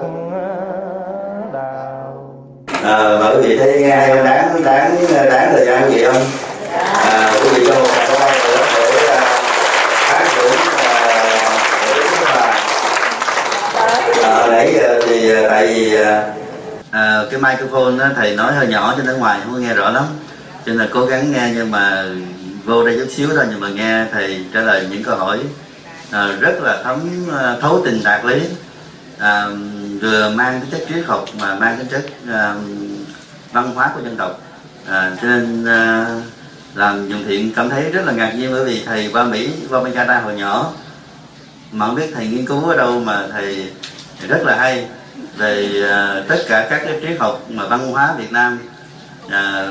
[1.53, 2.35] đạo.
[2.83, 4.25] À, mà quý vị thấy nghe không?
[4.25, 4.97] Đáng đáng
[5.31, 6.23] đáng thời gian gì không?
[6.95, 9.21] À, quý vị cho một câu hỏi nữa để à,
[10.09, 10.53] phát triển
[12.27, 12.55] à,
[14.23, 15.97] à, nãy giờ thì à, tại vì
[16.93, 19.91] à, cái microphone đó, thầy nói hơi nhỏ cho nên ngoài không có nghe rõ
[19.91, 20.05] lắm.
[20.67, 22.05] Cho nên là cố gắng nghe nhưng mà
[22.65, 25.39] vô đây chút xíu thôi nhưng mà nghe thầy trả lời những câu hỏi
[26.11, 27.01] à, rất là thấm
[27.39, 28.41] à, thấu tình đạt lý.
[29.19, 29.47] À,
[30.01, 32.55] vừa mang cái chất triết học mà mang cái chất à,
[33.53, 34.41] văn hóa của dân tộc.
[34.87, 36.07] À, cho nên à,
[36.75, 39.83] làm dùng thiện cảm thấy rất là ngạc nhiên bởi vì thầy qua mỹ qua
[39.83, 40.73] bên canada hồi nhỏ.
[41.73, 43.71] Mà không biết thầy nghiên cứu ở đâu mà thầy
[44.29, 44.87] rất là hay
[45.37, 48.59] về à, tất cả các cái triết học mà văn hóa việt nam
[49.29, 49.69] à,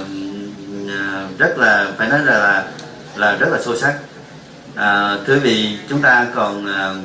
[0.98, 2.66] Ờ, rất là phải nói là là,
[3.16, 3.96] là rất là sâu sắc.
[4.76, 6.96] À, thưa quý vị chúng ta còn ờ,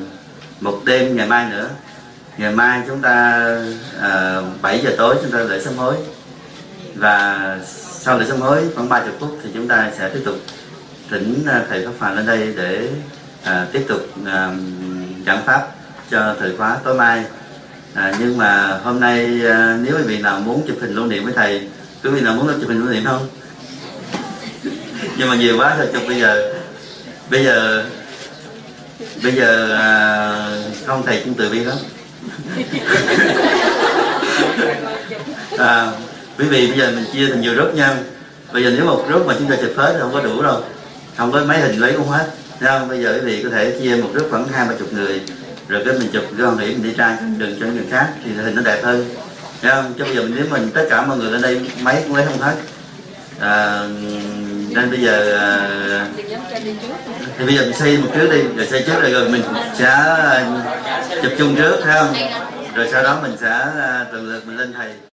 [0.59, 1.69] một đêm ngày mai nữa.
[2.37, 3.47] Ngày mai chúng ta
[4.01, 5.95] à, 7 giờ tối chúng ta lễ sám hối.
[6.95, 10.35] Và sau lễ sám hối khoảng 30 phút thì chúng ta sẽ tiếp tục
[11.09, 12.89] thỉnh thầy pháp hòa lên đây để
[13.43, 14.51] à, tiếp tục à,
[15.25, 15.67] giảng pháp
[16.11, 17.25] cho thời khóa tối mai.
[17.93, 21.23] À, nhưng mà hôm nay à, nếu quý vị nào muốn chụp hình lưu niệm
[21.23, 21.69] với thầy
[22.03, 23.27] quý vị nào muốn chụp hình lưu niệm không?
[25.17, 26.53] Nhưng mà nhiều quá thôi chụp bây giờ
[27.29, 27.85] bây giờ
[29.23, 29.87] bây giờ à,
[30.85, 31.77] không thầy cũng từ bi lắm.
[35.57, 35.91] À,
[36.37, 37.95] quý vị bây giờ mình chia thành nhiều group nha.
[38.53, 40.63] Bây giờ nếu một group mà chúng ta chụp hết thì không có đủ đâu.
[41.17, 42.29] Không có mấy hình lấy cũng hết.
[42.59, 42.87] Thấy không?
[42.87, 45.21] Bây giờ quý vị có thể chia một group khoảng hai ba chục người.
[45.67, 48.31] Rồi cái mình chụp cái hoan hỷ mình đi ra đừng cho người khác thì
[48.31, 49.05] hình nó đẹp hơn.
[49.61, 49.93] Thấy không?
[49.97, 52.37] Chứ bây giờ nếu mình tất cả mọi người lên đây mấy cũng lấy không
[52.37, 52.55] hết.
[53.39, 53.83] À,
[54.75, 56.07] nên bây giờ à,
[57.37, 59.43] thì bây giờ mình xây một trước đi rồi xây trước rồi rồi mình
[59.73, 60.45] sẽ à,
[61.23, 62.03] chụp chung trước ha
[62.75, 65.14] rồi sau đó mình sẽ à, lượt mình lên thầy.